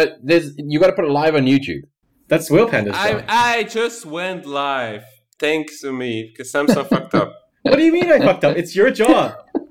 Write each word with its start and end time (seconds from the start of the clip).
Uh, 0.00 0.06
there's 0.22 0.54
you 0.56 0.80
got 0.80 0.88
to 0.88 0.92
put 0.92 1.04
it 1.04 1.10
live 1.10 1.34
on 1.34 1.44
YouTube. 1.44 1.82
That's 2.28 2.50
Whale 2.50 2.68
Panda's 2.68 2.94
I. 2.96 3.24
I 3.28 3.64
just 3.64 4.06
went 4.06 4.46
live. 4.46 5.04
Thanks 5.38 5.80
to 5.80 5.92
me 5.92 6.30
because 6.30 6.50
Samson 6.50 6.84
fucked 6.84 7.14
up. 7.14 7.34
What 7.62 7.76
do 7.76 7.84
you 7.84 7.92
mean 7.92 8.10
I 8.10 8.18
fucked 8.20 8.44
up? 8.44 8.56
It's 8.56 8.74
your 8.74 8.90
job. 8.90 9.34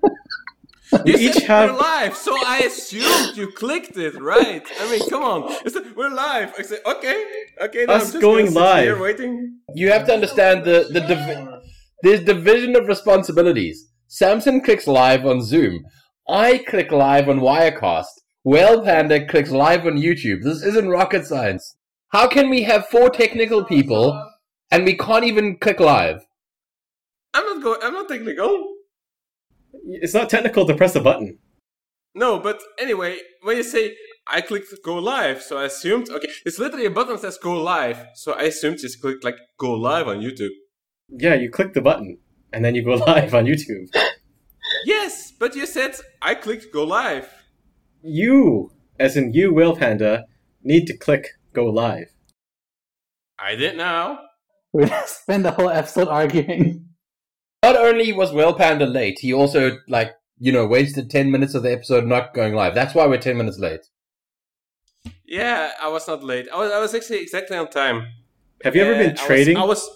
You 1.06 1.14
You 1.18 1.30
each 1.30 1.44
have 1.44 1.70
we're 1.70 1.78
live, 1.78 2.16
so 2.16 2.36
I 2.36 2.60
assumed 2.60 3.38
you 3.38 3.52
clicked 3.52 3.96
it, 3.98 4.20
right? 4.20 4.66
I 4.82 4.90
mean, 4.90 5.08
come 5.08 5.22
on. 5.22 5.56
We're 5.96 6.10
live. 6.10 6.54
I 6.58 6.64
said, 6.64 6.80
okay, 6.84 7.26
okay. 7.62 7.86
Then 7.86 7.96
Us 7.96 8.06
I'm 8.08 8.12
just 8.14 8.22
going 8.22 8.52
live. 8.54 8.84
Here 8.86 9.00
waiting. 9.00 9.60
You 9.76 9.92
have 9.92 10.08
to 10.08 10.14
understand 10.14 10.66
the 10.66 10.88
the 10.92 11.02
divi- 11.02 11.48
there's 12.02 12.24
division 12.24 12.76
of 12.76 12.88
responsibilities. 12.88 13.88
Samson 14.08 14.62
clicks 14.62 14.88
live 14.88 15.28
on 15.28 15.44
Zoom. 15.44 15.86
I 16.28 16.58
click 16.58 16.92
live 16.92 17.30
on 17.30 17.40
Wirecast. 17.40 18.14
Whale 18.44 18.84
Panda 18.84 19.26
clicks 19.26 19.52
live 19.52 19.86
on 19.86 19.98
YouTube. 19.98 20.44
This 20.44 20.64
isn't 20.64 20.90
rocket 20.90 21.26
science. 21.26 21.76
How 22.10 22.28
can 22.28 22.50
we 22.50 22.64
have 22.64 22.88
four 22.88 23.10
technical 23.10 23.66
people 23.66 24.32
and 24.72 24.86
we 24.86 24.98
can't 24.98 25.26
even 25.26 25.58
click 25.58 25.80
live? 25.80 26.26
I'm 27.34 27.46
not 27.46 27.64
going. 27.64 27.80
I'm 27.84 27.94
not 27.94 28.08
technical. 28.08 28.76
it's 29.86 30.14
not 30.14 30.30
technical 30.30 30.66
to 30.66 30.74
press 30.74 30.96
a 30.96 31.02
button. 31.02 31.38
No, 32.16 32.40
but 32.40 32.60
anyway, 32.80 33.18
when 33.44 33.58
you 33.58 33.64
say 33.64 33.96
I 34.26 34.42
clicked 34.42 34.74
go 34.84 34.96
live, 34.96 35.42
so 35.42 35.58
I 35.58 35.66
assumed 35.66 36.10
okay, 36.10 36.30
it's 36.46 36.58
literally 36.58 36.86
a 36.86 36.92
button 36.92 37.14
that 37.14 37.22
says 37.22 37.38
go 37.38 37.62
live, 37.62 38.08
so 38.16 38.34
I 38.34 38.44
assumed 38.44 38.80
just 38.80 39.02
click 39.02 39.18
like 39.24 39.38
go 39.58 39.74
live 39.74 40.08
on 40.08 40.22
YouTube. 40.22 40.50
Yeah, 41.10 41.36
you 41.36 41.52
click 41.52 41.74
the 41.74 41.82
button 41.82 42.18
and 42.54 42.64
then 42.64 42.74
you 42.74 42.84
go 42.84 42.94
live 43.08 43.36
on 43.36 43.46
YouTube. 43.46 43.94
Yes, 44.86 45.34
but 45.38 45.56
you 45.56 45.66
said 45.66 45.96
I 46.22 46.36
clicked 46.36 46.72
go 46.72 46.84
live. 46.86 47.39
You, 48.02 48.72
as 49.00 49.16
in 49.18 49.34
you, 49.34 49.54
Whale 49.54 49.76
Panda, 49.76 50.26
need 50.64 50.86
to 50.88 50.98
click 50.98 51.28
go 51.54 51.66
live. 51.66 52.08
I 53.38 53.56
did 53.56 53.78
now. 53.78 54.20
We're 54.72 54.88
gonna 54.88 55.04
spend 55.08 55.46
the 55.46 55.52
whole 55.52 55.70
episode 55.70 56.08
arguing. 56.08 56.86
Not 57.64 57.76
only 57.76 58.12
was 58.14 58.32
Whale 58.32 58.54
Panda 58.54 58.86
late, 58.86 59.20
he 59.20 59.34
also 59.34 59.78
like 59.88 60.12
you 60.40 60.52
know 60.52 60.66
wasted 60.66 61.10
ten 61.10 61.32
minutes 61.32 61.54
of 61.56 61.64
the 61.64 61.72
episode 61.72 62.06
not 62.06 62.34
going 62.34 62.54
live. 62.54 62.76
That's 62.76 62.94
why 62.96 63.06
we're 63.08 63.18
ten 63.18 63.38
minutes 63.38 63.60
late. 63.60 63.82
Yeah, 65.26 65.72
I 65.82 65.88
was 65.90 66.08
not 66.08 66.24
late. 66.24 66.48
I 66.54 66.58
was. 66.58 66.72
I 66.72 66.80
was 66.80 66.94
actually 66.96 67.22
exactly 67.22 67.58
on 67.58 67.70
time. 67.70 68.08
Have 68.64 68.76
you 68.76 68.82
ever 68.84 68.94
And 68.94 69.00
been 69.00 69.10
I 69.10 69.14
was- 69.14 69.22
trading 69.28 69.58
I 69.58 69.64
was 69.64 69.90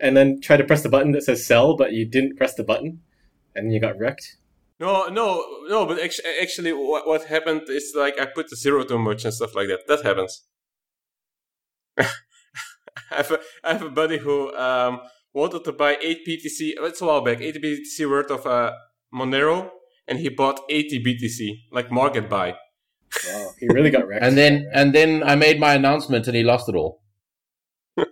and 0.00 0.16
then 0.16 0.40
try 0.40 0.56
to 0.56 0.64
press 0.64 0.82
the 0.82 0.88
button 0.88 1.12
that 1.12 1.22
says 1.22 1.46
sell, 1.46 1.76
but 1.76 1.92
you 1.92 2.04
didn't 2.04 2.36
press 2.36 2.54
the 2.54 2.64
button 2.64 3.00
and 3.54 3.72
you 3.72 3.80
got 3.80 3.98
wrecked? 3.98 4.36
No, 4.78 5.06
no, 5.08 5.44
no. 5.68 5.86
But 5.86 6.00
actually, 6.00 6.30
actually, 6.40 6.72
what, 6.72 7.06
what 7.06 7.24
happened 7.24 7.62
is 7.68 7.92
like 7.96 8.18
I 8.20 8.26
put 8.26 8.48
the 8.50 8.56
zero 8.56 8.84
too 8.84 8.98
much 8.98 9.24
and 9.24 9.32
stuff 9.32 9.54
like 9.54 9.68
that. 9.68 9.86
That 9.86 10.04
happens. 10.04 10.44
I 11.98 12.06
have 13.10 13.30
a, 13.30 13.38
I 13.62 13.72
have 13.74 13.82
a 13.82 13.90
buddy 13.90 14.18
who 14.18 14.54
um, 14.56 15.00
wanted 15.32 15.64
to 15.64 15.72
buy 15.72 15.96
eight 16.00 16.26
BTC. 16.26 16.72
It's 16.80 17.00
a 17.00 17.06
while 17.06 17.22
back. 17.22 17.40
Eight 17.40 17.62
BTC 17.62 18.08
worth 18.08 18.30
of 18.30 18.46
uh, 18.46 18.72
Monero, 19.14 19.70
and 20.08 20.18
he 20.18 20.28
bought 20.28 20.60
eighty 20.68 21.02
BTC, 21.02 21.66
like 21.70 21.92
market 21.92 22.28
buy. 22.28 22.56
Wow, 23.28 23.50
he 23.60 23.68
really 23.68 23.90
got 23.90 24.06
wrecked. 24.06 24.24
And 24.24 24.36
then 24.36 24.68
and 24.72 24.94
then 24.94 25.22
I 25.22 25.36
made 25.36 25.60
my 25.60 25.74
announcement 25.74 26.26
and 26.26 26.36
he 26.36 26.42
lost 26.42 26.68
it 26.68 26.74
all. 26.74 27.02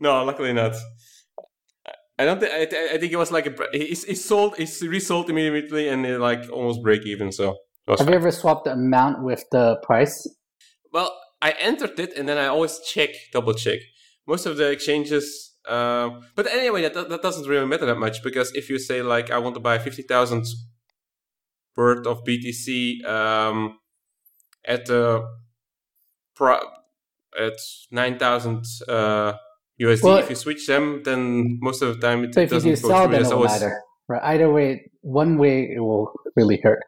No, 0.00 0.22
luckily 0.24 0.52
not. 0.52 0.74
I 2.18 2.24
don't 2.24 2.38
think. 2.40 2.52
I, 2.52 2.64
th- 2.64 2.92
I 2.92 2.98
think 2.98 3.12
it 3.12 3.16
was 3.16 3.32
like 3.32 3.46
a. 3.46 3.54
he 3.72 3.94
sold. 3.94 4.56
He 4.56 4.66
resold 4.86 5.30
immediately, 5.30 5.88
and 5.88 6.06
it 6.06 6.20
like 6.20 6.48
almost 6.50 6.82
break 6.82 7.04
even. 7.06 7.32
So 7.32 7.56
Have 7.88 8.08
you 8.08 8.14
ever 8.14 8.30
swapped 8.30 8.64
the 8.64 8.72
amount 8.72 9.24
with 9.24 9.44
the 9.50 9.76
price? 9.82 10.26
Well, 10.92 11.12
I 11.44 11.50
entered 11.60 12.00
it 12.00 12.16
and 12.16 12.26
then 12.26 12.38
I 12.38 12.46
always 12.46 12.80
check, 12.80 13.10
double 13.30 13.52
check. 13.52 13.80
Most 14.26 14.46
of 14.46 14.56
the 14.56 14.70
exchanges, 14.70 15.52
um, 15.68 16.22
but 16.34 16.46
anyway, 16.46 16.88
that, 16.88 17.10
that 17.10 17.20
doesn't 17.20 17.46
really 17.46 17.66
matter 17.66 17.84
that 17.84 17.98
much 17.98 18.22
because 18.22 18.50
if 18.54 18.70
you 18.70 18.78
say 18.78 19.02
like 19.02 19.30
I 19.30 19.36
want 19.36 19.54
to 19.56 19.60
buy 19.60 19.78
fifty 19.78 20.00
thousand 20.00 20.46
worth 21.76 22.06
of 22.06 22.24
BTC 22.24 23.04
um, 23.04 23.78
at 24.64 24.86
the 24.86 25.22
pro- 26.34 26.70
at 27.38 27.58
nine 27.90 28.18
thousand 28.18 28.64
uh, 28.88 29.34
USD, 29.80 30.02
Well- 30.04 30.18
if 30.18 30.30
you 30.30 30.36
switch 30.36 30.66
them, 30.66 31.02
then 31.04 31.58
most 31.60 31.82
of 31.82 31.94
the 31.94 32.06
time 32.06 32.24
it 32.24 32.34
So 32.34 32.40
if 32.40 32.50
you 32.50 32.56
doesn't 32.56 32.74
do 32.74 32.80
go 32.82 32.88
sell, 32.88 33.02
through. 33.04 33.12
then 33.12 33.20
it 33.22 33.24
will 33.26 33.32
always- 33.34 33.52
matter. 33.52 33.82
Right? 34.08 34.22
Either 34.22 34.52
way, 34.52 34.90
one 35.00 35.38
way 35.38 35.62
it 35.74 35.80
will 35.80 36.12
really 36.36 36.58
hurt 36.62 36.84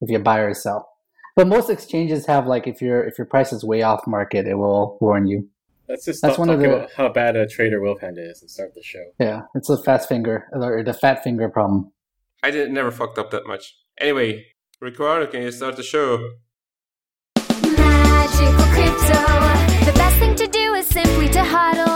if 0.00 0.08
you 0.10 0.18
buy 0.18 0.38
or 0.40 0.54
sell. 0.54 0.88
But 1.36 1.46
most 1.46 1.68
exchanges 1.70 2.26
have 2.26 2.46
like 2.46 2.66
if 2.66 2.80
your 2.82 3.04
if 3.04 3.18
your 3.18 3.26
price 3.26 3.52
is 3.52 3.64
way 3.64 3.82
off 3.82 4.06
market, 4.06 4.46
it 4.46 4.54
will 4.54 4.96
warn 5.00 5.26
you. 5.26 5.48
Let's 5.88 6.04
just 6.06 6.22
That's 6.22 6.34
stop 6.34 6.46
one 6.46 6.48
of 6.54 6.60
the- 6.60 6.74
about 6.74 6.90
how 6.92 7.08
bad 7.10 7.36
a 7.36 7.46
trader 7.46 7.80
Whale 7.82 7.96
Panda 7.96 8.22
is 8.22 8.40
and 8.40 8.50
start 8.50 8.74
the 8.74 8.82
show. 8.82 9.04
Yeah, 9.20 9.42
it's 9.54 9.68
a 9.68 9.76
fast 9.82 10.08
finger 10.08 10.46
or 10.52 10.82
the 10.82 10.94
fat 10.94 11.22
finger 11.22 11.48
problem. 11.50 11.92
I 12.42 12.50
didn't 12.50 12.72
never 12.74 12.90
fucked 12.90 13.18
up 13.18 13.30
that 13.30 13.46
much. 13.46 13.76
Anyway, 14.00 14.46
Ricardo, 14.80 15.26
can 15.26 15.42
you 15.42 15.50
start 15.52 15.76
the 15.76 15.82
show? 15.82 16.18
Magical 17.36 18.64
crypto. 18.74 19.20
The 19.84 19.92
best 19.96 20.16
thing 20.18 20.34
to 20.36 20.46
do 20.46 20.74
is 20.74 20.86
simply 20.86 21.28
to 21.28 21.38
hodl. 21.40 21.91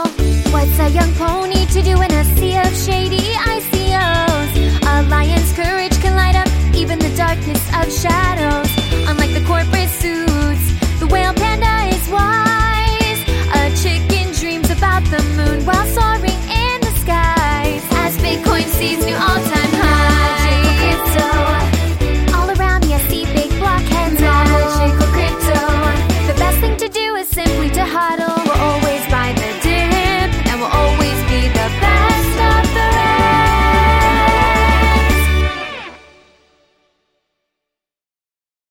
What's 0.51 0.79
a 0.79 0.89
young 0.89 1.13
pony 1.15 1.65
to 1.67 1.81
do 1.81 2.01
in 2.01 2.11
a 2.11 2.23
sea 2.35 2.57
of 2.57 2.73
shady 2.75 3.33
ICOs? 3.55 4.51
A 4.87 5.03
lion's 5.09 5.51
courage 5.53 5.99
can 6.01 6.15
light 6.15 6.35
up 6.35 6.47
even 6.73 6.99
the 6.99 7.13
darkness 7.15 7.61
of 7.75 7.91
shadows. 7.91 8.69
Unlike 9.09 9.33
the 9.33 9.43
corporate 9.45 9.89
suits, 9.89 10.65
the 10.99 11.07
whale 11.07 11.33
panda 11.33 11.95
is 11.95 12.09
wise. 12.09 13.21
A 13.53 13.69
chicken 13.81 14.33
dreams 14.33 14.69
about 14.69 15.03
the 15.05 15.21
moon 15.35 15.65
while 15.65 15.85
soaring 15.87 16.41
in 16.49 16.81
the 16.81 16.93
skies. 17.01 17.83
As 18.03 18.17
Bitcoin 18.17 18.65
sees 18.79 19.05
new 19.05 19.15
all-time 19.15 19.66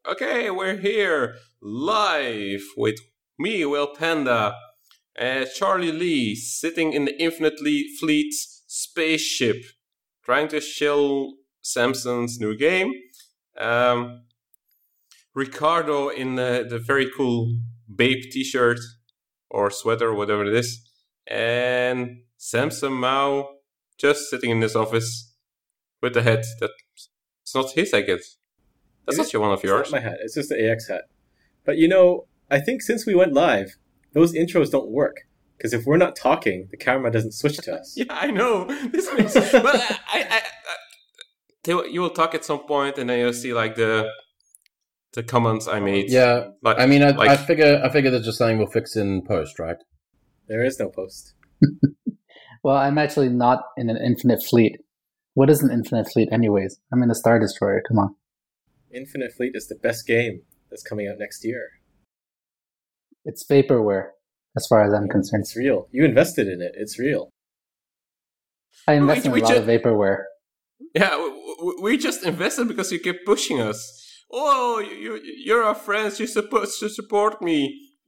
Okay, 0.09 0.53
we're 0.53 0.77
here 0.77 1.35
live 1.61 2.63
with 2.77 2.95
me, 3.41 3.65
Whale 3.65 3.93
Panda, 3.93 4.55
and 5.17 5.49
Charlie 5.53 5.91
Lee 5.91 6.37
sitting 6.37 6.93
in 6.93 7.07
the 7.07 7.21
Infinitely 7.21 7.87
Fleet 7.99 8.33
spaceship, 8.33 9.65
trying 10.25 10.47
to 10.49 10.61
shill 10.61 11.33
Samson's 11.61 12.39
new 12.39 12.57
game. 12.57 12.93
Um, 13.59 14.27
Ricardo 15.35 16.11
in 16.11 16.37
the, 16.37 16.65
the 16.71 16.79
very 16.79 17.11
cool 17.11 17.59
Babe 17.93 18.23
t-shirt 18.31 18.79
or 19.51 19.73
sweater, 19.73 20.15
whatever 20.15 20.45
it 20.45 20.55
is, 20.55 20.89
and 21.27 22.19
Samson 22.37 22.93
Mow 22.93 23.57
just 23.99 24.31
sitting 24.31 24.51
in 24.51 24.63
his 24.63 24.77
office 24.77 25.35
with 26.01 26.15
the 26.15 26.23
hat 26.23 26.45
that 26.61 26.71
it's 27.43 27.57
not 27.57 27.73
his, 27.73 27.93
I 27.93 28.03
guess. 28.03 28.37
That's 29.07 29.17
It 29.17 29.21
not 29.21 29.27
is- 29.27 29.33
your 29.33 29.43
one 29.43 29.53
of 29.53 29.61
It's 29.61 29.65
yours. 29.65 29.93
not 29.93 30.03
my 30.03 30.09
hat. 30.09 30.19
It's 30.23 30.35
just 30.35 30.49
the 30.49 30.71
AX 30.71 30.89
hat. 30.89 31.05
But 31.65 31.79
you 31.79 31.89
know, 31.89 32.27
I 32.51 32.61
think 32.61 32.83
since 32.83 33.07
we 33.07 33.15
went 33.15 33.33
live, 33.33 33.77
those 34.13 34.33
intros 34.35 34.71
don't 34.71 34.91
work. 34.91 35.17
Because 35.57 35.73
if 35.73 35.87
we're 35.87 35.97
not 35.97 36.15
talking, 36.17 36.69
the 36.71 36.77
camera 36.77 37.11
doesn't 37.11 37.33
switch 37.33 37.57
to 37.59 37.75
us. 37.75 37.95
Yeah, 37.97 38.05
I 38.11 38.31
know. 38.31 38.65
This 38.93 39.09
makes. 39.17 39.33
but 39.35 39.65
I, 39.65 39.99
I, 40.13 40.23
I, 40.31 40.41
they 41.65 41.73
you 41.91 42.01
will 42.03 42.11
talk 42.11 42.35
at 42.35 42.45
some 42.45 42.61
point, 42.67 42.99
and 42.99 43.09
then 43.09 43.19
you'll 43.19 43.33
see 43.33 43.53
like 43.55 43.75
the 43.75 44.11
the 45.15 45.23
comments 45.23 45.67
I 45.67 45.81
made. 45.81 46.11
Yeah, 46.11 46.49
like 46.63 46.79
I 46.79 46.85
mean, 46.87 47.03
I, 47.03 47.11
like 47.11 47.31
I 47.31 47.37
figure 47.39 47.81
I 47.83 47.89
figure 47.89 48.11
that's 48.11 48.25
just 48.27 48.39
something 48.39 48.59
we'll 48.59 48.67
fix 48.67 48.97
in 48.97 49.23
post, 49.23 49.59
right? 49.59 49.79
There 50.47 50.63
is 50.65 50.79
no 50.79 50.89
post. 50.91 51.35
Well, 52.63 52.77
I'm 52.77 52.99
actually 52.99 53.29
not 53.29 53.61
in 53.77 53.89
an 53.91 53.97
infinite 53.97 54.43
fleet. 54.43 54.79
What 55.35 55.49
is 55.51 55.63
an 55.63 55.71
infinite 55.71 56.09
fleet, 56.13 56.29
anyways? 56.33 56.81
I'm 56.93 57.01
in 57.01 57.11
a 57.13 57.15
Star 57.15 57.39
Destroyer. 57.39 57.81
Come 57.87 57.99
on. 58.01 58.17
Infinite 58.97 59.33
Fleet 59.37 59.53
is 59.55 59.69
the 59.69 59.75
best 59.77 60.07
game 60.07 60.43
that's 60.71 60.83
coming 60.83 61.07
out 61.09 61.17
next 61.19 61.45
year. 61.45 61.65
It's 63.25 63.45
vaporware, 63.47 64.09
as 64.57 64.67
far 64.67 64.85
as 64.87 64.93
I'm 64.95 65.09
concerned. 65.09 65.43
It's 65.43 65.57
real. 65.57 65.89
You 65.93 66.05
invested 66.05 66.49
in 66.49 66.61
it. 66.63 66.73
It's 66.77 66.99
real. 66.99 67.31
I 68.89 68.95
invest 68.95 69.27
in 69.27 69.33
we 69.33 69.41
a 69.41 69.45
lot 69.45 69.53
ju- 69.55 69.61
of 69.61 69.65
vaporware. 69.67 70.25
yeah, 70.95 71.11
w- 71.11 71.57
w- 71.59 71.83
we 71.83 71.97
just 71.99 72.25
invested 72.25 72.69
because 72.69 72.93
you 72.93 73.01
kept 73.01 73.25
pushing 73.27 73.61
us. 73.61 73.79
Oh, 74.31 74.79
you, 74.79 75.15
you 75.17 75.21
you're 75.45 75.63
our 75.65 75.75
friends. 75.75 76.19
You're 76.19 76.29
supposed 76.29 76.79
to 76.81 76.89
support 76.89 77.43
me. 77.43 77.59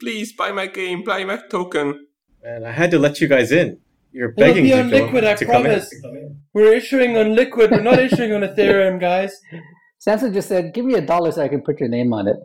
Please 0.00 0.32
buy 0.32 0.52
my 0.52 0.67
game, 0.67 1.02
buy 1.05 1.25
my 1.25 1.38
token. 1.50 2.06
And 2.44 2.64
I 2.67 2.70
had 2.73 2.91
to 2.93 2.99
let 2.99 3.20
you 3.20 3.26
guys 3.29 3.50
in. 3.50 3.79
You're 4.12 4.31
It'll 4.31 4.41
begging 4.41 4.64
be 4.64 4.70
to 4.70 4.81
on 4.81 4.91
go- 4.91 4.96
Liquid, 4.99 5.25
I 5.25 5.34
to 5.34 5.44
come 5.44 5.67
in. 5.67 5.73
promise. 5.73 5.93
We're 6.55 6.73
issuing 6.75 7.17
on 7.17 7.34
Liquid. 7.34 7.70
We're 7.73 7.82
not 7.82 7.99
issuing 7.99 8.32
on 8.32 8.43
Ethereum, 8.43 9.00
guys. 9.00 9.32
Samson 9.99 10.33
just 10.33 10.49
said, 10.49 10.73
"Give 10.75 10.85
me 10.85 10.95
a 10.95 11.00
dollar 11.00 11.33
so 11.33 11.43
I 11.43 11.49
can 11.49 11.62
put 11.62 11.81
your 11.81 11.89
name 11.89 12.12
on 12.12 12.29
it." 12.29 12.39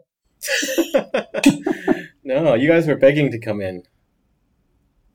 no, 2.24 2.56
you 2.56 2.68
guys 2.68 2.88
were 2.88 2.96
begging 2.96 3.32
to 3.32 3.40
come 3.40 3.62
in. 3.62 3.84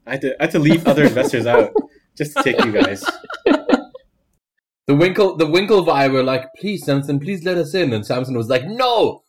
I 0.06 0.12
had 0.12 0.20
to, 0.22 0.40
I 0.40 0.44
had 0.44 0.50
to 0.52 0.58
leave 0.58 0.86
other 0.86 1.04
investors 1.04 1.46
out 1.46 1.72
just 2.16 2.36
to 2.36 2.42
take 2.42 2.64
you 2.64 2.72
guys. 2.72 3.04
The 4.88 4.94
Winkle, 4.94 5.36
the 5.36 5.46
Winkle 5.46 5.84
Winklevi 5.84 6.10
were 6.10 6.22
like, 6.22 6.46
"Please, 6.56 6.82
Samson, 6.82 7.20
please 7.20 7.44
let 7.44 7.58
us 7.58 7.74
in." 7.74 7.92
And 7.92 8.06
Samson 8.06 8.34
was 8.34 8.48
like, 8.48 8.64
"No, 8.64 9.24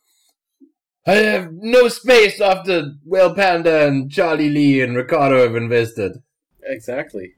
I 1.06 1.16
have 1.16 1.52
no 1.52 1.88
space 1.88 2.40
after 2.40 2.94
Whale 3.04 3.34
Panda 3.34 3.86
and 3.86 4.10
Charlie 4.10 4.48
Lee 4.48 4.80
and 4.80 4.96
Ricardo 4.96 5.42
have 5.42 5.54
invested." 5.54 6.22
Exactly. 6.62 7.34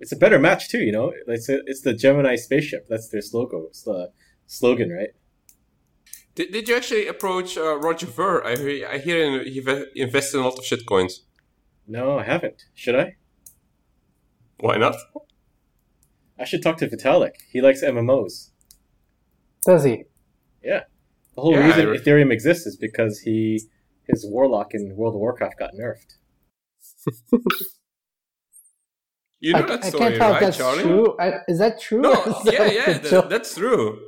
It's 0.00 0.12
a 0.12 0.16
better 0.16 0.38
match 0.38 0.68
too, 0.70 0.78
you 0.78 0.92
know. 0.92 1.12
It's 1.26 1.48
a, 1.48 1.60
it's 1.66 1.82
the 1.82 1.92
Gemini 1.94 2.36
spaceship. 2.36 2.86
That's 2.88 3.08
their 3.10 3.20
slogan. 3.22 3.66
It's 3.68 3.82
the 3.82 4.10
slogan, 4.46 4.90
right? 4.90 5.10
Did, 6.34 6.52
did 6.52 6.68
you 6.68 6.76
actually 6.76 7.06
approach 7.06 7.56
uh, 7.58 7.76
Roger 7.78 8.06
Ver? 8.06 8.42
I 8.44 8.56
hear, 8.56 8.88
I 8.88 8.98
hear 8.98 9.44
he 9.44 9.60
ve- 9.60 9.86
invested 9.94 10.38
in 10.38 10.44
a 10.44 10.48
lot 10.48 10.58
of 10.58 10.64
shitcoins. 10.64 11.12
No, 11.86 12.18
I 12.18 12.24
haven't. 12.24 12.62
Should 12.74 12.94
I? 12.96 13.16
Why 14.58 14.76
not? 14.76 14.96
I 16.38 16.44
should 16.44 16.62
talk 16.62 16.78
to 16.78 16.86
Vitalik. 16.88 17.34
He 17.50 17.60
likes 17.60 17.82
MMOs. 17.84 18.50
Does 19.66 19.84
he? 19.84 20.04
Yeah. 20.62 20.84
The 21.34 21.42
whole 21.42 21.52
Yeah, 21.52 21.66
reason 21.66 21.88
re- 21.88 21.98
Ethereum 21.98 22.32
exists 22.32 22.66
is 22.66 22.76
because 22.76 23.20
he 23.20 23.60
his 24.08 24.24
warlock 24.26 24.72
in 24.72 24.96
World 24.96 25.14
of 25.14 25.20
Warcraft 25.20 25.58
got 25.58 25.72
nerfed. 25.74 26.16
You 29.40 29.52
know 29.54 29.58
I, 29.60 29.62
that 29.62 29.84
I 29.84 29.88
story, 29.88 30.02
can't 30.02 30.16
tell 30.16 30.28
if 30.28 30.34
right, 30.34 30.40
that's 30.42 30.56
Charlie? 30.58 30.82
true. 30.82 31.16
I, 31.18 31.32
is 31.48 31.58
that 31.58 31.80
true? 31.80 32.00
No, 32.02 32.12
Is 32.24 32.42
that 32.44 32.52
yeah, 32.52 32.66
yeah, 32.66 32.98
that, 32.98 33.30
that's 33.30 33.54
true. 33.54 33.98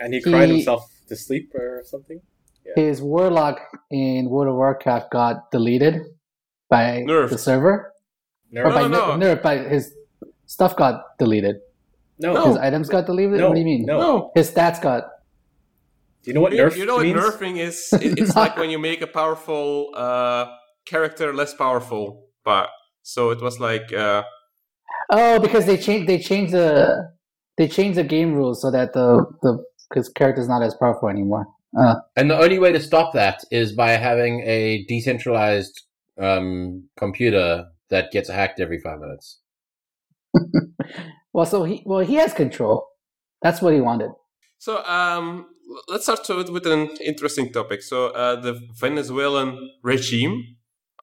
And 0.00 0.12
he 0.14 0.20
cried 0.20 0.48
himself 0.48 0.90
to 1.08 1.16
sleep 1.16 1.52
or 1.54 1.82
something. 1.84 2.20
His 2.76 3.02
warlock 3.02 3.58
in 3.90 4.28
World 4.30 4.48
of 4.48 4.54
Warcraft 4.54 5.10
got 5.10 5.50
deleted 5.50 6.02
by 6.68 7.02
Nerfed. 7.06 7.30
the 7.30 7.38
server, 7.38 7.92
Nerfed. 8.54 8.66
or 8.66 8.70
by 8.70 8.82
No, 8.82 8.88
no. 8.88 9.16
ner- 9.16 9.36
nerfed 9.36 9.42
by 9.42 9.58
his 9.58 9.92
stuff 10.46 10.76
got 10.76 11.18
deleted. 11.18 11.56
No. 12.18 12.46
His 12.46 12.56
items 12.58 12.88
got 12.88 13.06
deleted. 13.06 13.38
No, 13.40 13.48
what 13.48 13.54
do 13.54 13.60
you 13.60 13.66
mean? 13.66 13.86
no. 13.86 13.98
No. 13.98 14.30
His 14.34 14.50
stats 14.50 14.80
got. 14.80 15.04
Do 16.22 16.30
you 16.30 16.34
know 16.34 16.42
what 16.42 16.52
You, 16.52 16.62
nerf 16.64 16.76
you 16.76 16.84
know 16.86 16.96
what 16.96 17.04
means? 17.06 17.18
nerfing 17.18 17.56
is? 17.58 17.92
It, 17.94 18.18
it's 18.18 18.36
like 18.42 18.56
when 18.56 18.70
you 18.70 18.78
make 18.78 19.00
a 19.02 19.06
powerful 19.06 19.90
uh, 19.96 20.46
character 20.84 21.32
less 21.34 21.54
powerful. 21.54 22.26
But 22.44 22.68
so 23.02 23.30
it 23.30 23.40
was 23.40 23.58
like 23.60 23.92
uh, 23.92 24.22
Oh, 25.12 25.38
because 25.40 25.66
they 25.66 25.76
changed. 25.76 26.08
They 26.08 26.18
changed 26.18 26.52
the. 26.52 27.10
They 27.56 27.66
changed 27.68 27.98
the 27.98 28.04
game 28.04 28.32
rules 28.34 28.62
so 28.62 28.70
that 28.70 28.92
the 28.92 29.24
the 29.42 29.64
his 29.94 30.08
character's 30.08 30.48
not 30.48 30.62
as 30.62 30.74
powerful 30.74 31.08
anymore. 31.08 31.46
Uh, 31.78 31.96
And 32.16 32.30
the 32.30 32.38
only 32.38 32.58
way 32.58 32.72
to 32.72 32.80
stop 32.80 33.12
that 33.14 33.42
is 33.50 33.72
by 33.72 33.90
having 33.92 34.40
a 34.46 34.84
decentralized 34.88 35.82
um, 36.18 36.88
computer 36.96 37.66
that 37.90 38.12
gets 38.12 38.28
hacked 38.30 38.60
every 38.60 38.78
five 38.80 39.00
minutes. 39.00 39.40
well, 41.32 41.46
so 41.46 41.64
he 41.64 41.82
well 41.84 42.00
he 42.00 42.14
has 42.14 42.32
control. 42.32 42.86
That's 43.42 43.60
what 43.62 43.74
he 43.74 43.80
wanted. 43.80 44.10
so. 44.58 44.84
Um, 44.84 45.46
let's 45.88 46.04
start 46.04 46.20
with, 46.28 46.50
with 46.50 46.66
an 46.66 46.88
interesting 47.04 47.52
topic. 47.52 47.82
So 47.82 48.08
uh, 48.08 48.40
the 48.40 48.60
Venezuelan 48.78 49.70
regime. 49.82 50.56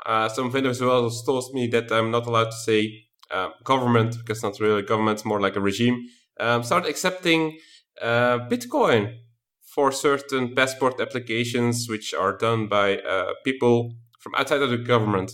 Uh, 0.07 0.29
some 0.29 0.49
Venezuelans 0.49 1.21
told 1.25 1.53
me 1.53 1.67
that 1.67 1.91
I'm 1.91 2.11
not 2.11 2.25
allowed 2.25 2.51
to 2.51 2.57
say 2.57 3.07
uh, 3.29 3.49
government 3.65 4.15
because 4.17 4.37
it's 4.37 4.43
not 4.43 4.59
really 4.59 4.81
government, 4.81 5.17
it's 5.17 5.25
more 5.25 5.41
like 5.41 5.57
a 5.57 5.59
regime. 5.59 6.07
Um, 6.39 6.63
started 6.63 6.89
accepting 6.89 7.59
uh, 8.01 8.39
Bitcoin 8.49 9.17
for 9.65 9.91
certain 9.91 10.55
passport 10.55 11.01
applications, 11.01 11.87
which 11.89 12.13
are 12.13 12.37
done 12.37 12.67
by 12.67 12.99
uh, 12.99 13.33
people 13.43 13.95
from 14.19 14.33
outside 14.35 14.61
of 14.61 14.69
the 14.69 14.77
government. 14.77 15.33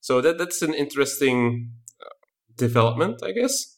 So 0.00 0.20
that 0.22 0.38
that's 0.38 0.60
an 0.60 0.74
interesting 0.74 1.70
uh, 2.00 2.08
development, 2.56 3.22
I 3.22 3.30
guess. 3.30 3.76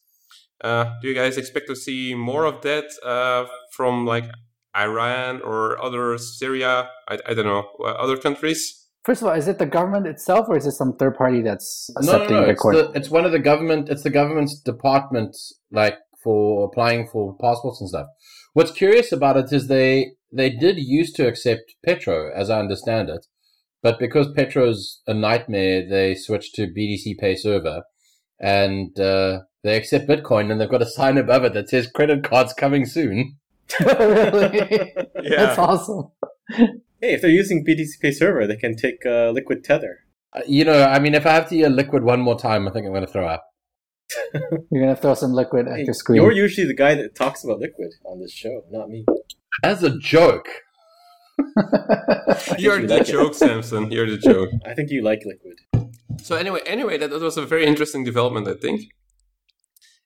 Uh, 0.65 0.95
do 1.03 1.09
you 1.09 1.15
guys 1.15 1.37
expect 1.37 1.67
to 1.67 1.77
see 1.77 2.15
more 2.15 2.47
of 2.47 2.63
that 2.63 2.85
from 3.73 4.07
like 4.07 4.31
Iran 4.75 5.43
or 5.43 5.83
other 5.83 6.17
Syria? 6.17 6.89
I, 7.09 7.19
I 7.27 7.35
don't 7.35 7.45
know 7.45 7.67
other 7.85 8.17
countries. 8.17 8.82
First 9.05 9.23
of 9.23 9.29
all, 9.29 9.35
is 9.35 9.49
it 9.49 9.59
the 9.59 9.67
government 9.67 10.07
itself, 10.07 10.47
or 10.49 10.57
is 10.57 10.67
it 10.67 10.73
some 10.73 10.97
third 10.97 11.17
party 11.17 11.43
that's 11.43 11.91
accepting 11.97 12.37
No, 12.37 12.43
no, 12.43 12.51
accepting 12.51 12.73
no. 12.73 12.79
It's, 12.79 12.93
the, 12.93 12.99
it's 12.99 13.11
one 13.11 13.25
of 13.25 13.33
the 13.33 13.41
government. 13.41 13.89
It's 13.89 14.05
the 14.05 14.11
government's 14.11 14.61
department, 14.61 15.37
like 15.73 15.99
for 16.23 16.67
applying 16.67 17.09
for 17.09 17.37
passports 17.39 17.81
and 17.81 17.91
stuff. 17.91 18.07
What's 18.53 18.71
curious 18.71 19.11
about 19.11 19.37
it 19.37 19.53
is 19.53 19.67
they 19.67 20.13
they 20.31 20.51
did 20.51 20.79
used 20.79 21.17
to 21.17 21.27
accept 21.27 21.75
Petro, 21.85 22.31
as 22.35 22.49
I 22.49 22.61
understand 22.61 23.11
it, 23.11 23.27
but 23.83 23.99
because 23.99 24.33
Petro's 24.33 25.03
a 25.07 25.15
nightmare, 25.15 25.87
they 25.89 26.15
switched 26.15 26.55
to 26.55 26.69
BTC 26.69 27.19
Pay 27.19 27.35
Server, 27.35 27.83
and 28.39 28.99
uh, 29.01 29.41
they 29.65 29.77
accept 29.77 30.09
Bitcoin, 30.09 30.51
and 30.51 30.61
they've 30.61 30.71
got 30.71 30.83
a 30.83 30.87
sign 30.87 31.19
above 31.19 31.45
it 31.45 31.55
that 31.55 31.69
says 31.69 31.91
credit 31.93 32.23
cards 32.23 32.53
coming 32.53 32.87
soon. 32.87 33.37
really? 33.81 34.93
Yeah. 35.23 35.47
That's 35.47 35.59
awesome. 35.59 36.13
Hey, 37.03 37.15
if 37.15 37.21
they're 37.21 37.31
using 37.31 37.65
BTC 37.67 37.99
Pay 38.01 38.13
Server, 38.13 38.47
they 38.47 38.55
can 38.55 38.77
take 38.77 39.05
uh, 39.05 39.31
Liquid 39.31 39.65
Tether. 39.65 39.99
Uh, 40.33 40.43
you 40.47 40.65
know, 40.65 40.85
I 40.85 41.01
mean, 41.01 41.15
if 41.15 41.27
I 41.27 41.33
have 41.33 41.49
to 41.49 41.57
hear 41.57 41.69
liquid 41.69 42.05
one 42.05 42.21
more 42.21 42.39
time, 42.39 42.69
I 42.69 42.71
think 42.71 42.87
I'm 42.87 42.93
going 42.93 43.05
to 43.05 43.11
throw 43.13 43.27
up. 43.27 43.45
You're 44.71 44.83
gonna 44.85 44.95
throw 44.95 45.15
some 45.15 45.33
liquid 45.33 45.67
at 45.69 45.79
Hey, 45.79 45.85
your 45.85 45.95
screen. 45.95 46.21
You're 46.23 46.33
usually 46.33 46.67
the 46.67 46.75
guy 46.75 46.95
that 46.95 47.15
talks 47.15 47.45
about 47.45 47.61
Liquid 47.61 47.93
on 48.05 48.21
this 48.21 48.31
show, 48.33 48.63
not 48.71 48.91
me. 48.91 49.07
As 49.65 49.83
a 49.83 49.99
joke, 49.99 50.49
I 51.41 52.55
You're 52.59 52.77
think 52.77 52.89
the 52.89 52.95
you 52.95 52.99
like 52.99 53.09
it. 53.09 53.13
joke, 53.13 53.35
Samson. 53.35 53.91
You're 53.91 54.11
the 54.11 54.19
joke. 54.19 54.51
I 54.67 54.75
think 54.75 54.91
you 54.91 55.03
like 55.03 55.23
Liquid. 55.25 55.89
So 56.23 56.37
anyway, 56.37 56.61
anyway, 56.67 56.99
that, 56.99 57.09
that 57.11 57.21
was 57.23 57.39
a 57.39 57.47
very 57.47 57.65
interesting 57.65 58.05
development, 58.05 58.47
I 58.49 58.55
think. 58.55 58.83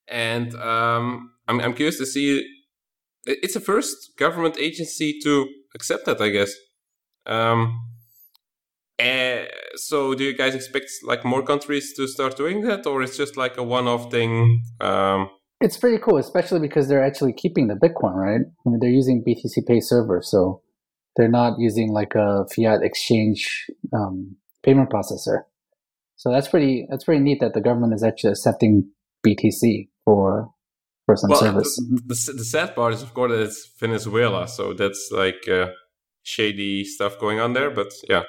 And 0.08 0.54
um, 0.54 1.32
I'm 1.48 1.60
I'm 1.60 1.74
curious 1.74 1.98
to 1.98 2.06
see. 2.06 2.46
It's 3.26 3.54
the 3.54 3.60
first 3.60 4.16
government 4.16 4.56
agency 4.56 5.18
to 5.24 5.48
accept 5.74 6.06
that, 6.06 6.20
I 6.20 6.28
guess. 6.28 6.52
Um, 7.26 7.80
eh, 8.98 9.46
so 9.74 10.14
do 10.14 10.24
you 10.24 10.36
guys 10.36 10.54
expect 10.54 10.90
like 11.02 11.24
more 11.24 11.42
countries 11.42 11.92
to 11.94 12.06
start 12.06 12.36
doing 12.36 12.62
that, 12.62 12.86
or 12.86 13.02
it's 13.02 13.16
just 13.16 13.36
like 13.36 13.56
a 13.56 13.62
one-off 13.62 14.10
thing? 14.10 14.62
Um, 14.80 15.30
It's 15.60 15.76
pretty 15.76 15.98
cool, 15.98 16.18
especially 16.18 16.60
because 16.60 16.88
they're 16.88 17.04
actually 17.04 17.32
keeping 17.32 17.68
the 17.68 17.74
Bitcoin, 17.74 18.14
right? 18.14 18.42
I 18.42 18.68
mean, 18.68 18.78
they're 18.80 18.90
using 18.90 19.24
BTC 19.26 19.66
Pay 19.66 19.80
server, 19.80 20.20
so 20.22 20.62
they're 21.16 21.28
not 21.28 21.58
using 21.58 21.92
like 21.92 22.14
a 22.14 22.46
fiat 22.54 22.82
exchange 22.82 23.70
um, 23.92 24.36
payment 24.62 24.90
processor. 24.90 25.44
So 26.16 26.30
that's 26.30 26.48
pretty. 26.48 26.86
That's 26.90 27.04
pretty 27.04 27.22
neat 27.22 27.40
that 27.40 27.54
the 27.54 27.60
government 27.60 27.94
is 27.94 28.02
actually 28.02 28.32
accepting 28.32 28.90
BTC 29.26 29.88
for 30.04 30.50
for 31.04 31.16
some 31.16 31.30
well, 31.30 31.40
service. 31.40 31.76
the, 31.76 32.02
the, 32.06 32.32
the 32.38 32.44
sad 32.44 32.74
part 32.74 32.94
is, 32.94 33.02
of 33.02 33.14
course, 33.14 33.32
that 33.32 33.40
it's 33.40 33.70
Venezuela, 33.78 34.48
so 34.48 34.72
that's 34.72 35.10
like 35.12 35.46
uh, 35.48 35.68
shady 36.34 36.84
stuff 36.84 37.12
going 37.24 37.38
on 37.44 37.52
there. 37.56 37.70
But 37.70 37.90
yeah, 38.08 38.24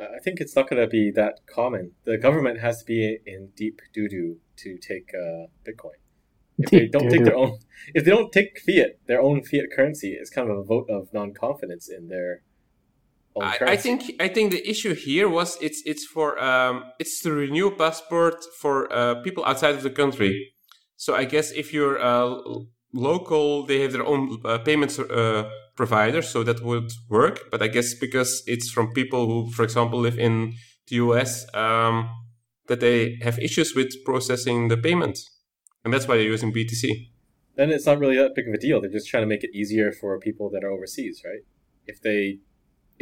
Uh, 0.00 0.08
I 0.16 0.20
think 0.24 0.40
it's 0.42 0.54
not 0.56 0.64
going 0.70 0.82
to 0.86 0.90
be 1.00 1.04
that 1.20 1.34
common. 1.58 1.84
The 2.10 2.16
government 2.26 2.56
has 2.66 2.74
to 2.80 2.84
be 2.94 3.00
in 3.34 3.40
deep 3.62 3.76
doo 3.94 4.08
doo 4.14 4.30
to 4.62 4.68
take 4.90 5.08
uh, 5.24 5.44
Bitcoin. 5.66 5.98
If 6.62 6.68
they 6.70 6.86
don't 6.94 7.08
take 7.14 7.24
their 7.28 7.36
own, 7.42 7.52
if 7.96 8.00
they 8.04 8.12
don't 8.16 8.32
take 8.38 8.50
fiat, 8.66 8.90
their 9.10 9.22
own 9.28 9.36
fiat 9.48 9.66
currency, 9.76 10.10
it's 10.20 10.32
kind 10.36 10.46
of 10.50 10.56
a 10.58 10.66
vote 10.72 10.88
of 10.96 11.02
non 11.18 11.30
confidence 11.44 11.84
in 11.96 12.02
their 12.14 12.30
own 13.36 13.44
I, 13.44 13.56
currency. 13.58 13.72
I 13.72 13.76
think 13.84 13.98
I 14.26 14.28
think 14.34 14.46
the 14.56 14.62
issue 14.72 14.94
here 15.08 15.28
was 15.38 15.48
it's 15.66 15.80
it's 15.92 16.04
for 16.14 16.28
um 16.50 16.74
it's 17.02 17.14
to 17.22 17.28
renew 17.44 17.68
passport 17.82 18.38
for 18.62 18.74
uh, 18.92 19.14
people 19.26 19.42
outside 19.50 19.74
of 19.78 19.82
the 19.88 19.94
country. 20.02 20.32
So 21.04 21.10
I 21.22 21.24
guess 21.34 21.46
if 21.62 21.66
you're 21.74 21.98
uh, 22.10 22.28
local, 22.92 23.46
they 23.68 23.78
have 23.82 23.92
their 23.96 24.06
own 24.12 24.22
uh, 24.44 24.58
payments 24.68 24.98
uh, 24.98 25.44
provider, 25.82 26.22
so 26.32 26.38
that 26.48 26.58
would 26.62 26.90
work. 27.08 27.36
But 27.50 27.60
I 27.66 27.68
guess 27.74 27.88
because 27.94 28.42
it's 28.46 28.68
from 28.74 28.86
people 29.00 29.22
who, 29.28 29.50
for 29.56 29.64
example, 29.68 29.98
live 30.06 30.18
in 30.18 30.34
the 30.88 30.96
US, 30.96 31.32
um, 31.54 31.96
that 32.68 32.80
they 32.80 32.98
have 33.26 33.38
issues 33.38 33.74
with 33.74 33.90
processing 34.04 34.68
the 34.68 34.76
payment, 34.76 35.16
and 35.82 35.88
that's 35.92 36.06
why 36.06 36.16
they're 36.16 36.34
using 36.36 36.52
BTC. 36.52 36.84
then 37.56 37.70
it's 37.76 37.86
not 37.90 37.98
really 38.02 38.18
that 38.22 38.34
big 38.34 38.46
of 38.48 38.54
a 38.54 38.62
deal. 38.66 38.76
They're 38.80 38.98
just 38.98 39.08
trying 39.12 39.24
to 39.26 39.32
make 39.34 39.44
it 39.48 39.52
easier 39.60 39.88
for 40.00 40.10
people 40.28 40.46
that 40.52 40.62
are 40.64 40.72
overseas, 40.76 41.16
right? 41.30 41.44
If 41.92 41.96
they, 42.06 42.20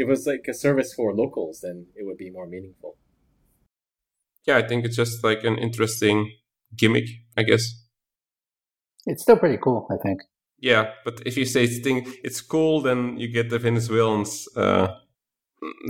it 0.01 0.07
was 0.11 0.21
like 0.33 0.45
a 0.49 0.55
service 0.65 0.91
for 0.99 1.09
locals, 1.23 1.57
then 1.65 1.77
it 1.99 2.05
would 2.07 2.21
be 2.25 2.31
more 2.39 2.47
meaningful. 2.55 2.97
Yeah, 4.47 4.57
I 4.63 4.65
think 4.69 4.85
it's 4.87 4.99
just 5.03 5.23
like 5.31 5.43
an 5.51 5.57
interesting 5.67 6.19
gimmick, 6.81 7.09
I 7.37 7.43
guess. 7.51 7.65
It's 9.11 9.23
still 9.23 9.39
pretty 9.43 9.59
cool, 9.65 9.81
I 9.95 9.97
think. 10.05 10.21
Yeah, 10.61 10.91
but 11.05 11.23
if 11.25 11.37
you 11.37 11.45
say 11.45 11.65
it's 11.65 11.79
thing, 11.79 12.07
it's 12.25 12.41
cool, 12.41 12.81
then 12.81 13.17
you 13.17 13.29
get 13.29 13.49
the 13.51 13.59
Venezuelans. 13.59 14.49
Uh, 14.57 14.89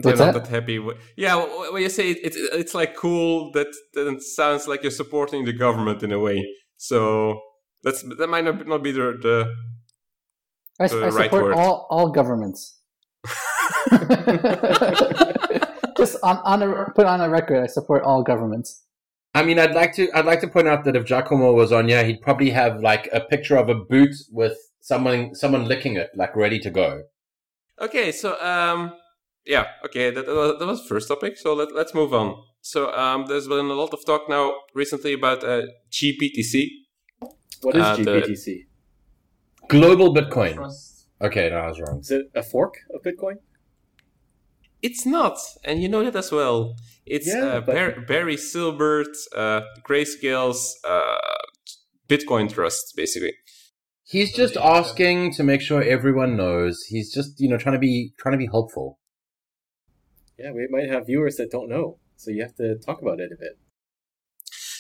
they're 0.03 0.13
What's 0.13 0.19
not 0.21 0.35
that? 0.35 0.45
that 0.45 0.49
happy. 0.51 0.79
with- 0.79 0.99
Yeah, 1.17 1.37
when 1.73 1.83
you 1.83 1.89
say 1.89 2.11
it, 2.11 2.19
it's 2.23 2.37
it's 2.37 2.75
like 2.75 2.95
cool, 2.97 3.51
that 3.53 3.69
then 3.95 4.21
sounds 4.21 4.67
like 4.69 4.83
you're 4.83 4.91
supporting 5.03 5.45
the 5.47 5.53
government 5.55 6.03
in 6.03 6.13
a 6.13 6.19
way. 6.19 6.45
So 6.77 7.41
that's 7.83 8.03
that 8.19 8.29
might 8.29 8.45
not, 8.45 8.67
not 8.67 8.83
be 8.83 8.93
the, 8.93 9.17
the 9.23 9.55
I, 10.81 10.89
the 10.89 10.97
I 11.07 11.09
right 11.09 11.25
support 11.31 11.45
word. 11.45 11.55
all 11.55 11.87
all 11.91 12.11
governments. 12.11 12.77
Just 15.97 16.17
on 16.23 16.37
on 16.45 16.63
a, 16.63 16.91
put 16.95 17.07
on 17.07 17.21
a 17.21 17.29
record, 17.29 17.63
I 17.63 17.67
support 17.67 18.03
all 18.05 18.23
governments. 18.23 18.85
I 19.35 19.45
mean, 19.45 19.59
I'd 19.59 19.75
like 19.75 19.95
to. 19.95 20.11
I'd 20.15 20.25
like 20.27 20.41
to 20.41 20.49
point 20.49 20.69
out 20.69 20.85
that 20.85 20.97
if 20.97 21.05
Giacomo 21.05 21.53
was 21.53 21.71
on 21.73 21.89
here, 21.89 22.05
he'd 22.05 22.21
probably 22.23 22.51
have 22.51 22.81
like 22.81 23.09
a 23.13 23.21
picture 23.21 23.57
of 23.57 23.69
a 23.69 23.75
boot 23.75 24.15
with 24.31 24.57
someone 24.81 25.35
someone 25.35 25.67
licking 25.67 25.97
it, 25.97 26.11
like 26.15 26.35
ready 26.35 26.59
to 26.61 26.71
go. 26.71 27.03
Okay, 27.81 28.11
so 28.11 28.41
um, 28.41 28.95
yeah, 29.47 29.67
okay, 29.85 30.11
that, 30.11 30.27
that 30.27 30.35
was 30.35 30.59
that 30.59 30.67
was 30.67 30.83
the 30.83 30.89
first 30.89 31.09
topic. 31.09 31.37
So 31.37 31.55
let 31.55 31.75
let's 31.75 31.95
move 31.95 32.13
on. 32.15 32.43
So 32.61 32.93
um, 32.95 33.27
there's 33.27 33.47
been 33.47 33.67
a 33.67 33.75
lot 33.75 33.93
of 33.95 34.05
talk 34.05 34.29
now 34.29 34.55
recently 34.75 35.13
about 35.13 35.45
uh, 35.45 35.63
GBTC. 35.93 36.67
What 37.63 37.77
is 37.77 37.83
Uh, 37.83 37.97
the- 37.97 38.65
Global 39.69 40.15
Bitcoin. 40.15 40.57
Okay, 41.21 41.51
no, 41.51 41.57
I 41.57 41.69
was 41.69 41.79
wrong. 41.81 42.01
Is 42.01 42.11
it 42.11 42.31
a 42.35 42.43
fork 42.43 42.75
of 42.95 43.03
Bitcoin? 43.03 43.37
It's 44.81 45.05
not, 45.05 45.37
and 45.65 45.83
you 45.83 45.89
know 45.89 46.05
that 46.05 46.17
as 46.17 46.31
well. 46.33 46.75
It's 47.11 47.27
Yeah, 47.27 47.45
uh, 47.45 47.61
but- 47.61 47.75
Bar- 47.75 48.01
Barry 48.07 48.37
Silbert, 48.37 49.15
uh, 49.35 49.63
Grayscale's 49.87 50.79
uh, 50.85 51.19
Bitcoin 52.09 52.53
Trust, 52.53 52.95
basically. 52.97 53.35
He's 54.05 54.35
just 54.35 54.57
asking 54.57 55.35
to 55.35 55.43
make 55.43 55.61
sure 55.61 55.83
everyone 55.83 56.37
knows. 56.37 56.83
He's 56.89 57.13
just, 57.13 57.39
you 57.41 57.49
know, 57.49 57.59
trying 57.59 57.75
to 57.75 57.79
be 57.79 58.15
trying 58.19 58.33
to 58.33 58.39
be 58.39 58.47
helpful. 58.47 58.99
Yeah, 60.39 60.53
we 60.53 60.67
might 60.71 60.89
have 60.89 61.07
viewers 61.07 61.37
that 61.37 61.51
don't 61.51 61.69
know, 61.69 61.99
so 62.17 62.31
you 62.31 62.43
have 62.43 62.55
to 62.57 62.77
talk 62.79 63.03
about 63.03 63.21
it 63.21 63.31
a 63.33 63.37
bit. 63.39 63.59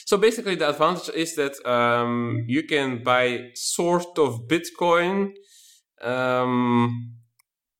So 0.06 0.16
basically, 0.16 0.54
the 0.54 0.70
advantage 0.70 1.10
is 1.14 1.34
that 1.36 1.54
um, 1.68 2.44
you 2.46 2.62
can 2.62 3.02
buy 3.04 3.50
sort 3.54 4.18
of 4.18 4.48
Bitcoin 4.48 5.32
um, 6.00 7.16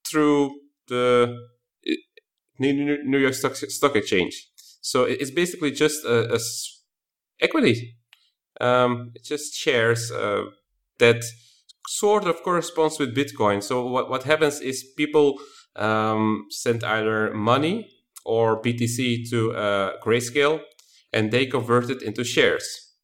through 0.07 0.51
the 0.89 1.35
New 2.59 3.19
York 3.19 3.35
Stock, 3.35 3.57
Stock 3.57 3.97
Exchange. 3.97 4.49
So 4.81 5.05
it's 5.05 5.31
basically 5.31 5.71
just 5.71 6.05
a, 6.05 6.39
equity. 7.41 7.97
Um, 8.61 9.13
it's 9.15 9.29
just 9.29 9.55
shares 9.55 10.11
uh, 10.11 10.43
that 10.99 11.23
sort 11.87 12.27
of 12.27 12.43
corresponds 12.43 12.99
with 12.99 13.17
Bitcoin. 13.17 13.63
So 13.63 13.87
what 13.87 14.11
what 14.11 14.25
happens 14.25 14.61
is 14.61 14.85
people 14.97 15.39
um, 15.77 16.47
send 16.51 16.83
either 16.85 17.33
money 17.33 17.89
or 18.25 18.61
BTC 18.61 19.31
to 19.31 19.53
uh, 19.53 19.93
Grayscale 20.05 20.61
and 21.13 21.31
they 21.31 21.47
convert 21.47 21.89
it 21.91 22.03
into 22.03 22.25
shares. 22.25 22.95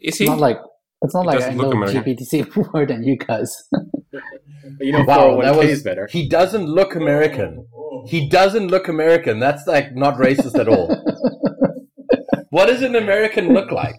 Is 0.02 0.10
It's 0.10 0.18
he? 0.18 0.26
not 0.26 0.40
like 0.40 0.58
it's 1.02 1.14
not 1.14 1.22
It 1.24 1.28
like 1.28 1.36
I 1.38 1.40
doesn't 1.40 1.58
know 1.58 1.64
look 1.64 1.76
American. 1.76 2.04
GBTC 2.04 2.34
more 2.74 2.86
than 2.86 3.04
you 3.04 3.16
guys. 3.16 3.56
You 4.82 4.92
know, 4.92 5.04
Wow, 5.06 5.38
401k 5.38 5.44
that 5.44 5.56
was 5.56 5.70
is 5.70 5.84
better. 5.84 6.08
He 6.12 6.28
doesn't 6.28 6.66
look 6.66 6.94
American. 6.96 7.66
He 8.08 8.28
doesn't 8.30 8.68
look 8.70 8.88
American. 8.88 9.40
That's 9.40 9.66
like 9.68 9.96
not 9.96 10.16
racist 10.18 10.58
at 10.60 10.68
all. 10.68 10.88
what 12.50 12.68
does 12.68 12.82
an 12.82 12.96
American 12.96 13.54
look 13.54 13.72
like? 13.72 13.96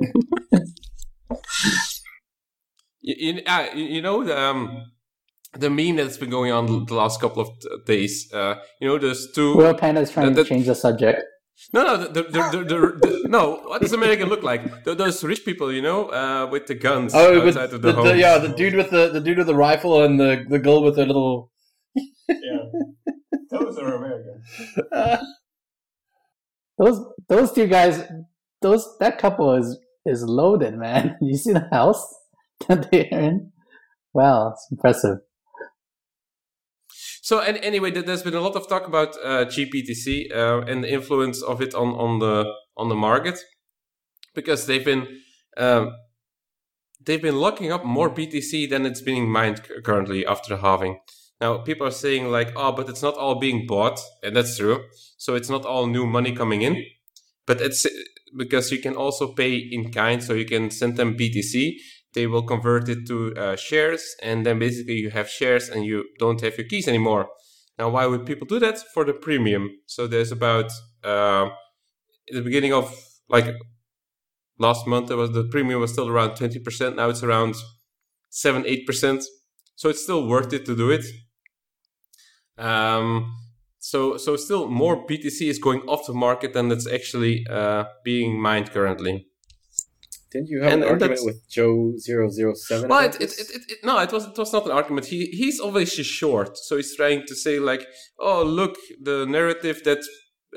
You, 3.00 3.14
you, 3.18 3.42
uh, 3.46 3.66
you 3.74 3.84
you 3.84 4.02
know 4.02 4.24
the 4.24 4.38
um, 4.38 4.84
the 5.58 5.70
meme 5.70 5.96
that's 5.96 6.16
been 6.16 6.30
going 6.30 6.52
on 6.52 6.84
the 6.86 6.94
last 6.94 7.20
couple 7.20 7.42
of 7.42 7.84
days. 7.86 8.30
Uh, 8.32 8.56
you 8.80 8.88
know, 8.88 8.98
there's 8.98 9.30
two. 9.34 9.56
Whale 9.56 9.74
Panda 9.74 10.00
is 10.00 10.10
trying 10.10 10.32
That- 10.34 10.44
to 10.44 10.48
change 10.48 10.66
the 10.66 10.74
subject. 10.74 11.22
no, 11.72 11.82
no, 11.82 11.96
the, 11.96 12.22
the, 12.22 12.22
the, 12.22 12.58
the, 12.64 12.76
the, 13.02 13.28
no. 13.28 13.56
What 13.66 13.80
does 13.82 13.92
America 13.92 14.24
look 14.24 14.42
like? 14.44 14.84
Those 14.84 15.24
rich 15.24 15.44
people, 15.44 15.72
you 15.72 15.82
know, 15.82 16.08
uh, 16.10 16.46
with 16.50 16.66
the 16.66 16.74
guns 16.74 17.12
Oh, 17.14 17.44
with 17.44 17.56
outside 17.56 17.74
of 17.74 17.82
the, 17.82 17.88
the, 17.92 18.02
the, 18.02 18.08
home. 18.10 18.18
yeah, 18.18 18.38
the 18.38 18.48
dude 18.48 18.74
with 18.76 18.90
the 18.90 19.08
the 19.08 19.20
dude 19.20 19.38
with 19.38 19.48
the 19.48 19.56
rifle 19.56 20.02
and 20.04 20.20
the 20.20 20.44
the 20.48 20.58
girl 20.58 20.82
with 20.82 20.96
the 20.96 21.06
little. 21.06 21.50
Those 23.78 23.90
are 23.90 23.96
American. 23.96 24.42
Those 26.78 27.04
those 27.28 27.52
two 27.52 27.66
guys, 27.66 28.04
those 28.62 28.86
that 29.00 29.18
couple 29.18 29.54
is 29.54 29.78
is 30.06 30.22
loaded, 30.22 30.76
man. 30.76 31.16
You 31.20 31.36
see 31.36 31.52
the 31.52 31.68
house 31.72 32.02
that 32.68 32.90
they're 32.90 33.08
in? 33.10 33.52
Wow, 34.12 34.52
it's 34.52 34.66
impressive. 34.70 35.18
So, 37.20 37.40
and 37.40 37.58
anyway, 37.58 37.90
there's 37.90 38.22
been 38.22 38.34
a 38.34 38.40
lot 38.40 38.56
of 38.56 38.68
talk 38.68 38.86
about 38.86 39.16
uh, 39.22 39.44
GBTC 39.44 40.34
uh, 40.34 40.60
and 40.66 40.82
the 40.82 40.90
influence 40.90 41.42
of 41.42 41.60
it 41.60 41.74
on, 41.74 41.88
on 41.88 42.20
the 42.20 42.50
on 42.76 42.88
the 42.88 42.94
market 42.94 43.38
because 44.34 44.66
they've 44.66 44.84
been 44.84 45.06
um, 45.56 45.92
they've 47.04 47.20
been 47.20 47.36
locking 47.40 47.72
up 47.72 47.84
more 47.84 48.08
BTC 48.08 48.70
than 48.70 48.86
it's 48.86 49.02
being 49.02 49.28
mined 49.30 49.60
currently 49.84 50.24
after 50.24 50.54
the 50.54 50.62
halving. 50.62 51.00
Now, 51.40 51.58
people 51.58 51.86
are 51.86 51.92
saying 51.92 52.30
like, 52.30 52.52
oh, 52.56 52.72
but 52.72 52.88
it's 52.88 53.02
not 53.02 53.14
all 53.14 53.38
being 53.38 53.66
bought, 53.66 54.00
and 54.22 54.34
that's 54.34 54.58
true. 54.58 54.84
So 55.18 55.34
it's 55.34 55.48
not 55.48 55.64
all 55.64 55.86
new 55.86 56.06
money 56.06 56.32
coming 56.32 56.62
in, 56.62 56.84
but 57.46 57.60
it's 57.60 57.86
because 58.36 58.72
you 58.72 58.80
can 58.80 58.94
also 58.96 59.32
pay 59.34 59.54
in 59.56 59.92
kind, 59.92 60.22
so 60.22 60.34
you 60.34 60.44
can 60.44 60.70
send 60.70 60.96
them 60.96 61.16
BTC. 61.16 61.74
They 62.14 62.26
will 62.26 62.42
convert 62.42 62.88
it 62.88 63.06
to 63.06 63.34
uh, 63.36 63.56
shares, 63.56 64.16
and 64.22 64.44
then 64.44 64.58
basically 64.58 64.94
you 64.94 65.10
have 65.10 65.28
shares, 65.28 65.68
and 65.68 65.84
you 65.84 66.04
don't 66.18 66.40
have 66.40 66.58
your 66.58 66.66
keys 66.66 66.88
anymore. 66.88 67.28
Now, 67.78 67.88
why 67.90 68.06
would 68.06 68.26
people 68.26 68.46
do 68.46 68.58
that? 68.58 68.78
For 68.92 69.04
the 69.04 69.12
premium. 69.12 69.70
So 69.86 70.08
there's 70.08 70.32
about 70.32 70.72
uh, 71.04 71.50
the 72.30 72.42
beginning 72.42 72.72
of 72.72 72.92
like 73.28 73.54
last 74.58 74.86
month, 74.86 75.08
there 75.08 75.16
was 75.16 75.32
the 75.32 75.44
premium 75.44 75.80
was 75.80 75.92
still 75.92 76.08
around 76.08 76.34
twenty 76.34 76.58
percent. 76.58 76.96
Now 76.96 77.08
it's 77.08 77.22
around 77.22 77.54
seven, 78.30 78.64
eight 78.66 78.86
percent. 78.86 79.22
So 79.76 79.88
it's 79.88 80.02
still 80.02 80.26
worth 80.26 80.52
it 80.52 80.66
to 80.66 80.74
do 80.74 80.90
it. 80.90 81.04
Um, 82.58 83.34
so 83.78 84.16
so 84.16 84.36
still 84.36 84.68
more 84.68 85.06
BTC 85.06 85.48
is 85.48 85.58
going 85.58 85.80
off 85.82 86.06
the 86.06 86.12
market 86.14 86.52
than 86.52 86.70
it's 86.72 86.86
actually 86.86 87.46
uh, 87.48 87.84
being 88.04 88.40
mined 88.40 88.70
currently. 88.72 89.26
Didn't 90.30 90.48
you 90.48 90.60
have 90.62 90.72
And- 90.72 90.82
an 90.82 90.88
and 90.90 91.02
argument 91.02 91.24
with 91.24 91.48
Joe 91.48 91.94
007? 91.96 92.88
Well, 92.88 93.04
it, 93.06 93.14
it, 93.16 93.32
it, 93.38 93.50
it, 93.56 93.62
it- 93.68 93.78
no, 93.84 93.98
it 94.00 94.12
was 94.12 94.26
it 94.26 94.36
was 94.36 94.52
not 94.52 94.66
an 94.66 94.72
argument. 94.72 95.06
He 95.06 95.26
he's 95.26 95.60
obviously 95.60 96.04
short, 96.04 96.58
so 96.58 96.76
he's 96.76 96.94
trying 96.96 97.24
to 97.26 97.34
say 97.34 97.58
like, 97.58 97.86
oh 98.18 98.42
look, 98.42 98.76
the 99.00 99.24
narrative 99.26 99.82
that 99.84 100.02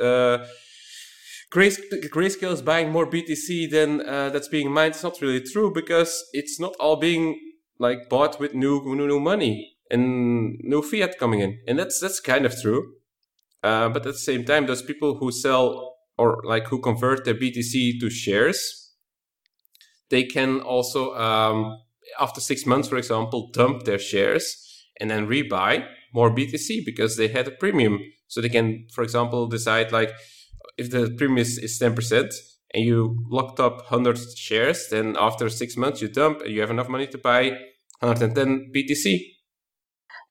uh, 0.02 0.46
Grace, 1.52 1.80
Grayscale 2.12 2.54
is 2.54 2.62
buying 2.62 2.92
more 2.92 3.06
BTC 3.10 3.70
than 3.70 4.02
uh, 4.08 4.30
that's 4.30 4.48
being 4.48 4.72
mined 4.72 4.96
is 4.96 5.04
not 5.04 5.22
really 5.22 5.42
true 5.42 5.72
because 5.74 6.24
it's 6.34 6.60
not 6.60 6.74
all 6.80 6.96
being 6.96 7.40
like 7.78 8.10
bought 8.10 8.40
with 8.40 8.54
new 8.54 8.82
new, 8.84 9.08
new 9.08 9.20
money 9.20 9.71
and 9.92 10.58
new 10.64 10.82
fiat 10.82 11.20
coming 11.20 11.42
in, 11.42 11.60
and 11.68 11.78
that's 11.78 12.00
that's 12.00 12.20
kind 12.20 12.46
of 12.46 12.60
true. 12.60 12.94
Uh, 13.64 13.90
but 13.90 14.06
at 14.08 14.14
the 14.14 14.26
same 14.32 14.44
time, 14.44 14.66
those 14.66 14.82
people 14.82 15.16
who 15.16 15.32
sell 15.32 15.98
or 16.18 16.42
like 16.44 16.68
who 16.68 16.80
convert 16.80 17.26
their 17.26 17.36
BTC 17.36 18.00
to 18.00 18.10
shares, 18.10 18.94
they 20.10 20.24
can 20.24 20.62
also 20.62 21.14
um, 21.16 21.78
after 22.20 22.42
six 22.42 22.66
months, 22.66 22.88
for 22.88 22.98
example, 22.98 23.50
dump 23.54 23.84
their 23.84 24.00
shares 24.00 24.86
and 25.00 25.10
then 25.10 25.28
rebuy 25.28 25.86
more 26.14 26.34
BTC 26.34 26.86
because 26.86 27.18
they 27.18 27.28
had 27.28 27.48
a 27.48 27.52
premium. 27.52 28.00
So 28.28 28.42
they 28.42 28.50
can, 28.50 28.88
for 28.94 29.04
example, 29.04 29.48
decide 29.48 29.92
like 29.92 30.12
if 30.78 30.92
the 30.92 31.14
premium 31.18 31.40
is, 31.40 31.58
is 31.58 31.80
10% 31.80 32.34
and 32.74 32.86
you 32.86 33.26
locked 33.30 33.60
up 33.60 33.78
100 33.78 34.18
shares, 34.38 34.88
then 34.90 35.16
after 35.20 35.50
six 35.50 35.76
months 35.78 36.02
you 36.02 36.08
dump 36.08 36.42
and 36.42 36.52
you 36.52 36.62
have 36.62 36.72
enough 36.72 36.90
money 36.90 37.08
to 37.08 37.18
buy 37.18 37.52
110 38.00 38.72
BTC. 38.74 39.20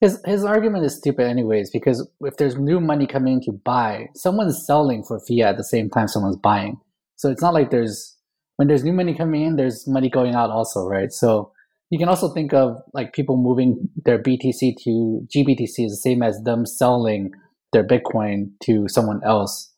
His 0.00 0.20
his 0.24 0.44
argument 0.44 0.84
is 0.84 0.96
stupid, 0.96 1.26
anyways, 1.26 1.70
because 1.70 2.08
if 2.22 2.36
there's 2.38 2.56
new 2.56 2.80
money 2.80 3.06
coming 3.06 3.34
in 3.34 3.40
to 3.42 3.52
buy, 3.52 4.06
someone's 4.14 4.64
selling 4.66 5.04
for 5.06 5.20
fiat 5.28 5.50
at 5.50 5.56
the 5.58 5.64
same 5.64 5.90
time 5.90 6.08
someone's 6.08 6.38
buying. 6.38 6.80
So 7.16 7.30
it's 7.30 7.42
not 7.42 7.52
like 7.52 7.70
there's 7.70 8.16
when 8.56 8.68
there's 8.68 8.84
new 8.84 8.94
money 8.94 9.14
coming 9.14 9.42
in, 9.42 9.56
there's 9.56 9.86
money 9.86 10.08
going 10.08 10.34
out 10.34 10.50
also, 10.50 10.86
right? 10.86 11.12
So 11.12 11.52
you 11.90 11.98
can 11.98 12.08
also 12.08 12.32
think 12.32 12.54
of 12.54 12.76
like 12.94 13.12
people 13.12 13.36
moving 13.36 13.88
their 14.04 14.18
BTC 14.18 14.74
to 14.84 15.26
GBTC 15.34 15.84
is 15.84 15.92
the 15.92 16.00
same 16.02 16.22
as 16.22 16.40
them 16.44 16.64
selling 16.64 17.32
their 17.72 17.86
Bitcoin 17.86 18.52
to 18.64 18.86
someone 18.88 19.20
else 19.24 19.72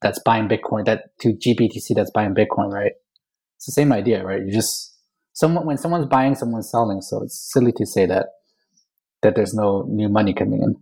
that's 0.00 0.20
buying 0.24 0.48
Bitcoin 0.48 0.84
that 0.86 1.18
to 1.20 1.34
GBTC 1.34 1.94
that's 1.94 2.10
buying 2.10 2.34
Bitcoin, 2.34 2.72
right? 2.72 2.92
It's 3.56 3.66
the 3.66 3.72
same 3.72 3.92
idea, 3.92 4.24
right? 4.24 4.40
You 4.40 4.52
just 4.52 4.96
someone 5.34 5.66
when 5.66 5.78
someone's 5.78 6.06
buying, 6.06 6.34
someone's 6.34 6.70
selling. 6.70 7.02
So 7.02 7.22
it's 7.22 7.50
silly 7.52 7.72
to 7.72 7.86
say 7.86 8.06
that 8.06 8.26
that 9.22 9.36
there's 9.36 9.54
no 9.54 9.82
new 9.88 10.08
money 10.08 10.34
coming 10.34 10.62
in. 10.62 10.76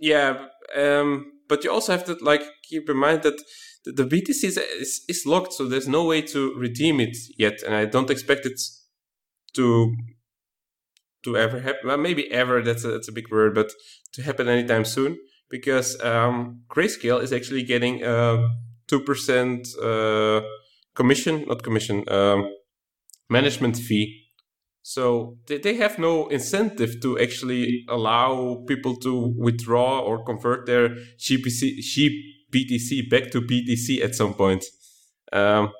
Yeah, 0.00 0.46
um, 0.76 1.32
but 1.48 1.64
you 1.64 1.70
also 1.70 1.92
have 1.92 2.04
to 2.04 2.16
like 2.20 2.42
keep 2.62 2.88
in 2.88 2.96
mind 2.96 3.22
that 3.22 3.40
the, 3.84 4.04
BTC 4.04 4.44
is, 4.44 4.56
is, 4.56 5.04
is 5.08 5.26
locked, 5.26 5.52
so 5.52 5.66
there's 5.66 5.88
no 5.88 6.04
way 6.04 6.22
to 6.22 6.54
redeem 6.54 7.00
it 7.00 7.16
yet, 7.36 7.62
and 7.62 7.74
I 7.74 7.84
don't 7.84 8.10
expect 8.10 8.46
it 8.46 8.60
to 9.54 9.94
to 11.24 11.36
ever 11.36 11.60
happen. 11.60 11.88
Well, 11.88 11.96
maybe 11.96 12.30
ever. 12.30 12.62
That's 12.62 12.84
a, 12.84 12.88
that's 12.88 13.08
a 13.08 13.12
big 13.12 13.30
word, 13.30 13.54
but 13.54 13.72
to 14.12 14.22
happen 14.22 14.48
anytime 14.48 14.84
soon 14.84 15.16
because 15.50 16.00
um, 16.02 16.62
Grayscale 16.68 17.22
is 17.22 17.32
actually 17.32 17.62
getting 17.62 18.02
a 18.02 18.48
two 18.86 19.00
percent 19.00 19.68
uh, 19.82 20.42
commission, 20.94 21.44
not 21.46 21.62
commission, 21.62 22.04
um, 22.08 22.50
management 23.28 23.76
fee. 23.76 24.23
So 24.86 25.38
they, 25.46 25.56
they 25.56 25.76
have 25.76 25.98
no 25.98 26.28
incentive 26.28 27.00
to 27.00 27.18
actually 27.18 27.86
allow 27.88 28.62
people 28.68 28.96
to 28.96 29.34
withdraw 29.38 30.00
or 30.00 30.22
convert 30.22 30.66
their 30.66 30.90
GPC, 31.18 31.78
GBTC 31.80 33.08
back 33.08 33.30
to 33.30 33.40
BTC 33.40 34.04
at 34.04 34.14
some 34.14 34.34
point. 34.34 34.62
Um, 35.32 35.72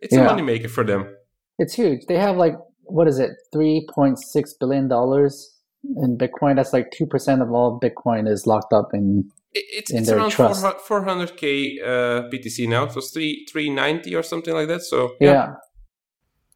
it's 0.00 0.14
Yeah. 0.14 0.26
a 0.26 0.32
moneymaker 0.34 0.70
for 0.70 0.84
them. 0.84 1.14
It's 1.58 1.74
huge. 1.74 2.06
They 2.08 2.16
have 2.16 2.38
like 2.38 2.54
what 2.84 3.08
is 3.08 3.18
it, 3.18 3.32
three 3.52 3.86
point 3.94 4.18
six 4.18 4.54
billion 4.54 4.88
dollars 4.88 5.58
in 6.02 6.16
Bitcoin. 6.16 6.56
That's 6.56 6.72
like 6.72 6.90
two 6.90 7.04
percent 7.06 7.42
of 7.42 7.50
all 7.52 7.78
Bitcoin 7.78 8.26
is 8.26 8.46
locked 8.46 8.72
up 8.72 8.88
in. 8.94 9.30
It, 9.52 9.64
it's 9.70 9.90
in 9.90 9.98
it's 9.98 10.08
their 10.08 10.16
around 10.16 10.30
trust. 10.30 10.64
400 10.86 11.36
k 11.36 11.78
uh, 11.84 12.22
BTC 12.32 12.66
now. 12.68 12.88
So 12.88 12.98
it's 13.00 13.10
three 13.10 13.46
three 13.52 13.68
ninety 13.68 14.14
or 14.14 14.22
something 14.22 14.54
like 14.54 14.68
that. 14.68 14.80
So 14.82 15.10
Yeah, 15.20 15.54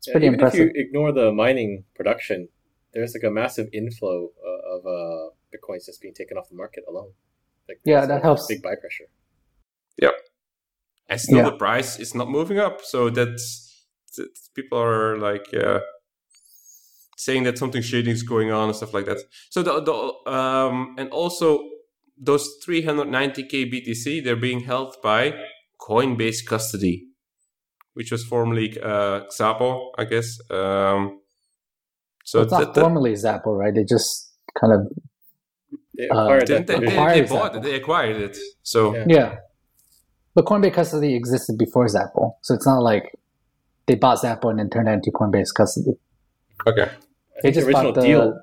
it's 0.02 0.08
Yeah, 0.08 0.12
pretty 0.14 0.26
even 0.26 0.34
impressive. 0.40 0.68
If 0.68 0.74
you 0.74 0.82
ignore 0.82 1.12
the 1.12 1.32
mining 1.32 1.84
production, 1.94 2.48
there's 2.92 3.14
like 3.14 3.22
a 3.22 3.30
massive 3.30 3.68
inflow 3.72 4.30
uh, 4.44 4.76
of 4.76 4.86
uh, 4.86 5.30
bitcoins 5.54 5.86
just 5.86 6.00
being 6.02 6.14
taken 6.14 6.36
off 6.36 6.48
the 6.48 6.56
market 6.56 6.84
alone. 6.88 7.12
Like, 7.68 7.80
Yeah, 7.84 8.04
that 8.06 8.18
a 8.18 8.22
helps. 8.22 8.46
Big 8.48 8.62
buy 8.62 8.74
pressure. 8.74 9.04
Yeah, 9.96 10.10
and 11.08 11.20
still 11.20 11.38
Yeah. 11.38 11.44
the 11.50 11.56
price 11.56 11.98
is 12.00 12.14
not 12.14 12.28
moving 12.28 12.58
up. 12.58 12.80
So 12.82 13.10
that's, 13.10 13.86
that's 14.16 14.48
people 14.48 14.78
are 14.80 15.16
like 15.18 15.46
uh, 15.54 15.80
saying 17.16 17.44
that 17.44 17.58
something 17.58 17.82
shady 17.82 18.10
is 18.10 18.22
going 18.22 18.50
on 18.50 18.68
and 18.68 18.76
stuff 18.76 18.92
like 18.92 19.06
that. 19.06 19.18
So 19.50 19.62
the, 19.62 19.80
the 19.80 20.30
um 20.32 20.96
and 20.98 21.08
also 21.10 21.68
those 22.18 22.48
390k 22.66 23.70
BTC 23.72 24.24
they're 24.24 24.36
being 24.36 24.60
held 24.60 24.96
by 25.02 25.34
Coinbase 25.80 26.44
custody, 26.46 27.08
which 27.94 28.10
was 28.12 28.24
formerly 28.24 28.78
uh, 28.80 29.20
Xapo, 29.38 29.90
I 29.98 30.04
guess. 30.04 30.38
Um, 30.50 31.20
so 32.24 32.38
So 32.38 32.42
it's 32.42 32.52
not 32.52 32.58
that- 32.60 32.74
that- 32.74 32.80
formally 32.80 33.12
Xapo, 33.14 33.56
right? 33.58 33.74
They 33.74 33.84
just 33.84 34.32
kind 34.60 34.72
of 34.72 34.80
They 35.96 36.08
Uh, 36.08 36.22
acquired 36.22 36.46
they, 36.48 36.62
they, 36.62 36.78
they, 36.78 36.86
acquired 36.86 37.14
they 37.26 37.28
bought 37.28 37.56
it, 37.56 37.62
they 37.62 37.74
acquired 37.74 38.16
it. 38.16 38.36
So 38.62 38.94
Yeah. 38.96 39.04
yeah. 39.08 39.36
But 40.34 40.46
Coinbase 40.46 40.72
custody 40.72 41.14
existed 41.14 41.58
before 41.58 41.86
Xapo, 41.86 42.32
so 42.40 42.54
it's 42.54 42.66
not 42.66 42.80
like 42.82 43.04
they 43.86 43.96
bought 43.96 44.18
Xapo 44.18 44.48
and 44.50 44.58
then 44.58 44.70
turned 44.70 44.88
it 44.88 44.92
into 44.92 45.10
Coinbase 45.10 45.52
custody. 45.54 45.92
okay. 46.66 46.82
I 46.84 46.86
They 46.86 47.40
think 47.42 47.54
the 47.54 47.60
just 47.60 47.66
original 47.66 47.92
bought 47.92 48.00
the 48.00 48.06
deal. 48.06 48.40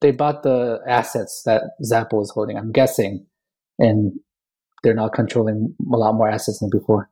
they 0.00 0.12
bought 0.12 0.42
the 0.44 0.80
assets 0.86 1.42
that 1.44 1.62
Xapo 1.82 2.14
was 2.14 2.30
holding. 2.30 2.56
I'm 2.56 2.72
guessing, 2.72 3.26
and 3.78 4.18
they're 4.82 4.94
now 4.94 5.08
controlling 5.08 5.74
a 5.92 5.96
lot 5.96 6.12
more 6.14 6.28
assets 6.30 6.60
than 6.60 6.70
before. 6.70 7.10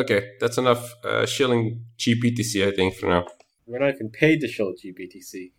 Okay, 0.00 0.30
that's 0.40 0.56
enough 0.56 0.94
uh, 1.04 1.26
shilling 1.26 1.84
GBTC, 1.98 2.66
I 2.66 2.74
think, 2.74 2.94
for 2.94 3.06
now. 3.06 3.26
We're 3.66 3.80
not 3.80 3.94
even 3.94 4.08
paid 4.08 4.40
to 4.40 4.48
show 4.48 4.72
GBTC. 4.72 5.52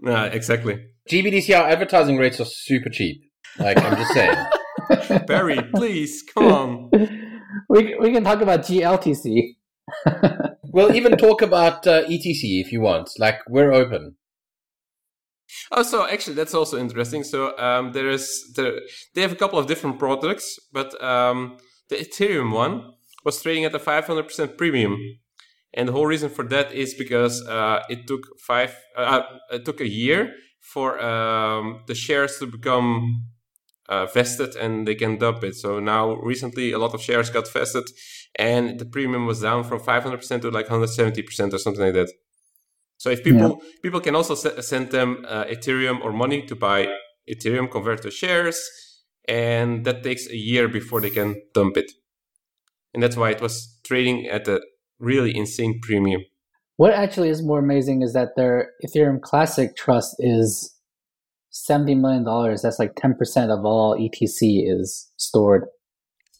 Nah, 0.00 0.24
exactly. 0.24 0.88
GBTC, 1.08 1.58
our 1.58 1.66
advertising 1.66 2.18
rates 2.18 2.38
are 2.38 2.44
super 2.44 2.90
cheap. 2.90 3.22
Like, 3.58 3.82
I'm 3.82 3.96
just 3.96 4.12
saying. 4.12 5.24
Barry, 5.26 5.58
please, 5.74 6.22
come 6.34 6.52
on. 6.52 6.90
we 7.70 7.96
we 7.98 8.12
can 8.12 8.24
talk 8.24 8.42
about 8.42 8.60
GLTC. 8.60 9.56
We'll 10.70 10.94
even 10.94 11.16
talk 11.16 11.40
about 11.40 11.86
uh, 11.86 12.04
ETC 12.04 12.60
if 12.60 12.72
you 12.72 12.82
want. 12.82 13.08
Like, 13.18 13.40
we're 13.48 13.72
open. 13.72 14.16
Oh, 15.72 15.82
so 15.82 16.06
actually, 16.06 16.34
that's 16.34 16.52
also 16.52 16.78
interesting. 16.78 17.24
So 17.24 17.56
um, 17.58 17.92
there 17.92 18.10
is 18.10 18.52
there, 18.54 18.80
they 19.14 19.22
have 19.22 19.32
a 19.32 19.36
couple 19.36 19.58
of 19.58 19.66
different 19.66 19.98
products, 19.98 20.58
but 20.70 21.02
um, 21.02 21.56
the 21.88 21.96
Ethereum 21.96 22.52
one 22.52 22.92
was 23.28 23.42
trading 23.42 23.64
at 23.68 23.74
a 23.74 23.78
500% 23.78 24.56
premium, 24.56 24.94
and 25.76 25.84
the 25.86 25.92
whole 25.96 26.08
reason 26.14 26.30
for 26.36 26.44
that 26.54 26.68
is 26.72 26.90
because 27.04 27.34
uh, 27.46 27.78
it 27.94 28.00
took 28.10 28.22
five, 28.50 28.72
uh, 28.96 29.22
it 29.56 29.62
took 29.68 29.80
a 29.88 29.90
year 30.02 30.20
for 30.72 30.88
um, 31.12 31.64
the 31.90 31.94
shares 32.04 32.32
to 32.38 32.46
become 32.46 32.92
uh, 33.92 34.06
vested, 34.16 34.52
and 34.62 34.72
they 34.86 34.94
can 35.02 35.12
dump 35.24 35.40
it. 35.48 35.54
So 35.64 35.70
now, 35.94 36.02
recently, 36.32 36.66
a 36.72 36.78
lot 36.84 36.94
of 36.94 37.00
shares 37.08 37.28
got 37.36 37.46
vested, 37.58 37.86
and 38.48 38.62
the 38.80 38.88
premium 38.94 39.24
was 39.26 39.40
down 39.48 39.60
from 39.68 39.78
500% 39.80 40.40
to 40.42 40.50
like 40.58 40.68
170% 40.68 41.52
or 41.52 41.58
something 41.58 41.84
like 41.86 41.98
that. 42.00 42.10
So 43.02 43.10
if 43.10 43.20
people 43.22 43.50
people 43.84 44.00
can 44.06 44.14
also 44.18 44.34
send 44.72 44.90
them 44.96 45.10
uh, 45.34 45.44
Ethereum 45.54 45.98
or 46.04 46.12
money 46.24 46.40
to 46.50 46.54
buy 46.66 46.80
Ethereum, 47.32 47.66
convert 47.76 48.00
to 48.02 48.10
shares, 48.10 48.58
and 49.42 49.84
that 49.86 50.02
takes 50.02 50.24
a 50.36 50.36
year 50.50 50.66
before 50.78 51.00
they 51.00 51.14
can 51.18 51.30
dump 51.54 51.76
it. 51.82 51.90
And 52.98 53.02
that's 53.04 53.16
why 53.16 53.30
it 53.30 53.40
was 53.40 53.78
trading 53.84 54.26
at 54.26 54.48
a 54.48 54.60
really 54.98 55.36
insane 55.36 55.78
premium. 55.80 56.22
What 56.78 56.92
actually 56.94 57.28
is 57.28 57.44
more 57.44 57.60
amazing 57.60 58.02
is 58.02 58.12
that 58.12 58.30
their 58.34 58.72
Ethereum 58.84 59.20
Classic 59.22 59.76
Trust 59.76 60.16
is 60.18 60.74
seventy 61.50 61.94
million 61.94 62.24
dollars. 62.24 62.62
That's 62.62 62.80
like 62.80 62.96
ten 62.96 63.14
percent 63.14 63.52
of 63.52 63.64
all 63.64 63.96
ETC 63.96 64.64
is 64.66 65.08
stored. 65.16 65.66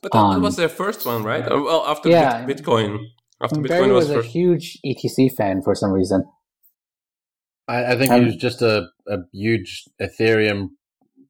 But 0.03 0.11
that, 0.11 0.19
that 0.19 0.25
Um, 0.39 0.43
was 0.43 0.57
their 0.57 0.69
first 0.69 1.07
one, 1.07 1.23
right? 1.23 1.45
Uh, 1.45 1.63
Well, 1.63 1.85
after 1.87 2.09
Yeah. 2.09 2.45
Bitcoin. 2.45 3.05
After 3.41 3.55
And 3.61 3.69
Barry 3.69 3.87
Bitcoin 3.87 3.95
was 3.95 4.09
was 4.09 4.11
a 4.11 4.15
first. 4.23 4.31
huge 4.31 4.79
ETC 4.85 5.29
fan 5.37 5.63
for 5.63 5.77
some 5.77 5.93
reason. 5.93 6.25
I, 7.69 7.93
I 7.93 7.97
think 7.97 8.11
Um, 8.11 8.19
he 8.19 8.27
was 8.27 8.35
just 8.35 8.63
a, 8.63 8.89
a 9.07 9.19
huge 9.33 9.85
Ethereum 10.03 10.71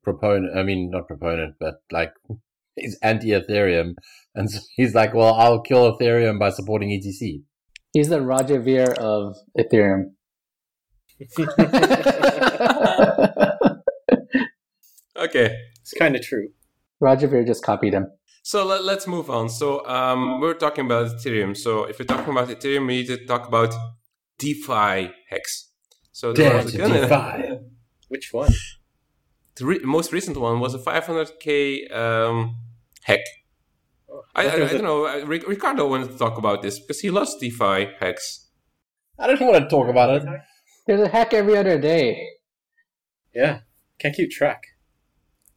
proponent. 0.03 0.57
I 0.57 0.62
mean, 0.62 0.88
not 0.88 1.07
proponent, 1.07 1.57
but 1.61 1.75
like 1.93 2.14
he's 2.81 2.99
anti 3.03 3.29
Ethereum. 3.29 3.95
And 4.35 4.51
so 4.51 4.61
he's 4.77 4.95
like, 4.95 5.14
well, 5.14 5.35
I'll 5.35 5.61
kill 5.61 5.97
Ethereum 5.97 6.38
by 6.38 6.51
supporting 6.51 6.91
ETC. 6.91 7.43
He's 7.93 8.09
the 8.09 8.21
Roger 8.21 8.61
Ver 8.61 8.93
of 8.99 9.37
Ethereum. 9.59 10.12
Okay. 15.19 15.57
It's 15.81 15.93
kind 15.99 16.14
of 16.14 16.23
true. 16.23 16.49
Roger 17.01 17.27
Ver 17.27 17.45
just 17.45 17.64
copied 17.64 17.95
him. 17.95 18.07
So 18.43 18.64
let, 18.64 18.85
let's 18.85 19.07
move 19.07 19.31
on. 19.31 19.49
So 19.49 19.87
um, 19.87 20.41
we're 20.41 20.55
talking 20.55 20.87
about 20.87 21.09
Ethereum. 21.11 21.57
So 21.57 21.85
if 21.85 21.99
we're 21.99 22.07
talking 22.07 22.33
about 22.33 22.49
Ethereum, 22.49 22.87
we 22.87 22.99
need 22.99 23.07
to 23.09 23.25
talk 23.27 23.47
about 23.47 23.75
DeFi 24.38 25.11
hacks. 25.29 25.71
So 26.12 26.33
there 26.33 26.51
Dare 26.51 26.62
was 26.62 26.73
to 26.73 27.14
a- 27.14 27.61
Which 28.09 28.33
one? 28.33 28.53
The 29.57 29.67
re- 29.67 29.81
most 29.83 30.12
recent 30.12 30.37
one 30.37 30.61
was 30.61 30.75
a 30.75 30.79
500k 30.79 31.95
um, 31.95 32.57
hack. 33.09 33.21
Oh, 34.11 34.23
I, 34.35 34.42
I, 34.42 34.44
I 34.44 34.51
there 34.51 34.61
was 34.62 34.71
a- 34.73 34.75
don't 34.79 34.85
know. 34.85 35.07
uh, 35.07 35.27
Ricardo 35.27 35.88
wanted 35.88 36.11
to 36.12 36.18
talk 36.18 36.38
about 36.38 36.62
this 36.62 36.79
because 36.79 37.01
he 37.01 37.11
loves 37.11 37.37
DeFi 37.37 37.88
hacks. 38.01 38.47
I 39.18 39.27
don't 39.27 39.40
want 39.40 39.62
to 39.64 39.68
talk 39.68 39.88
about 39.88 40.11
it. 40.16 40.23
There's 40.87 41.01
a 41.01 41.09
hack 41.09 41.35
every 41.35 41.57
other 41.57 41.79
day. 41.79 42.05
Yeah, 43.35 43.61
can't 43.99 44.14
keep 44.14 44.31
track. 44.31 44.61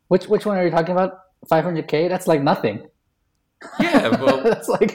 Which 0.08 0.26
which 0.28 0.46
one 0.46 0.58
are 0.58 0.66
you 0.66 0.72
talking 0.72 0.92
about? 0.94 1.12
500k? 1.52 2.10
That's 2.10 2.28
like 2.28 2.42
nothing. 2.44 2.88
Yeah, 3.80 4.10
well, 4.22 4.44
That's 4.44 4.68
like 4.68 4.94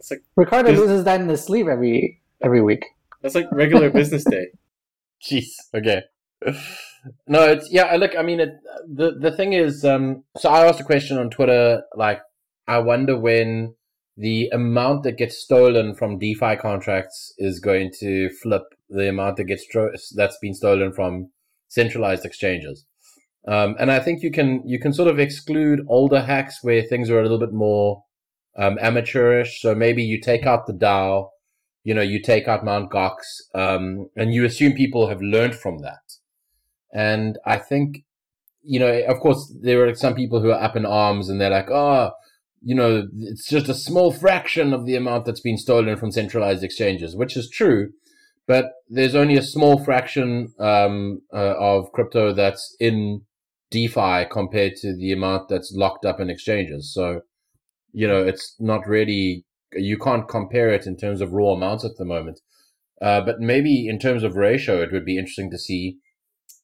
It's 0.00 0.10
like 0.10 0.22
Ricardo 0.36 0.70
Is- 0.70 0.78
loses 0.78 1.04
that 1.04 1.20
in 1.20 1.28
his 1.28 1.42
sleep 1.44 1.66
every 1.66 2.20
every 2.42 2.62
week. 2.62 2.84
that's 3.22 3.34
like 3.34 3.46
regular 3.52 3.90
business 3.90 4.24
day. 4.24 4.46
Jeez. 5.24 5.50
Okay. 5.74 6.02
No, 7.26 7.42
it's 7.42 7.70
yeah. 7.70 7.94
Look, 7.96 8.16
I 8.16 8.22
mean, 8.22 8.40
it, 8.40 8.54
the 8.86 9.12
the 9.18 9.30
thing 9.30 9.52
is, 9.52 9.84
um, 9.84 10.24
so 10.36 10.50
I 10.50 10.66
asked 10.66 10.80
a 10.80 10.84
question 10.84 11.18
on 11.18 11.30
Twitter, 11.30 11.82
like, 11.94 12.20
I 12.66 12.78
wonder 12.78 13.18
when 13.18 13.74
the 14.16 14.48
amount 14.48 15.04
that 15.04 15.16
gets 15.16 15.38
stolen 15.38 15.94
from 15.94 16.18
DeFi 16.18 16.56
contracts 16.56 17.32
is 17.38 17.60
going 17.60 17.92
to 18.00 18.28
flip 18.42 18.64
the 18.90 19.08
amount 19.08 19.36
that 19.36 19.44
gets 19.44 19.64
stro- 19.64 19.96
that's 20.16 20.38
been 20.38 20.54
stolen 20.54 20.92
from 20.92 21.30
centralized 21.68 22.24
exchanges. 22.24 22.84
Um, 23.46 23.76
and 23.78 23.90
I 23.90 24.00
think 24.00 24.22
you 24.22 24.30
can 24.30 24.62
you 24.66 24.80
can 24.80 24.92
sort 24.92 25.08
of 25.08 25.18
exclude 25.18 25.80
older 25.88 26.20
hacks 26.20 26.58
where 26.62 26.82
things 26.82 27.08
are 27.10 27.20
a 27.20 27.22
little 27.22 27.38
bit 27.38 27.52
more 27.52 28.02
um, 28.58 28.76
amateurish. 28.80 29.62
So 29.62 29.74
maybe 29.74 30.02
you 30.02 30.20
take 30.20 30.44
out 30.46 30.66
the 30.66 30.72
DAO, 30.74 31.28
you 31.84 31.94
know, 31.94 32.02
you 32.02 32.20
take 32.20 32.48
out 32.48 32.64
Mount 32.64 32.90
Gox, 32.90 33.14
um, 33.54 34.10
and 34.16 34.34
you 34.34 34.44
assume 34.44 34.72
people 34.72 35.08
have 35.08 35.22
learned 35.22 35.54
from 35.54 35.78
that. 35.78 36.17
And 36.92 37.38
I 37.44 37.58
think, 37.58 38.04
you 38.62 38.80
know, 38.80 39.02
of 39.08 39.20
course, 39.20 39.54
there 39.60 39.86
are 39.86 39.94
some 39.94 40.14
people 40.14 40.40
who 40.40 40.50
are 40.50 40.62
up 40.62 40.76
in 40.76 40.86
arms 40.86 41.28
and 41.28 41.40
they're 41.40 41.50
like, 41.50 41.70
oh, 41.70 42.12
you 42.62 42.74
know, 42.74 43.06
it's 43.20 43.48
just 43.48 43.68
a 43.68 43.74
small 43.74 44.12
fraction 44.12 44.72
of 44.72 44.84
the 44.84 44.96
amount 44.96 45.24
that's 45.24 45.40
been 45.40 45.58
stolen 45.58 45.96
from 45.96 46.10
centralized 46.10 46.64
exchanges, 46.64 47.14
which 47.14 47.36
is 47.36 47.48
true. 47.48 47.90
But 48.46 48.72
there's 48.88 49.14
only 49.14 49.36
a 49.36 49.42
small 49.42 49.82
fraction 49.84 50.52
um, 50.58 51.20
uh, 51.32 51.54
of 51.58 51.92
crypto 51.92 52.32
that's 52.32 52.74
in 52.80 53.22
DeFi 53.70 54.24
compared 54.30 54.76
to 54.76 54.96
the 54.96 55.12
amount 55.12 55.48
that's 55.48 55.72
locked 55.74 56.06
up 56.06 56.18
in 56.18 56.30
exchanges. 56.30 56.92
So, 56.92 57.20
you 57.92 58.08
know, 58.08 58.24
it's 58.24 58.56
not 58.58 58.86
really, 58.86 59.44
you 59.74 59.98
can't 59.98 60.28
compare 60.28 60.70
it 60.70 60.86
in 60.86 60.96
terms 60.96 61.20
of 61.20 61.32
raw 61.32 61.52
amounts 61.52 61.84
at 61.84 61.96
the 61.98 62.06
moment. 62.06 62.40
Uh, 63.00 63.20
but 63.20 63.38
maybe 63.38 63.86
in 63.86 63.98
terms 63.98 64.22
of 64.22 64.36
ratio, 64.36 64.82
it 64.82 64.92
would 64.92 65.04
be 65.04 65.18
interesting 65.18 65.50
to 65.50 65.58
see 65.58 65.98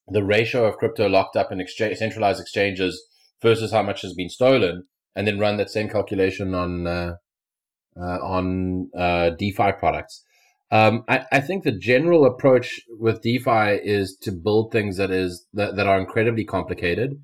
the 0.08 0.24
ratio 0.24 0.64
of 0.64 0.76
crypto 0.76 1.08
locked 1.08 1.36
up 1.36 1.50
in 1.50 1.60
exchange, 1.60 1.98
centralized 1.98 2.40
exchanges 2.40 3.02
versus 3.40 3.72
how 3.72 3.82
much 3.82 4.02
has 4.02 4.14
been 4.14 4.28
stolen, 4.28 4.84
and 5.14 5.26
then 5.26 5.38
run 5.38 5.56
that 5.56 5.70
same 5.70 5.88
calculation 5.88 6.54
on 6.54 6.86
uh, 6.86 7.14
uh, 7.96 8.18
on 8.20 8.90
uh, 8.96 9.30
DeFi 9.30 9.72
products. 9.78 10.24
Um, 10.70 11.04
I, 11.08 11.24
I, 11.30 11.40
think 11.40 11.62
the 11.62 11.70
general 11.70 12.24
approach 12.24 12.80
with 12.98 13.22
DeFi 13.22 13.78
is 13.84 14.16
to 14.22 14.32
build 14.32 14.72
things 14.72 14.96
that 14.96 15.10
is 15.10 15.46
that, 15.52 15.76
that 15.76 15.86
are 15.86 16.00
incredibly 16.00 16.44
complicated, 16.44 17.20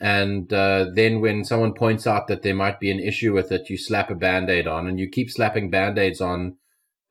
and 0.00 0.52
uh, 0.52 0.86
then 0.94 1.20
when 1.20 1.44
someone 1.44 1.74
points 1.74 2.06
out 2.06 2.26
that 2.26 2.42
there 2.42 2.54
might 2.54 2.80
be 2.80 2.90
an 2.90 2.98
issue 2.98 3.32
with 3.32 3.52
it, 3.52 3.70
you 3.70 3.76
slap 3.76 4.10
a 4.10 4.14
band-aid 4.14 4.66
on, 4.66 4.88
and 4.88 4.98
you 4.98 5.08
keep 5.08 5.30
slapping 5.30 5.70
band-aids 5.70 6.20
on 6.20 6.56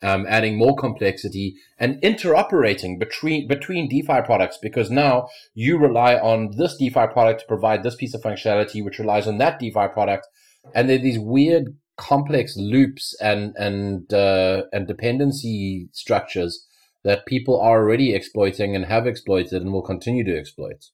um, 0.01 0.25
adding 0.29 0.57
more 0.57 0.75
complexity 0.75 1.55
and 1.77 2.01
interoperating 2.01 2.99
between 2.99 3.47
between 3.47 3.89
DeFi 3.89 4.21
products 4.21 4.57
because 4.61 4.89
now 4.89 5.27
you 5.53 5.77
rely 5.77 6.15
on 6.15 6.51
this 6.57 6.77
DeFi 6.77 7.07
product 7.07 7.41
to 7.41 7.47
provide 7.47 7.83
this 7.83 7.95
piece 7.95 8.13
of 8.13 8.21
functionality, 8.21 8.83
which 8.83 8.99
relies 8.99 9.27
on 9.27 9.37
that 9.39 9.59
DeFi 9.59 9.87
product, 9.93 10.27
and 10.73 10.89
there 10.89 10.97
are 10.97 11.01
these 11.01 11.19
weird 11.19 11.75
complex 11.97 12.55
loops 12.57 13.15
and 13.21 13.53
and 13.57 14.13
uh, 14.13 14.63
and 14.71 14.87
dependency 14.87 15.89
structures 15.91 16.65
that 17.03 17.25
people 17.25 17.59
are 17.59 17.81
already 17.81 18.13
exploiting 18.13 18.75
and 18.75 18.85
have 18.85 19.07
exploited 19.07 19.61
and 19.61 19.71
will 19.71 19.81
continue 19.81 20.23
to 20.23 20.37
exploit. 20.37 20.85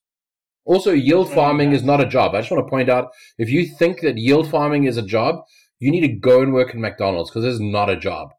Also, 0.64 0.90
yield 0.90 1.32
farming 1.32 1.72
is 1.72 1.84
not 1.84 2.00
a 2.00 2.06
job. 2.06 2.34
I 2.34 2.40
just 2.40 2.50
want 2.50 2.66
to 2.66 2.70
point 2.70 2.88
out 2.88 3.12
if 3.38 3.48
you 3.48 3.66
think 3.66 4.00
that 4.00 4.18
yield 4.18 4.50
farming 4.50 4.84
is 4.84 4.96
a 4.96 5.02
job, 5.02 5.44
you 5.78 5.92
need 5.92 6.00
to 6.00 6.08
go 6.08 6.42
and 6.42 6.52
work 6.52 6.74
in 6.74 6.80
McDonald's 6.80 7.30
because 7.30 7.44
it's 7.44 7.60
not 7.60 7.88
a 7.88 7.96
job. 7.96 8.30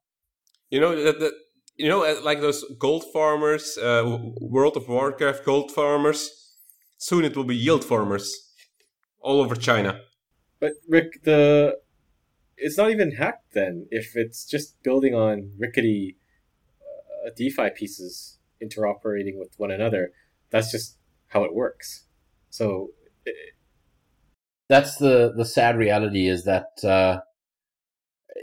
You 0.69 0.81
know 0.81 1.01
that, 1.03 1.19
that 1.19 1.33
you 1.77 1.87
know 1.87 2.03
uh, 2.03 2.19
like 2.23 2.41
those 2.41 2.63
gold 2.77 3.05
farmers, 3.13 3.77
uh, 3.77 4.19
World 4.41 4.77
of 4.77 4.87
Warcraft 4.87 5.45
gold 5.45 5.71
farmers. 5.71 6.53
Soon 6.97 7.23
it 7.25 7.35
will 7.37 7.43
be 7.43 7.55
yield 7.55 7.85
farmers 7.85 8.51
all 9.19 9.39
over 9.39 9.55
China. 9.55 10.01
But 10.59 10.73
Rick, 10.89 11.23
the 11.23 11.77
it's 12.57 12.77
not 12.77 12.89
even 12.91 13.11
hacked 13.11 13.53
then. 13.53 13.87
If 13.91 14.15
it's 14.15 14.45
just 14.45 14.81
building 14.83 15.13
on 15.13 15.51
rickety 15.57 16.17
uh, 16.81 17.29
DeFi 17.35 17.69
pieces 17.75 18.39
interoperating 18.61 19.37
with 19.37 19.53
one 19.57 19.71
another, 19.71 20.11
that's 20.49 20.71
just 20.71 20.97
how 21.27 21.43
it 21.43 21.53
works. 21.53 22.05
So. 22.49 22.91
It, 23.25 23.35
that's 24.69 24.97
the 24.97 25.33
the 25.35 25.45
sad 25.45 25.77
reality 25.77 26.27
is 26.27 26.43
that 26.43 26.83
uh, 26.83 27.21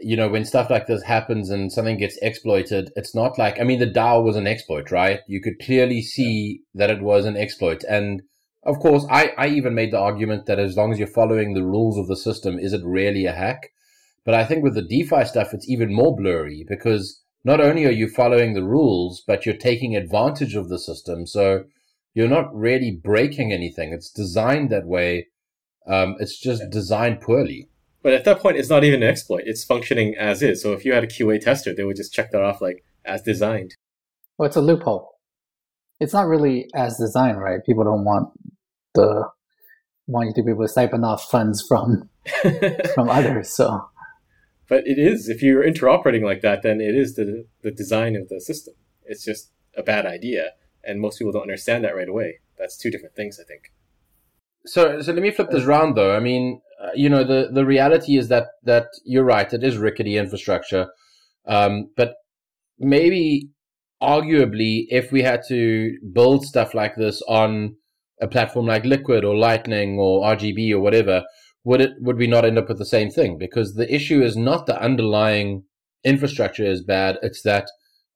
you 0.01 0.17
know, 0.17 0.29
when 0.29 0.45
stuff 0.45 0.71
like 0.71 0.87
this 0.87 1.03
happens 1.03 1.51
and 1.51 1.73
something 1.73 1.99
gets 1.99 2.19
exploited, 2.23 2.91
it's 2.97 3.15
not 3.15 3.39
like, 3.39 3.61
I 3.61 3.65
mean, 3.65 3.79
the 3.79 3.87
DAO 3.87 4.23
was 4.23 4.37
an 4.37 4.47
exploit, 4.47 4.91
right? 4.91 5.21
You 5.27 5.41
could 5.41 5.59
clearly 5.59 6.03
see 6.03 6.63
that 6.75 6.91
it 6.91 7.03
was 7.03 7.25
an 7.25 7.37
exploit. 7.37 7.85
And 7.89 8.23
of 8.65 8.79
course, 8.79 9.07
I, 9.11 9.33
I 9.37 9.49
even 9.49 9.75
made 9.75 9.93
the 9.93 9.99
argument 9.99 10.47
that 10.47 10.59
as 10.59 10.77
long 10.77 10.93
as 10.93 10.99
you're 10.99 11.09
following 11.09 11.55
the 11.55 11.63
rules 11.65 11.99
of 11.99 12.09
the 12.09 12.17
system, 12.17 12.59
is 12.59 12.73
it 12.73 12.85
really 12.85 13.27
a 13.27 13.33
hack? 13.33 13.71
But 14.25 14.35
I 14.35 14.45
think 14.45 14.65
with 14.65 14.75
the 14.75 14.83
DeFi 14.83 15.25
stuff, 15.27 15.53
it's 15.53 15.69
even 15.69 15.93
more 15.93 16.17
blurry 16.17 16.65
because 16.67 17.23
not 17.45 17.61
only 17.61 17.85
are 17.85 17.91
you 17.91 18.09
following 18.09 18.55
the 18.55 18.65
rules, 18.65 19.23
but 19.27 19.45
you're 19.45 19.55
taking 19.55 19.95
advantage 19.95 20.55
of 20.55 20.71
the 20.71 20.79
system. 20.79 21.27
So 21.27 21.65
you're 22.15 22.29
not 22.29 22.55
really 22.55 22.91
breaking 22.91 23.53
anything. 23.53 23.93
It's 23.93 24.11
designed 24.11 24.71
that 24.71 24.87
way. 24.87 25.29
Um, 25.87 26.17
it's 26.19 26.41
just 26.41 26.71
designed 26.71 27.21
poorly. 27.21 27.69
But 28.05 28.13
at 28.13 28.25
that 28.27 28.41
point, 28.41 28.59
it's 28.59 28.69
not 28.69 28.85
even 28.85 29.03
an 29.03 29.09
exploit. 29.09 29.45
It's 29.47 29.65
functioning 29.65 30.15
as 30.15 30.43
is. 30.43 30.63
So 30.63 30.75
if 30.75 30.85
you 30.85 30.93
had 30.93 31.03
a 31.03 31.07
QA 31.07 31.41
tester, 31.41 31.75
they 31.75 31.85
would 31.85 31.97
just 31.97 32.13
check 32.13 32.33
that 32.33 32.43
off 32.43 32.61
like 32.61 32.85
as 33.07 33.23
designed. 33.23 33.77
Well, 34.37 34.47
it's 34.47 34.57
a 34.57 34.61
loophole. 34.61 35.19
It's 36.01 36.13
not 36.13 36.27
really 36.27 36.69
as 36.75 36.99
designed, 36.99 37.41
right? 37.41 37.65
People 37.65 37.83
don't 37.83 38.05
want 38.05 38.29
the 38.95 39.31
want 40.07 40.29
you 40.29 40.35
to 40.35 40.43
be 40.43 40.51
able 40.51 40.65
to 40.65 40.69
siphon 40.69 41.03
off 41.03 41.31
funds 41.31 41.65
from 41.67 42.11
from 42.95 43.09
others. 43.09 43.57
So, 43.57 43.89
but 44.69 44.87
it 44.87 44.99
is 44.99 45.31
if 45.31 45.43
you're 45.43 45.65
interoperating 45.65 46.25
like 46.25 46.43
that, 46.43 46.63
then 46.63 46.83
it 46.83 46.95
is 46.95 47.15
the 47.15 47.47
the 47.63 47.71
design 47.71 48.17
of 48.17 48.29
the 48.29 48.39
system. 48.39 48.75
It's 49.07 49.25
just 49.25 49.51
a 49.79 49.83
bad 49.83 50.05
idea, 50.05 50.51
and 50.85 51.01
most 51.01 51.19
people 51.19 51.33
don't 51.33 51.43
understand 51.43 51.85
that 51.85 51.97
right 51.97 52.09
away. 52.09 52.41
That's 52.59 52.77
two 52.77 52.91
different 52.91 53.17
things, 53.17 53.41
I 53.41 53.45
think. 53.45 53.73
So, 54.67 55.01
so 55.01 55.13
let 55.13 55.23
me 55.23 55.31
flip 55.31 55.51
this 55.51 55.65
uh, 55.65 55.69
round 55.69 55.97
though. 55.97 56.15
I 56.15 56.21
mean, 56.21 56.61
uh, 56.83 56.91
you 56.95 57.09
know, 57.09 57.25
the, 57.25 57.51
the 57.53 57.65
reality 57.65 58.17
is 58.17 58.29
that, 58.29 58.49
that 58.63 58.87
you're 59.05 59.25
right. 59.25 59.53
It 59.53 59.63
is 59.63 59.77
rickety 59.77 60.17
infrastructure. 60.17 60.89
Um, 61.47 61.91
but 61.97 62.15
maybe 62.79 63.51
arguably, 64.03 64.87
if 64.89 65.13
we 65.13 65.23
had 65.23 65.43
to 65.49 65.97
build 66.13 66.45
stuff 66.45 66.75
like 66.75 66.97
this 66.97 67.23
on 67.29 67.77
a 68.21 68.29
platform 68.29 68.67
like 68.67 68.85
Liquid 68.85 69.25
or 69.25 69.37
Lightning 69.37 69.99
or 69.99 70.23
RGB 70.23 70.73
or 70.73 70.81
whatever, 70.81 71.25
would 71.65 71.81
it, 71.81 71.93
would 72.01 72.19
we 72.19 72.27
not 72.27 72.45
end 72.45 72.59
up 72.59 72.69
with 72.69 72.79
the 72.79 72.85
same 72.85 73.11
thing? 73.11 73.39
Because 73.39 73.75
the 73.75 73.93
issue 73.93 74.23
is 74.23 74.37
not 74.37 74.67
the 74.67 74.81
underlying 74.81 75.65
infrastructure 76.05 76.65
is 76.65 76.83
bad. 76.83 77.19
It's 77.23 77.43
that 77.43 77.67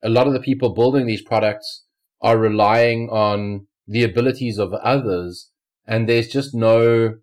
a 0.03 0.09
lot 0.09 0.27
of 0.27 0.33
the 0.33 0.41
people 0.41 0.75
building 0.75 1.07
these 1.07 1.23
products 1.23 1.85
are 2.21 2.39
relying 2.39 3.09
on 3.11 3.67
the 3.87 4.05
abilities 4.05 4.59
of 4.59 4.73
others 4.75 5.51
and 5.89 6.07
there's 6.07 6.29
just 6.29 6.55
no 6.55 7.15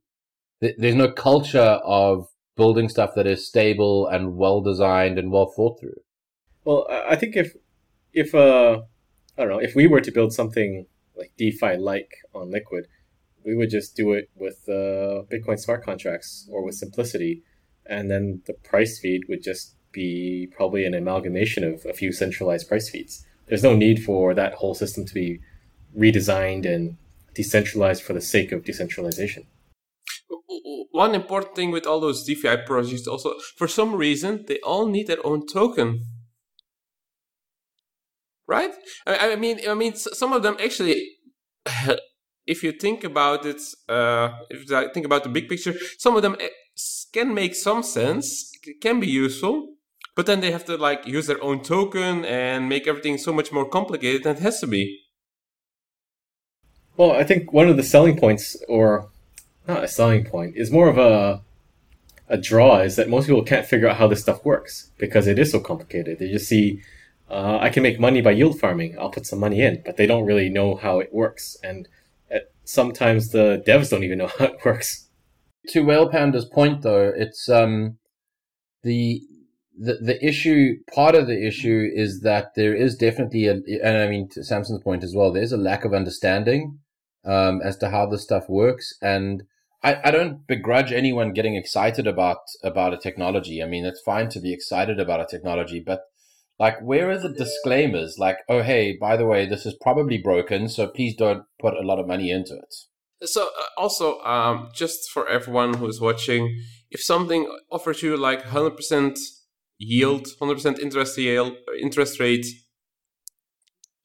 there's 0.62 0.96
no 0.96 1.12
culture 1.12 1.60
of 1.60 2.28
building 2.56 2.90
stuff 2.90 3.12
that 3.16 3.28
is 3.28 3.46
stable 3.46 4.08
and 4.08 4.38
well 4.38 4.62
designed 4.62 5.20
and 5.20 5.32
well 5.32 5.52
thought 5.56 5.80
through. 5.80 6.00
Well, 6.64 6.88
I 6.90 7.16
think 7.16 7.36
if 7.36 7.56
if 8.14 8.34
uh 8.34 8.82
I 9.38 9.42
don't 9.42 9.50
know 9.50 9.60
if 9.60 9.76
we 9.76 9.88
were 9.88 10.02
to 10.02 10.12
build 10.12 10.34
something 10.34 10.86
like 11.16 11.34
DeFi 11.38 11.78
like 11.78 12.12
on 12.34 12.52
Liquid, 12.52 12.88
we 13.46 13.56
would 13.56 13.70
just 13.70 13.96
do 13.96 14.14
it 14.14 14.30
with 14.36 14.68
uh, 14.68 15.24
Bitcoin 15.32 15.60
smart 15.60 15.84
contracts 15.84 16.48
or 16.52 16.64
with 16.64 16.76
simplicity, 16.76 17.44
and 17.86 18.10
then 18.10 18.42
the 18.48 18.54
price 18.54 19.00
feed 19.00 19.24
would 19.30 19.44
just 19.44 19.76
be 19.92 20.50
probably 20.56 20.86
an 20.86 20.94
amalgamation 20.94 21.64
of 21.64 21.86
a 21.86 21.94
few 21.94 22.12
centralized 22.12 22.68
price 22.68 22.90
feeds. 22.90 23.26
There's 23.48 23.64
no 23.64 23.76
need 23.76 24.04
for 24.04 24.34
that 24.34 24.56
whole 24.56 24.74
system 24.74 25.06
to 25.06 25.14
be 25.14 25.40
redesigned 25.98 26.66
and 26.66 26.98
decentralized 27.34 28.04
for 28.04 28.14
the 28.14 28.22
sake 28.22 28.52
of 28.52 28.66
decentralization 28.66 29.46
one 30.92 31.16
important 31.16 31.56
thing 31.56 31.72
with 31.72 31.86
all 31.86 32.00
those 32.00 32.24
DeFi 32.24 32.58
projects 32.66 33.08
also, 33.08 33.36
for 33.58 33.68
some 33.68 33.96
reason, 33.96 34.46
they 34.48 34.60
all 34.60 34.88
need 34.88 35.08
their 35.08 35.26
own 35.26 35.46
token. 35.46 36.06
Right? 38.48 38.72
I, 39.08 39.36
mean, 39.36 39.60
I 39.68 39.74
mean, 39.74 39.96
some 39.96 40.32
of 40.34 40.44
them 40.44 40.58
actually, 40.64 41.10
if 42.46 42.64
you 42.64 42.72
think 42.72 43.04
about 43.04 43.46
it, 43.46 43.62
uh, 43.90 44.30
if 44.50 44.72
I 44.72 44.90
think 44.90 45.06
about 45.06 45.24
the 45.24 45.30
big 45.30 45.50
picture, 45.50 45.74
some 45.98 46.16
of 46.16 46.22
them 46.22 46.36
eh, 46.40 46.50
can 47.12 47.34
make 47.34 47.56
some 47.56 47.82
sense, 47.82 48.52
can 48.82 49.00
be 49.00 49.08
useful, 49.08 49.76
but 50.16 50.26
then 50.26 50.42
they 50.42 50.52
have 50.52 50.66
to 50.66 50.78
like 50.78 51.06
use 51.08 51.28
their 51.28 51.44
own 51.44 51.62
token 51.62 52.24
and 52.26 52.70
make 52.70 52.88
everything 52.88 53.18
so 53.18 53.34
much 53.34 53.52
more 53.52 53.68
complicated 53.68 54.24
than 54.24 54.38
it 54.38 54.42
has 54.42 54.60
to 54.60 54.68
be. 54.68 55.02
Well, 56.98 57.12
I 57.12 57.24
think 57.26 57.52
one 57.52 57.68
of 57.68 57.76
the 57.76 57.84
selling 57.84 58.18
points, 58.18 58.56
or 58.70 59.10
not 59.68 59.84
a 59.84 59.88
selling 59.88 60.26
point, 60.26 60.54
It's 60.56 60.72
more 60.72 60.88
of 60.88 60.98
a 60.98 61.42
a 62.28 62.38
draw 62.38 62.80
is 62.80 62.96
that 62.96 63.08
most 63.08 63.28
people 63.28 63.44
can't 63.44 63.68
figure 63.68 63.88
out 63.88 63.98
how 63.98 64.08
this 64.08 64.22
stuff 64.22 64.44
works 64.44 64.92
because 64.98 65.28
it 65.28 65.38
is 65.38 65.52
so 65.52 65.60
complicated. 65.60 66.18
They 66.18 66.32
just 66.32 66.48
see 66.48 66.82
uh, 67.30 67.58
I 67.60 67.70
can 67.70 67.84
make 67.84 68.00
money 68.00 68.22
by 68.22 68.32
yield 68.32 68.60
farming. 68.60 68.98
I'll 69.00 69.10
put 69.10 69.26
some 69.26 69.40
money 69.40 69.62
in, 69.62 69.82
but 69.86 69.98
they 69.98 70.06
don't 70.08 70.26
really 70.26 70.50
know 70.50 70.76
how 70.76 71.00
it 71.00 71.14
works. 71.14 71.58
And 71.64 71.88
at, 72.30 72.52
sometimes 72.64 73.30
the 73.30 73.64
devs 73.66 73.90
don't 73.90 74.04
even 74.04 74.20
know 74.20 74.28
how 74.40 74.46
it 74.46 74.66
works. 74.66 75.08
To 75.70 75.82
Whale 75.82 76.10
Panda's 76.10 76.46
point, 76.46 76.84
though, 76.84 77.12
it's 77.16 77.50
um, 77.50 77.98
the 78.84 79.22
the 79.78 79.98
the 80.02 80.26
issue. 80.26 80.78
Part 80.94 81.16
of 81.16 81.26
the 81.26 81.46
issue 81.46 81.90
is 81.94 82.22
that 82.22 82.54
there 82.56 82.76
is 82.76 82.96
definitely 82.96 83.48
a, 83.48 83.54
and 83.84 83.98
I 83.98 84.08
mean 84.08 84.30
to 84.30 84.44
Samson's 84.44 84.84
point 84.84 85.04
as 85.04 85.16
well. 85.16 85.32
There's 85.34 85.52
a 85.52 85.58
lack 85.58 85.84
of 85.84 85.94
understanding 85.94 86.80
um, 87.26 87.62
as 87.64 87.78
to 87.78 87.90
how 87.90 88.06
this 88.06 88.22
stuff 88.22 88.48
works. 88.48 88.94
And 89.02 89.44
I, 89.86 90.02
I 90.06 90.12
don't 90.12 90.48
begrudge 90.48 90.92
anyone 90.92 91.32
getting 91.32 91.56
excited 91.56 92.08
about 92.08 92.40
about 92.64 92.94
a 92.94 92.98
technology. 92.98 93.62
I 93.62 93.68
mean, 93.68 93.86
it's 93.86 94.02
fine 94.02 94.30
to 94.30 94.40
be 94.40 94.52
excited 94.52 95.00
about 95.00 95.22
a 95.22 95.28
technology, 95.30 95.80
but 95.80 96.02
like, 96.58 96.82
where 96.82 97.12
are 97.12 97.20
the 97.20 97.30
disclaimers? 97.30 98.18
Like, 98.18 98.38
oh, 98.50 98.64
hey, 98.64 98.98
by 99.00 99.16
the 99.16 99.28
way, 99.28 99.46
this 99.46 99.66
is 99.66 99.76
probably 99.80 100.18
broken, 100.18 100.70
so 100.70 100.88
please 100.88 101.16
don't 101.16 101.44
put 101.60 101.76
a 101.76 101.86
lot 101.86 102.00
of 102.00 102.08
money 102.08 102.32
into 102.32 102.56
it. 102.56 103.28
So 103.28 103.44
uh, 103.44 103.64
also, 103.78 104.20
um, 104.22 104.70
just 104.74 105.12
for 105.12 105.28
everyone 105.28 105.76
who's 105.76 106.02
watching, 106.02 106.60
if 106.90 107.02
something 107.02 107.48
offers 107.72 108.02
you 108.02 108.18
like 108.18 108.44
100% 108.44 109.20
yield, 109.78 110.28
100% 110.42 110.80
interest 110.80 111.18
yield, 111.18 111.58
interest 111.80 112.20
rate, 112.20 112.48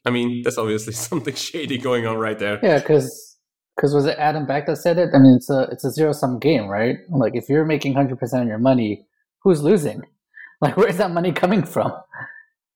I 0.05 0.11
mean, 0.11 0.43
that's 0.43 0.59
obviously 0.59 0.93
something 1.09 1.35
shady 1.35 1.79
going 1.79 2.07
on 2.07 2.19
right 2.19 2.39
there. 2.39 2.59
Yeah, 2.63 2.81
because 2.81 3.30
because 3.81 3.95
was 3.95 4.05
it 4.05 4.19
Adam 4.19 4.45
Back 4.45 4.67
that 4.67 4.77
said 4.77 4.99
it? 4.99 5.09
I 5.15 5.19
mean, 5.19 5.37
it's 5.37 5.49
a 5.49 5.63
it's 5.73 5.85
a 5.87 5.91
zero 5.91 6.13
sum 6.13 6.39
game, 6.39 6.67
right? 6.67 6.99
Like 7.09 7.35
if 7.35 7.49
you're 7.49 7.65
making 7.65 7.95
hundred 7.95 8.19
percent 8.19 8.43
of 8.43 8.49
your 8.49 8.59
money, 8.59 9.07
who's 9.43 9.63
losing? 9.63 10.03
Like 10.63 10.77
where's 10.77 10.99
that 10.99 11.11
money 11.13 11.33
coming 11.33 11.63
from? 11.63 11.91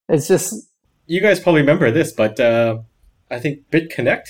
It's 0.09 0.27
just 0.27 0.71
You 1.07 1.21
guys 1.21 1.39
probably 1.39 1.61
remember 1.61 1.91
this, 1.91 2.13
but 2.15 2.41
uh, 2.41 2.79
I 3.31 3.39
think 3.39 3.69
BitConnect 3.71 4.27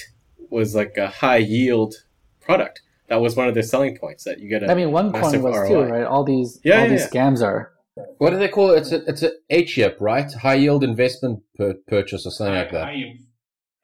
was 0.51 0.75
like 0.75 0.97
a 0.97 1.07
high 1.07 1.37
yield 1.37 1.95
product. 2.41 2.83
That 3.07 3.21
was 3.21 3.37
one 3.37 3.47
of 3.47 3.55
their 3.55 3.63
selling 3.63 3.97
points 3.97 4.25
that 4.25 4.41
you 4.41 4.49
get. 4.49 4.65
A 4.65 4.73
I 4.73 4.75
mean, 4.75 4.89
OneCoin 4.89 5.13
massive 5.13 5.43
was 5.43 5.57
ROI. 5.57 5.69
too, 5.69 5.83
right? 5.93 6.05
All 6.05 6.25
these 6.25 6.59
Yeah, 6.65 6.79
all 6.79 6.83
yeah, 6.83 6.89
these 6.89 7.07
yeah. 7.15 7.21
scams 7.31 7.45
are. 7.47 7.71
What 8.19 8.31
do 8.31 8.39
they 8.39 8.49
call 8.49 8.71
it? 8.73 8.79
It's 8.79 8.91
a 8.91 9.05
it's 9.09 9.23
a 9.23 9.31
HIP, 9.49 9.99
right? 10.01 10.33
High 10.33 10.55
yield 10.55 10.83
investment 10.83 11.45
per- 11.57 11.75
purchase 11.87 12.27
or 12.27 12.33
something 12.33 12.57
like 12.57 12.73
that. 12.73 12.89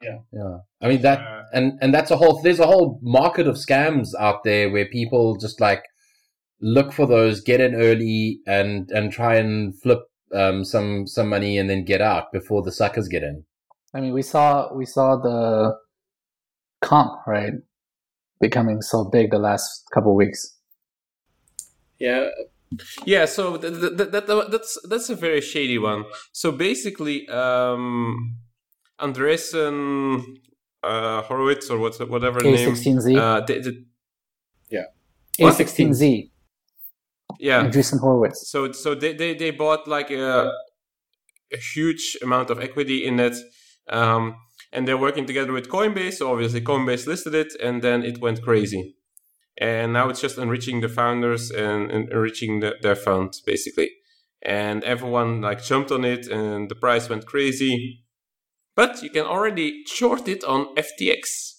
Yeah, 0.01 0.19
Yeah. 0.33 0.57
I 0.81 0.87
mean 0.87 1.01
that, 1.01 1.19
Uh, 1.19 1.43
and 1.53 1.77
and 1.81 1.93
that's 1.93 2.11
a 2.11 2.17
whole. 2.17 2.41
There's 2.41 2.59
a 2.59 2.65
whole 2.67 2.99
market 3.01 3.47
of 3.47 3.55
scams 3.55 4.09
out 4.19 4.43
there 4.43 4.69
where 4.69 4.85
people 4.85 5.37
just 5.37 5.59
like 5.61 5.83
look 6.59 6.91
for 6.93 7.05
those, 7.07 7.41
get 7.41 7.61
in 7.61 7.75
early, 7.75 8.39
and 8.47 8.89
and 8.91 9.11
try 9.11 9.35
and 9.35 9.79
flip 9.81 9.99
um, 10.33 10.63
some 10.65 11.07
some 11.07 11.29
money 11.29 11.57
and 11.57 11.69
then 11.69 11.83
get 11.85 12.01
out 12.01 12.31
before 12.31 12.61
the 12.63 12.71
suckers 12.71 13.07
get 13.07 13.23
in. 13.23 13.43
I 13.93 14.01
mean, 14.01 14.13
we 14.13 14.21
saw 14.21 14.73
we 14.73 14.85
saw 14.85 15.17
the 15.17 15.77
comp 16.81 17.27
right 17.27 17.53
becoming 18.39 18.81
so 18.81 19.03
big 19.03 19.29
the 19.31 19.37
last 19.39 19.83
couple 19.93 20.15
weeks. 20.15 20.57
Yeah, 21.99 22.29
Yeah, 23.05 23.25
so 23.25 23.57
th- 23.57 23.73
th- 23.73 23.97
th- 23.97 24.09
that, 24.11 24.47
that's 24.49 24.79
that's 24.89 25.09
a 25.09 25.15
very 25.15 25.41
shady 25.41 25.77
one. 25.77 26.05
So 26.31 26.51
basically, 26.51 27.27
um, 27.27 28.37
Andreessen 29.01 30.23
uh, 30.83 31.21
Horowitz 31.23 31.69
or 31.69 31.77
what's 31.79 31.99
whatever 31.99 32.39
name, 32.41 32.69
A16Z, 32.71 33.17
uh, 33.17 33.41
they, 33.45 33.59
they- 33.59 33.85
A16Z, 35.39 36.29
yeah. 37.39 37.63
Andreessen 37.63 37.99
Horowitz. 37.99 38.49
So 38.49 38.71
so 38.71 38.95
they, 38.95 39.13
they, 39.13 39.33
they 39.33 39.51
bought 39.51 39.87
like 39.87 40.11
a, 40.11 40.51
a 41.53 41.57
huge 41.73 42.17
amount 42.21 42.49
of 42.49 42.59
equity 42.59 43.05
in 43.05 43.19
it, 43.19 43.35
um, 43.89 44.35
and 44.71 44.87
they're 44.87 44.97
working 44.97 45.25
together 45.25 45.51
with 45.53 45.67
Coinbase. 45.69 46.13
So 46.15 46.31
obviously 46.31 46.61
Coinbase 46.61 47.07
listed 47.07 47.33
it, 47.35 47.53
and 47.61 47.81
then 47.81 48.03
it 48.03 48.19
went 48.21 48.41
crazy, 48.41 48.95
and 49.57 49.93
now 49.93 50.09
it's 50.09 50.21
just 50.21 50.37
enriching 50.37 50.81
the 50.81 50.89
founders 50.89 51.51
and, 51.51 51.89
and 51.91 52.09
enriching 52.11 52.59
the, 52.59 52.75
their 52.81 52.95
funds 52.95 53.41
basically, 53.41 53.89
and 54.41 54.83
everyone 54.83 55.41
like 55.41 55.63
jumped 55.63 55.91
on 55.91 56.03
it, 56.05 56.27
and 56.27 56.69
the 56.69 56.75
price 56.75 57.09
went 57.09 57.25
crazy. 57.25 58.03
But 58.75 59.03
you 59.03 59.09
can 59.09 59.25
already 59.25 59.83
short 59.85 60.27
it 60.27 60.43
on 60.43 60.73
FTX. 60.75 61.51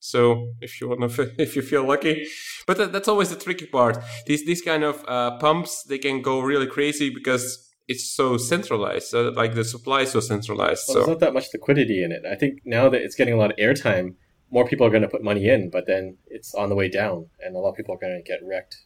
So 0.00 0.52
if 0.60 0.80
you 0.80 0.88
want 0.88 1.10
to, 1.12 1.32
if 1.42 1.56
you 1.56 1.62
feel 1.62 1.84
lucky, 1.84 2.26
but 2.66 2.76
that, 2.78 2.92
that's 2.92 3.08
always 3.08 3.30
the 3.30 3.36
tricky 3.36 3.66
part. 3.66 3.98
These 4.26 4.44
these 4.46 4.62
kind 4.62 4.84
of 4.84 5.04
uh, 5.08 5.38
pumps 5.38 5.84
they 5.88 5.98
can 5.98 6.22
go 6.22 6.40
really 6.40 6.66
crazy 6.66 7.10
because 7.10 7.44
it's 7.88 8.14
so 8.14 8.36
centralized. 8.36 9.08
So 9.08 9.28
like 9.30 9.54
the 9.54 9.64
supply 9.64 10.02
is 10.02 10.12
so 10.12 10.20
centralized. 10.20 10.84
well, 10.88 10.94
there's 10.94 11.06
so 11.06 11.12
not 11.12 11.20
that 11.20 11.34
much 11.34 11.46
liquidity 11.52 12.02
in 12.04 12.12
it. 12.12 12.22
I 12.30 12.34
think 12.34 12.60
now 12.64 12.88
that 12.88 13.00
it's 13.02 13.14
getting 13.14 13.34
a 13.34 13.36
lot 13.36 13.50
of 13.52 13.56
airtime, 13.56 14.14
more 14.50 14.66
people 14.66 14.86
are 14.86 14.90
going 14.90 15.02
to 15.02 15.08
put 15.08 15.22
money 15.22 15.48
in, 15.48 15.70
but 15.70 15.86
then 15.86 16.18
it's 16.26 16.54
on 16.54 16.68
the 16.68 16.74
way 16.74 16.88
down, 16.88 17.26
and 17.40 17.56
a 17.56 17.58
lot 17.58 17.70
of 17.70 17.76
people 17.76 17.94
are 17.94 17.98
going 17.98 18.20
to 18.22 18.28
get 18.28 18.40
wrecked. 18.44 18.76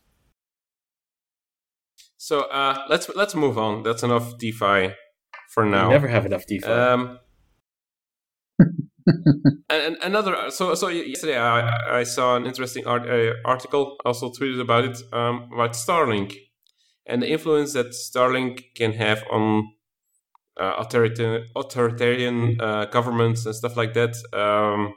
so 2.16 2.42
uh, 2.42 2.84
let's 2.88 3.08
let's 3.14 3.34
move 3.34 3.56
on. 3.58 3.82
That's 3.82 4.02
enough 4.02 4.38
DeFi 4.38 4.94
for 5.54 5.64
now. 5.64 5.90
never 5.90 6.08
have 6.08 6.26
enough 6.26 6.46
DeFi. 6.46 6.66
Um, 6.66 7.18
and, 9.70 9.96
another, 10.02 10.50
so 10.50 10.74
so 10.74 10.88
yesterday 10.88 11.38
I, 11.38 12.00
I 12.00 12.02
saw 12.04 12.36
an 12.36 12.46
interesting 12.46 12.86
art, 12.86 13.08
uh, 13.08 13.34
article. 13.44 13.96
Also 14.04 14.30
tweeted 14.30 14.60
about 14.60 14.84
it 14.84 14.98
um, 15.12 15.48
about 15.52 15.72
Starlink 15.72 16.36
and 17.06 17.22
the 17.22 17.30
influence 17.30 17.72
that 17.72 17.88
Starlink 17.88 18.74
can 18.74 18.92
have 18.92 19.24
on 19.30 19.72
uh, 20.60 20.74
authoritarian, 20.78 21.46
authoritarian 21.56 22.60
uh, 22.60 22.84
governments 22.86 23.46
and 23.46 23.54
stuff 23.54 23.76
like 23.76 23.94
that. 23.94 24.16
Um, 24.32 24.94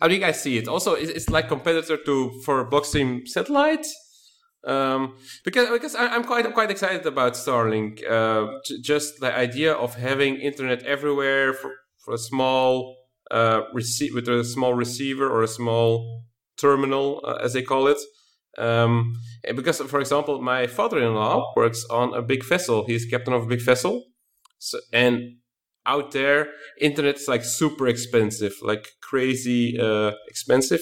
how 0.00 0.08
do 0.08 0.14
you 0.14 0.20
guys 0.20 0.40
see 0.40 0.58
it? 0.58 0.68
Also, 0.68 0.94
it's, 0.94 1.30
like 1.30 1.48
competitor 1.48 1.96
to 1.96 2.42
for 2.44 2.68
Blockstream 2.68 3.26
satellite. 3.26 3.86
Um, 4.66 5.16
because 5.44 5.68
because 5.70 5.94
I, 5.94 6.06
I'm 6.08 6.24
quite 6.24 6.46
I'm 6.46 6.52
quite 6.52 6.70
excited 6.70 7.06
about 7.06 7.34
Starlink. 7.34 8.02
Uh, 8.08 8.46
just 8.82 9.20
the 9.20 9.34
idea 9.34 9.72
of 9.72 9.94
having 9.94 10.36
internet 10.36 10.82
everywhere 10.84 11.52
for, 11.52 11.70
for 12.04 12.14
a 12.14 12.18
small 12.18 12.96
uh, 13.30 13.62
receive 13.72 14.14
with 14.14 14.28
a 14.28 14.44
small 14.44 14.74
receiver 14.74 15.28
or 15.28 15.42
a 15.42 15.48
small 15.48 16.24
terminal, 16.58 17.20
uh, 17.24 17.38
as 17.42 17.52
they 17.52 17.62
call 17.62 17.86
it. 17.86 17.98
Um, 18.56 19.14
because, 19.56 19.80
for 19.80 20.00
example, 20.00 20.40
my 20.40 20.66
father-in-law 20.66 21.54
works 21.56 21.84
on 21.90 22.14
a 22.14 22.22
big 22.22 22.44
vessel. 22.44 22.84
He's 22.86 23.04
captain 23.04 23.34
of 23.34 23.42
a 23.42 23.46
big 23.46 23.60
vessel, 23.60 24.04
so, 24.58 24.78
and 24.92 25.36
out 25.86 26.12
there, 26.12 26.48
internet 26.80 27.16
is 27.16 27.28
like 27.28 27.44
super 27.44 27.86
expensive, 27.88 28.54
like 28.62 28.92
crazy 29.02 29.78
uh, 29.78 30.12
expensive. 30.28 30.80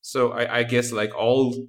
So 0.00 0.32
I, 0.32 0.58
I 0.58 0.62
guess 0.64 0.90
like 0.90 1.14
all 1.14 1.68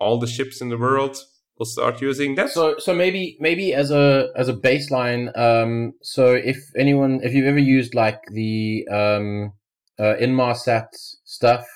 all 0.00 0.18
the 0.18 0.26
ships 0.26 0.60
in 0.60 0.70
the 0.70 0.78
world 0.78 1.16
will 1.58 1.66
start 1.66 2.00
using 2.00 2.34
that. 2.34 2.50
So 2.50 2.76
so 2.78 2.94
maybe 2.94 3.36
maybe 3.40 3.74
as 3.74 3.90
a 3.90 4.30
as 4.36 4.48
a 4.48 4.54
baseline, 4.54 5.36
um, 5.38 5.92
so 6.02 6.32
if 6.32 6.58
anyone 6.76 7.20
if 7.22 7.32
you've 7.32 7.46
ever 7.46 7.58
used 7.58 7.94
like 7.94 8.20
the 8.30 8.86
um, 8.90 9.52
uh, 9.98 10.14
Inmarsat 10.20 10.88
stuff, 11.24 11.66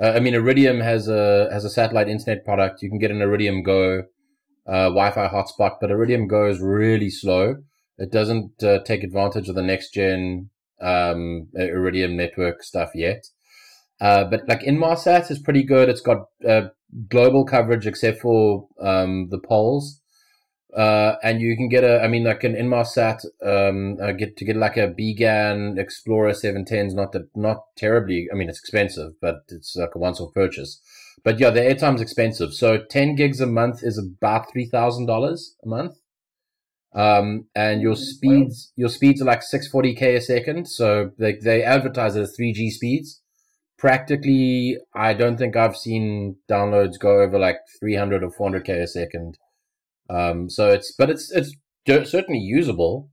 uh, 0.00 0.12
I 0.16 0.20
mean 0.20 0.34
Iridium 0.34 0.80
has 0.80 1.08
a 1.08 1.48
has 1.52 1.64
a 1.64 1.70
satellite 1.70 2.08
internet 2.08 2.44
product. 2.44 2.82
You 2.82 2.88
can 2.88 2.98
get 2.98 3.10
an 3.10 3.22
Iridium 3.22 3.62
Go 3.62 4.04
uh, 4.66 4.88
Wi-Fi 4.88 5.28
hotspot, 5.28 5.76
but 5.80 5.90
Iridium 5.90 6.26
Go 6.26 6.46
is 6.46 6.60
really 6.60 7.10
slow. 7.10 7.56
It 7.98 8.10
doesn't 8.10 8.62
uh, 8.62 8.80
take 8.84 9.04
advantage 9.04 9.48
of 9.48 9.54
the 9.54 9.62
next 9.62 9.92
gen 9.92 10.50
um, 10.80 11.48
Iridium 11.54 12.16
network 12.16 12.62
stuff 12.62 12.90
yet. 12.94 13.26
Uh, 14.00 14.24
but 14.24 14.42
like 14.48 14.60
Inmarsat 14.60 15.30
is 15.30 15.38
pretty 15.38 15.62
good. 15.62 15.88
It's 15.88 16.00
got 16.00 16.26
uh, 16.46 16.68
global 17.08 17.44
coverage 17.44 17.86
except 17.86 18.20
for 18.20 18.68
um, 18.80 19.28
the 19.30 19.38
poles. 19.38 20.00
Uh, 20.76 21.14
and 21.22 21.40
you 21.40 21.56
can 21.56 21.68
get 21.68 21.84
a, 21.84 22.02
I 22.02 22.08
mean, 22.08 22.24
like 22.24 22.42
an 22.42 22.54
Inmarsat, 22.54 23.24
um, 23.44 23.96
uh, 24.02 24.10
get 24.10 24.36
to 24.38 24.44
get 24.44 24.56
like 24.56 24.76
a 24.76 24.88
BGAN 24.88 25.78
Explorer 25.78 26.32
710s, 26.32 26.94
not 26.94 27.12
that, 27.12 27.28
not 27.36 27.58
terribly, 27.76 28.26
I 28.32 28.36
mean, 28.36 28.48
it's 28.48 28.58
expensive, 28.58 29.12
but 29.20 29.44
it's 29.50 29.76
like 29.76 29.94
a 29.94 29.98
once 29.98 30.20
off 30.20 30.34
purchase. 30.34 30.80
But 31.22 31.38
yeah, 31.38 31.50
the 31.50 31.62
airtime's 31.62 32.00
expensive. 32.00 32.52
So 32.54 32.78
10 32.90 33.14
gigs 33.14 33.40
a 33.40 33.46
month 33.46 33.84
is 33.84 33.98
about 33.98 34.52
$3,000 34.52 35.38
a 35.64 35.68
month. 35.68 35.96
Um, 36.92 37.46
and 37.54 37.80
your 37.80 37.96
speeds, 37.96 38.72
your 38.76 38.88
speeds 38.88 39.22
are 39.22 39.26
like 39.26 39.42
640k 39.42 40.16
a 40.16 40.20
second. 40.20 40.66
So 40.66 41.12
they, 41.18 41.36
they 41.36 41.62
advertise 41.62 42.16
it 42.16 42.22
as 42.22 42.36
3G 42.38 42.70
speeds 42.70 43.22
practically 43.84 44.78
i 44.94 45.12
don't 45.12 45.36
think 45.36 45.56
i've 45.56 45.76
seen 45.76 46.36
downloads 46.50 46.98
go 46.98 47.20
over 47.20 47.38
like 47.38 47.58
300 47.78 48.24
or 48.24 48.30
400k 48.30 48.82
a 48.82 48.86
second. 48.86 49.38
Um 50.08 50.48
so 50.48 50.70
it's 50.70 50.94
but 50.98 51.10
it's 51.10 51.30
it's 51.30 51.54
certainly 52.10 52.40
usable. 52.40 53.10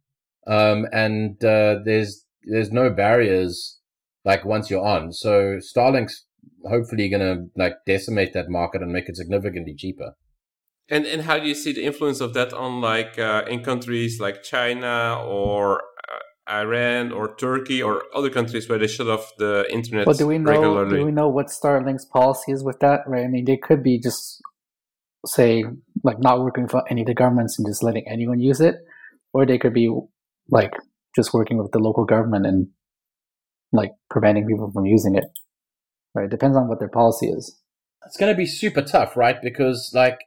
Um 0.48 0.88
and 0.94 1.44
uh 1.44 1.80
there's 1.84 2.26
there's 2.44 2.72
no 2.72 2.90
barriers 2.90 3.80
like 4.24 4.46
once 4.46 4.70
you're 4.70 4.86
on. 4.86 5.12
So 5.12 5.60
starlink's 5.60 6.26
hopefully 6.66 7.10
gonna 7.10 7.48
like 7.58 7.76
decimate 7.86 8.32
that 8.34 8.50
market 8.50 8.82
and 8.82 8.94
make 8.94 9.10
it 9.10 9.18
significantly 9.18 9.76
cheaper. 9.76 10.14
And 10.90 11.06
and 11.06 11.24
how 11.24 11.38
do 11.40 11.48
you 11.48 11.56
see 11.56 11.74
the 11.74 11.84
influence 11.84 12.22
of 12.22 12.34
that 12.34 12.54
on 12.54 12.82
like 12.82 13.20
uh, 13.20 13.44
in 13.50 13.64
countries 13.64 14.20
like 14.20 14.44
China 14.44 15.22
or 15.22 15.82
Iran 16.52 17.12
or 17.12 17.36
Turkey 17.36 17.82
or 17.82 18.04
other 18.14 18.30
countries 18.30 18.68
where 18.68 18.78
they 18.78 18.88
shut 18.88 19.08
off 19.08 19.32
the 19.38 19.66
internet 19.72 20.06
But 20.06 20.18
do 20.18 20.28
we 20.28 20.38
know 20.38 20.52
regularly? 20.52 21.00
do 21.00 21.06
we 21.06 21.12
know 21.12 21.30
what 21.30 21.48
Starlink's 21.48 22.06
policy 22.06 22.52
is 22.52 22.64
with 22.64 22.80
that? 22.80 23.02
Right? 23.08 23.24
I 23.24 23.28
mean, 23.28 23.46
they 23.46 23.58
could 23.58 23.84
be 23.84 24.00
just 24.00 24.42
say 25.26 25.64
like 26.04 26.20
not 26.20 26.42
working 26.42 26.68
for 26.68 26.84
any 26.90 27.02
of 27.02 27.08
the 27.08 27.14
governments 27.14 27.58
and 27.58 27.68
just 27.68 27.84
letting 27.84 28.08
anyone 28.08 28.40
use 28.40 28.60
it, 28.60 28.76
or 29.34 29.46
they 29.46 29.58
could 29.58 29.74
be 29.74 29.90
like 30.50 30.74
just 31.16 31.34
working 31.34 31.58
with 31.58 31.72
the 31.72 31.80
local 31.80 32.06
government 32.06 32.46
and 32.46 32.68
like 33.72 33.92
preventing 34.10 34.48
people 34.48 34.72
from 34.72 34.86
using 34.86 35.16
it. 35.16 35.26
Right? 36.14 36.30
Depends 36.30 36.58
on 36.58 36.68
what 36.68 36.80
their 36.80 36.90
policy 36.90 37.28
is. 37.28 37.58
It's 38.06 38.18
going 38.18 38.32
to 38.32 38.38
be 38.38 38.46
super 38.46 38.82
tough, 38.82 39.16
right? 39.16 39.38
Because 39.42 39.92
like 39.94 40.20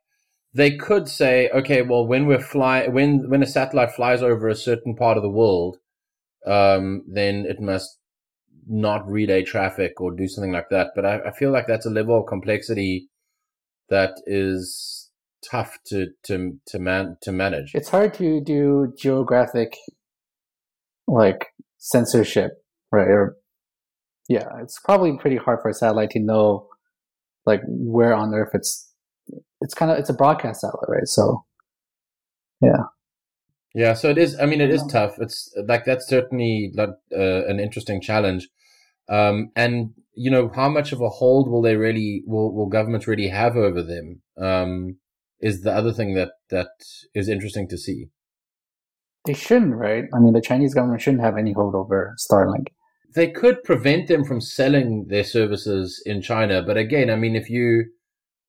they 0.54 0.76
could 0.76 1.08
say, 1.08 1.50
okay, 1.50 1.82
well, 1.82 2.06
when 2.06 2.26
we're 2.26 2.40
fly, 2.40 2.87
when 2.87 3.28
when 3.28 3.42
a 3.42 3.46
satellite 3.46 3.92
flies 3.92 4.22
over 4.22 4.48
a 4.48 4.54
certain 4.54 4.94
part 4.94 5.16
of 5.16 5.22
the 5.22 5.28
world, 5.28 5.78
um, 6.46 7.02
then 7.07 7.46
it 7.48 7.61
must 7.61 7.98
not 8.66 9.07
relay 9.11 9.42
traffic 9.42 10.00
or 10.00 10.11
do 10.11 10.26
something 10.28 10.52
like 10.52 10.68
that. 10.70 10.88
But 10.94 11.04
I, 11.04 11.20
I 11.26 11.33
feel 11.33 11.50
like 11.50 11.66
that's 11.66 11.87
a 11.87 11.90
level 11.90 12.18
of 12.18 12.26
complexity 12.26 13.09
that 13.90 14.12
is 14.26 15.11
tough 15.48 15.78
to 15.87 16.09
to 16.24 16.59
to 16.66 16.78
man 16.78 17.16
to 17.22 17.33
manage. 17.33 17.72
It's 17.74 17.90
hard 17.90 18.14
to 18.14 18.40
do 18.40 18.92
geographic 18.96 19.76
like 21.07 21.48
censorship, 21.78 22.64
right? 22.90 23.09
Or 23.09 23.37
yeah, 24.28 24.48
it's 24.62 24.78
probably 24.80 25.16
pretty 25.18 25.37
hard 25.37 25.61
for 25.61 25.68
a 25.68 25.74
satellite 25.74 26.11
to 26.11 26.20
know 26.20 26.68
like 27.46 27.61
where 27.66 28.14
on 28.14 28.35
earth 28.35 28.50
it's 28.54 28.90
it's 29.61 29.74
kind 29.74 29.90
of 29.90 29.98
it's 29.98 30.09
a 30.09 30.14
broadcast 30.14 30.62
satellite, 30.62 30.88
right? 30.88 31.09
So 31.09 31.44
yeah. 32.61 32.85
Yeah, 33.74 33.94
so 33.94 34.08
it 34.08 34.18
is. 34.18 34.38
I 34.38 34.46
mean, 34.46 34.60
it 34.60 34.70
is 34.70 34.84
tough. 34.87 35.16
It's 35.18 35.52
like 35.66 35.84
that's 35.84 36.06
certainly 36.06 36.70
not, 36.74 36.90
uh, 37.12 37.44
an 37.46 37.58
interesting 37.58 38.00
challenge. 38.00 38.48
Um, 39.08 39.50
and 39.56 39.90
you 40.14 40.30
know, 40.30 40.50
how 40.54 40.68
much 40.68 40.92
of 40.92 41.00
a 41.00 41.08
hold 41.08 41.50
will 41.50 41.60
they 41.60 41.76
really 41.76 42.22
will 42.26 42.54
will 42.54 42.68
governments 42.68 43.08
really 43.08 43.28
have 43.28 43.56
over 43.56 43.82
them? 43.82 44.22
Um, 44.38 44.98
is 45.40 45.62
the 45.62 45.72
other 45.72 45.92
thing 45.92 46.14
that 46.14 46.30
that 46.50 46.68
is 47.14 47.28
interesting 47.28 47.68
to 47.68 47.76
see. 47.76 48.06
They 49.26 49.34
shouldn't, 49.34 49.74
right? 49.74 50.04
I 50.14 50.18
mean, 50.18 50.34
the 50.34 50.40
Chinese 50.40 50.74
government 50.74 51.02
shouldn't 51.02 51.22
have 51.22 51.37
any 51.37 51.52
hold 51.52 51.74
over 51.74 52.14
Starlink. 52.18 52.68
They 53.14 53.30
could 53.30 53.62
prevent 53.64 54.08
them 54.08 54.24
from 54.24 54.40
selling 54.40 55.06
their 55.08 55.24
services 55.24 56.02
in 56.06 56.22
China, 56.22 56.62
but 56.62 56.76
again, 56.76 57.10
I 57.10 57.16
mean, 57.16 57.34
if 57.34 57.50
you 57.50 57.87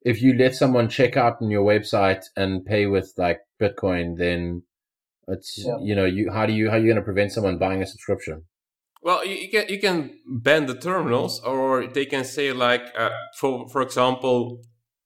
if 0.02 0.22
you 0.22 0.34
let 0.34 0.56
someone 0.56 0.88
check 0.88 1.18
out 1.18 1.42
on 1.42 1.50
your 1.50 1.66
website 1.66 2.26
and 2.38 2.66
pay 2.66 2.86
with 2.86 3.12
like 3.18 3.40
Bitcoin, 3.60 4.18
then 4.18 4.64
it's 5.28 5.58
Yeah. 5.66 5.78
you 5.82 5.96
know 5.96 6.06
you 6.06 6.32
how 6.32 6.46
do 6.46 6.54
you 6.54 6.70
how 6.70 6.76
are 6.76 6.80
you 6.80 6.86
going 6.86 6.98
to 6.98 7.02
prevent 7.12 7.32
someone 7.32 7.58
buying 7.58 7.82
a 7.82 7.86
subscription? 7.88 8.44
Well, 9.02 9.26
you, 9.26 9.36
you 9.36 9.50
can 9.50 9.66
you 9.70 9.80
can 9.80 9.98
ban 10.28 10.66
the 10.66 10.76
terminals, 10.76 11.40
or 11.42 11.86
they 11.88 12.06
can 12.06 12.24
say 12.24 12.52
like, 12.54 12.84
uh, 12.98 13.10
for 13.40 13.68
for 13.70 13.82
example, 13.82 14.62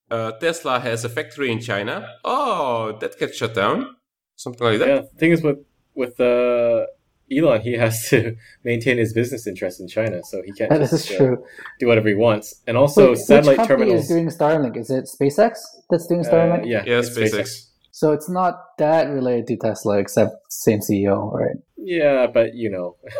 uh, 0.10 0.32
Tesla 0.39 0.79
has 0.79 1.03
a 1.03 1.10
factory 1.10 1.51
in 1.51 1.60
China. 1.60 2.08
Oh, 2.23 2.97
that 3.01 3.17
gets 3.19 3.36
shut 3.38 3.53
down. 3.53 3.95
Something 4.36 4.67
like 4.67 4.79
that. 4.79 4.88
Yeah, 4.88 5.01
the 5.01 5.19
thing 5.19 5.32
is 5.32 5.41
with 5.43 5.58
with 5.95 6.17
uh, 6.19 6.86
Elon, 7.29 7.62
he 7.62 7.73
has 7.73 8.08
to 8.10 8.38
maintain 8.63 8.97
his 8.97 9.12
business 9.13 9.45
interests 9.45 9.79
in 9.82 9.88
China, 9.89 10.21
so 10.23 10.41
he 10.45 10.51
can't 10.53 10.69
That 10.71 10.79
just 10.79 10.93
is 10.93 11.12
uh, 11.12 11.17
true. 11.17 11.43
do 11.79 11.88
whatever 11.88 12.08
he 12.08 12.15
wants. 12.15 12.55
And 12.67 12.77
also, 12.77 13.10
Wait, 13.10 13.17
satellite 13.17 13.58
which 13.60 13.67
company 13.67 13.91
terminals. 13.91 14.03
is 14.03 14.08
doing 14.10 14.27
Starlink? 14.29 14.77
Is 14.77 14.89
it 14.89 15.05
SpaceX 15.15 15.58
that's 15.89 16.08
doing 16.08 16.23
Starlink? 16.23 16.62
uh, 16.63 16.65
yeah, 16.65 16.84
Yeah, 16.86 16.99
it's 16.99 17.10
SpaceX. 17.10 17.68
So 17.99 18.13
it's 18.13 18.29
not 18.29 18.77
that 18.77 19.09
related 19.09 19.47
to 19.47 19.57
Tesla, 19.57 19.97
except 19.97 20.31
same 20.47 20.79
CEO, 20.79 21.33
right? 21.33 21.57
Yeah, 21.75 22.27
but 22.27 22.55
you 22.55 22.69
know, 22.69 22.95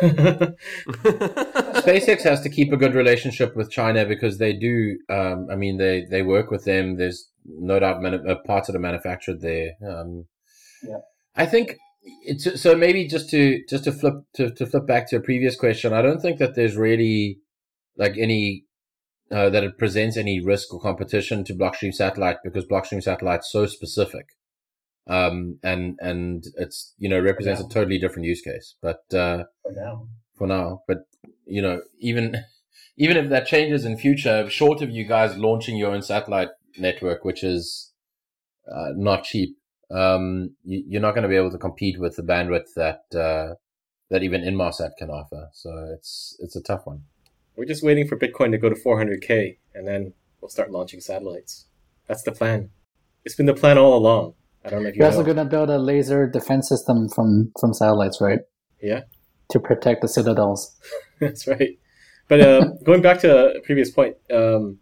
SpaceX 1.84 2.22
has 2.22 2.40
to 2.40 2.48
keep 2.48 2.72
a 2.72 2.78
good 2.78 2.94
relationship 2.94 3.54
with 3.54 3.70
China 3.70 4.06
because 4.06 4.38
they 4.38 4.54
do. 4.54 4.96
Um, 5.10 5.48
I 5.52 5.56
mean, 5.56 5.76
they 5.76 6.06
they 6.10 6.22
work 6.22 6.50
with 6.50 6.64
them. 6.64 6.96
There's 6.96 7.28
no 7.44 7.78
doubt 7.78 8.00
manu- 8.00 8.26
uh, 8.26 8.36
parts 8.46 8.68
that 8.68 8.76
are 8.76 8.78
manufactured 8.78 9.42
there. 9.42 9.72
Um, 9.86 10.24
Yeah. 10.82 11.00
I 11.36 11.44
think 11.44 11.76
it's 12.24 12.58
so. 12.58 12.74
Maybe 12.74 13.06
just 13.06 13.28
to 13.32 13.62
just 13.68 13.84
to 13.84 13.92
flip 13.92 14.14
to, 14.36 14.48
to 14.48 14.64
flip 14.64 14.86
back 14.86 15.10
to 15.10 15.16
a 15.16 15.20
previous 15.20 15.56
question. 15.56 15.92
I 15.92 16.00
don't 16.00 16.22
think 16.22 16.38
that 16.38 16.54
there's 16.54 16.76
really 16.78 17.40
like 17.98 18.16
any 18.16 18.64
uh, 19.30 19.50
that 19.50 19.62
it 19.62 19.76
presents 19.76 20.16
any 20.16 20.40
risk 20.40 20.72
or 20.72 20.80
competition 20.80 21.44
to 21.44 21.52
Blockstream 21.52 21.92
Satellite 21.92 22.38
because 22.42 22.64
Blockstream 22.64 23.02
Satellite's 23.02 23.52
so 23.52 23.66
specific. 23.66 24.24
Um, 25.10 25.58
and 25.64 25.98
and 26.00 26.44
it's 26.56 26.94
you 26.98 27.08
know 27.08 27.20
represents 27.20 27.60
a 27.60 27.68
totally 27.68 27.98
different 27.98 28.26
use 28.26 28.40
case. 28.40 28.76
But 28.80 29.02
uh, 29.12 29.44
For 29.64 29.72
now. 29.72 30.06
for 30.38 30.46
now. 30.46 30.82
But 30.86 30.98
you 31.46 31.60
know, 31.60 31.82
even 31.98 32.36
even 32.96 33.16
if 33.16 33.28
that 33.30 33.46
changes 33.46 33.84
in 33.84 33.96
future, 33.98 34.48
short 34.48 34.82
of 34.82 34.90
you 34.90 35.04
guys 35.04 35.36
launching 35.36 35.76
your 35.76 35.92
own 35.92 36.02
satellite 36.02 36.50
network, 36.78 37.24
which 37.24 37.42
is 37.42 37.92
uh, 38.70 38.90
not 38.94 39.24
cheap, 39.24 39.56
um, 39.90 40.54
you, 40.64 40.84
you're 40.86 41.00
not 41.02 41.14
going 41.14 41.24
to 41.24 41.28
be 41.28 41.36
able 41.36 41.50
to 41.50 41.58
compete 41.58 41.98
with 41.98 42.14
the 42.16 42.22
bandwidth 42.22 42.72
that 42.76 43.02
uh, 43.18 43.54
that 44.10 44.22
even 44.22 44.42
Inmarsat 44.42 44.90
can 44.96 45.10
offer. 45.10 45.48
So 45.52 45.70
it's 45.92 46.36
it's 46.38 46.54
a 46.54 46.62
tough 46.62 46.86
one. 46.86 47.02
we're 47.56 47.64
just 47.64 47.82
waiting 47.82 48.06
for 48.06 48.16
Bitcoin 48.16 48.52
to 48.52 48.58
go 48.58 48.68
to 48.68 48.76
400k, 48.76 49.56
and 49.74 49.88
then 49.88 50.12
we'll 50.40 50.48
start 50.50 50.70
launching 50.70 51.00
satellites. 51.00 51.66
That's 52.06 52.22
the 52.22 52.32
plan. 52.32 52.70
It's 53.24 53.34
been 53.34 53.46
the 53.46 53.54
plan 53.54 53.76
all 53.76 53.96
along. 53.98 54.34
I 54.64 54.70
don't 54.70 54.82
know 54.82 54.88
if 54.88 54.96
you 54.96 55.00
You're 55.00 55.10
also 55.10 55.22
going 55.22 55.36
to 55.36 55.44
build 55.44 55.70
a 55.70 55.78
laser 55.78 56.26
defense 56.26 56.68
system 56.68 57.08
from 57.08 57.52
from 57.58 57.72
satellites, 57.72 58.20
right? 58.20 58.40
Yeah. 58.82 59.02
To 59.50 59.60
protect 59.60 60.02
the 60.02 60.08
citadels. 60.08 60.78
That's 61.20 61.46
right. 61.46 61.78
But 62.28 62.40
uh, 62.40 62.66
going 62.84 63.02
back 63.02 63.20
to 63.20 63.56
a 63.56 63.60
previous 63.60 63.90
point, 63.90 64.16
um, 64.32 64.78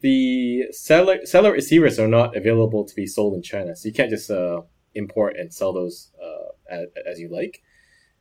the 0.00 0.64
satellite, 0.72 1.26
satellite 1.26 1.54
receivers 1.54 1.98
are 1.98 2.08
not 2.08 2.36
available 2.36 2.84
to 2.84 2.94
be 2.94 3.06
sold 3.06 3.34
in 3.34 3.42
China, 3.42 3.74
so 3.74 3.88
you 3.88 3.94
can't 3.94 4.10
just 4.10 4.30
uh, 4.30 4.60
import 4.94 5.36
and 5.36 5.52
sell 5.52 5.72
those 5.72 6.12
uh, 6.22 6.52
as, 6.70 6.86
as 7.10 7.18
you 7.18 7.28
like. 7.28 7.62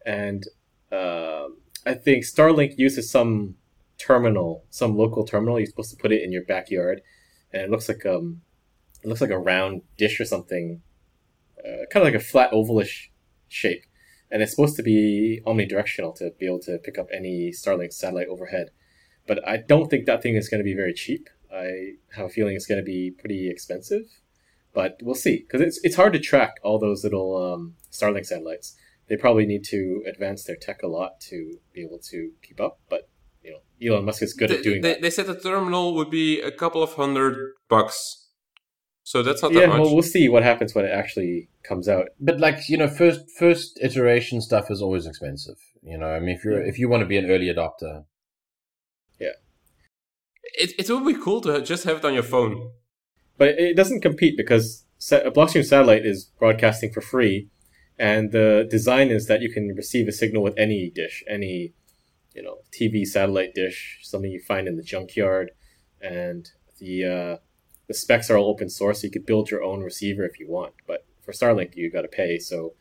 And 0.06 0.46
um, 0.92 1.58
I 1.86 1.96
think 1.96 2.24
Starlink 2.24 2.78
uses 2.78 3.12
some 3.12 3.56
terminal, 3.98 4.66
some 4.70 4.96
local 4.96 5.26
terminal. 5.26 5.60
You're 5.60 5.68
supposed 5.68 5.92
to 5.92 5.98
put 5.98 6.12
it 6.12 6.24
in 6.24 6.32
your 6.32 6.44
backyard, 6.44 7.02
and 7.52 7.62
it 7.62 7.70
looks 7.70 7.90
like 7.90 8.06
um, 8.06 8.42
it 9.06 9.10
looks 9.10 9.22
like 9.22 9.30
a 9.30 9.40
round 9.40 9.84
dish 9.98 10.20
or 10.20 10.26
something, 10.26 10.82
uh, 11.60 11.86
kind 11.92 12.06
of 12.06 12.14
like 12.14 12.22
a 12.22 12.26
flat 12.26 12.52
ovalish 12.52 13.10
shape 13.48 13.84
and 14.32 14.42
it's 14.42 14.52
supposed 14.52 14.76
to 14.76 14.84
be 14.84 15.42
omnidirectional 15.46 16.16
to 16.16 16.32
be 16.40 16.46
able 16.46 16.60
to 16.60 16.78
pick 16.80 16.98
up 16.98 17.08
any 17.14 17.52
Starlink 17.52 17.94
satellite 17.94 18.28
overhead. 18.28 18.70
But 19.28 19.48
I 19.48 19.58
don't 19.58 19.90
think 19.90 20.06
that 20.06 20.22
thing 20.22 20.36
is 20.36 20.50
going 20.50 20.60
to 20.60 20.64
be 20.64 20.76
very 20.76 20.94
cheap. 20.94 21.30
I 21.54 21.94
have 22.16 22.26
a 22.26 22.30
feeling 22.30 22.56
it's 22.56 22.66
going 22.66 22.82
to 22.82 22.86
be 22.86 23.12
pretty 23.12 23.50
expensive, 23.50 24.04
but 24.74 24.98
we'll 25.02 25.16
see 25.16 25.38
because 25.38 25.62
it's 25.62 25.80
it's 25.84 25.96
hard 25.96 26.14
to 26.14 26.20
track 26.20 26.56
all 26.64 26.80
those 26.80 27.04
little 27.04 27.54
um, 27.54 27.76
Starlink 27.92 28.26
satellites. 28.26 28.76
They 29.08 29.16
probably 29.16 29.46
need 29.46 29.64
to 29.66 30.04
advance 30.08 30.44
their 30.44 30.58
tech 30.58 30.84
a 30.84 30.88
lot 30.88 31.22
to 31.30 31.60
be 31.74 31.84
able 31.84 32.00
to 32.10 32.32
keep 32.42 32.60
up. 32.60 32.80
But 32.90 33.08
you 33.44 33.52
know, 33.52 33.60
Elon 33.88 34.06
Musk 34.06 34.22
is 34.22 34.34
good 34.34 34.50
they, 34.50 34.58
at 34.58 34.64
doing 34.64 34.82
they, 34.82 34.94
that. 34.94 35.02
they 35.02 35.10
said 35.10 35.28
the 35.28 35.40
terminal 35.40 35.94
would 35.96 36.10
be 36.10 36.42
a 36.42 36.52
couple 36.52 36.84
of 36.84 36.94
hundred 36.96 37.54
bucks. 37.70 38.25
So 39.06 39.22
that's 39.22 39.44
not 39.44 39.54
Yeah, 39.54 39.62
that 39.62 39.70
much. 39.70 39.82
well, 39.82 39.94
we'll 39.94 40.02
see 40.02 40.28
what 40.30 40.42
happens 40.42 40.74
when 40.74 40.84
it 40.84 40.90
actually 40.92 41.48
comes 41.62 41.88
out. 41.88 42.08
But 42.20 42.40
like 42.40 42.68
you 42.68 42.76
know, 42.76 42.88
first 42.88 43.22
first 43.38 43.80
iteration 43.82 44.42
stuff 44.42 44.72
is 44.72 44.82
always 44.82 45.06
expensive. 45.06 45.60
You 45.84 46.00
know, 46.00 46.08
I 46.08 46.20
mean, 46.20 46.36
if 46.36 46.44
you 46.44 46.56
are 46.56 46.62
if 46.62 46.80
you 46.80 46.90
want 46.90 47.02
to 47.02 47.06
be 47.06 47.16
an 47.18 47.30
early 47.30 47.46
adopter, 47.46 48.06
yeah, 49.20 49.38
it, 50.58 50.72
it 50.80 50.90
would 50.90 51.06
be 51.06 51.22
cool 51.22 51.40
to 51.42 51.62
just 51.62 51.84
have 51.84 51.98
it 51.98 52.06
on 52.06 52.16
your 52.16 52.24
phone. 52.24 52.72
but 53.38 53.50
it 53.50 53.76
doesn't 53.76 54.02
compete 54.02 54.36
because 54.36 54.86
a 55.12 55.30
Blockstream 55.30 55.64
satellite 55.64 56.04
is 56.04 56.26
broadcasting 56.40 56.92
for 56.92 57.02
free, 57.02 57.48
and 58.00 58.32
the 58.32 58.68
design 58.68 59.12
is 59.12 59.28
that 59.28 59.42
you 59.44 59.52
can 59.54 59.68
receive 59.76 60.08
a 60.08 60.12
signal 60.12 60.42
with 60.42 60.58
any 60.58 60.90
dish, 60.90 61.24
any 61.30 61.74
you 62.34 62.42
know 62.42 62.58
TV 62.72 63.06
satellite 63.06 63.54
dish, 63.54 64.00
something 64.02 64.32
you 64.32 64.42
find 64.42 64.68
in 64.68 64.78
the 64.78 64.84
junkyard, 64.84 65.52
and 66.02 66.50
the 66.80 67.06
uh, 67.06 67.38
the 67.88 67.94
specs 67.94 68.30
are 68.30 68.38
all 68.38 68.50
open 68.50 68.70
source. 68.70 69.02
So 69.02 69.08
you 69.08 69.12
could 69.12 69.26
build 69.26 69.52
your 69.52 69.64
own 69.64 69.82
receiver 69.82 70.26
if 70.26 70.40
you 70.40 70.48
want, 70.50 70.74
but 70.88 71.06
for 71.22 71.32
Starlink 71.32 71.76
you 71.76 71.92
got 71.92 72.02
to 72.02 72.08
pay. 72.08 72.40
So 72.40 72.74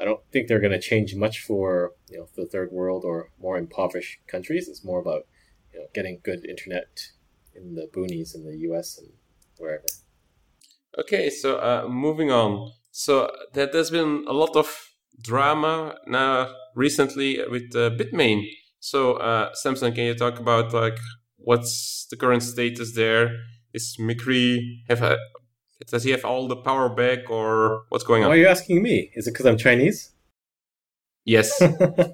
I 0.00 0.04
don't 0.04 0.20
think 0.32 0.48
they're 0.48 0.60
going 0.60 0.72
to 0.72 0.80
change 0.80 1.14
much 1.14 1.40
for 1.40 1.92
you 2.08 2.18
know 2.18 2.28
the 2.34 2.46
third 2.46 2.72
world 2.72 3.04
or 3.04 3.30
more 3.40 3.58
impoverished 3.58 4.18
countries. 4.26 4.68
It's 4.68 4.84
more 4.84 5.00
about 5.00 5.26
you 5.72 5.80
know 5.80 5.86
getting 5.94 6.20
good 6.22 6.46
internet 6.46 7.10
in 7.54 7.74
the 7.74 7.88
boonies 7.92 8.34
in 8.34 8.44
the 8.44 8.56
U.S. 8.68 8.98
and 8.98 9.10
wherever. 9.58 9.84
Okay, 10.98 11.30
so 11.30 11.58
uh, 11.58 11.86
moving 11.88 12.30
on. 12.30 12.72
So 12.90 13.30
there, 13.52 13.66
there's 13.66 13.90
been 13.90 14.24
a 14.26 14.32
lot 14.32 14.56
of 14.56 14.90
drama 15.22 15.96
now 16.06 16.52
recently 16.74 17.38
with 17.48 17.74
uh, 17.74 17.90
Bitmain. 17.90 18.48
So 18.80 19.14
uh, 19.14 19.52
Samson, 19.54 19.92
can 19.92 20.04
you 20.04 20.14
talk 20.14 20.38
about 20.38 20.72
like 20.72 20.98
what's 21.36 22.06
the 22.10 22.16
current 22.16 22.42
status 22.42 22.94
there? 22.94 23.36
Is 23.72 23.96
Micree 23.98 24.82
have 24.88 25.02
a, 25.02 25.16
does 25.86 26.04
he 26.04 26.10
have 26.10 26.24
all 26.24 26.48
the 26.48 26.56
power 26.56 26.88
back 26.88 27.30
or 27.30 27.84
what's 27.88 28.04
going 28.04 28.22
on? 28.24 28.28
Why 28.30 28.34
are 28.36 28.38
you 28.40 28.46
asking 28.48 28.82
me? 28.82 29.10
Is 29.14 29.26
it 29.26 29.32
because 29.32 29.46
I'm 29.46 29.56
Chinese? 29.56 30.10
Yes. 31.24 31.62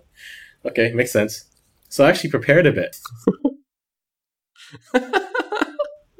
okay, 0.66 0.92
makes 0.92 1.12
sense. 1.12 1.44
So 1.88 2.04
I 2.04 2.10
actually 2.10 2.30
prepared 2.30 2.66
a 2.66 2.72
bit. 2.72 2.96
do 4.94 5.00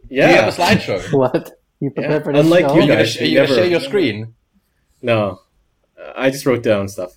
you 0.09 0.23
have 0.23 0.49
a 0.49 0.57
slideshow? 0.63 1.13
What? 1.17 1.53
You 1.81 1.91
prepared 1.91 2.25
for 2.25 2.33
this 2.33 2.43
unlike 2.45 2.67
show? 2.67 2.75
you 2.77 2.81
Are 2.81 2.87
you're 2.87 2.97
you 2.97 3.19
gonna 3.19 3.33
never- 3.43 3.55
share 3.55 3.67
your 3.67 3.81
screen? 3.81 4.35
No. 5.03 5.41
Uh, 6.01 6.13
I 6.17 6.31
just 6.31 6.47
wrote 6.47 6.63
down 6.63 6.89
stuff. 6.89 7.13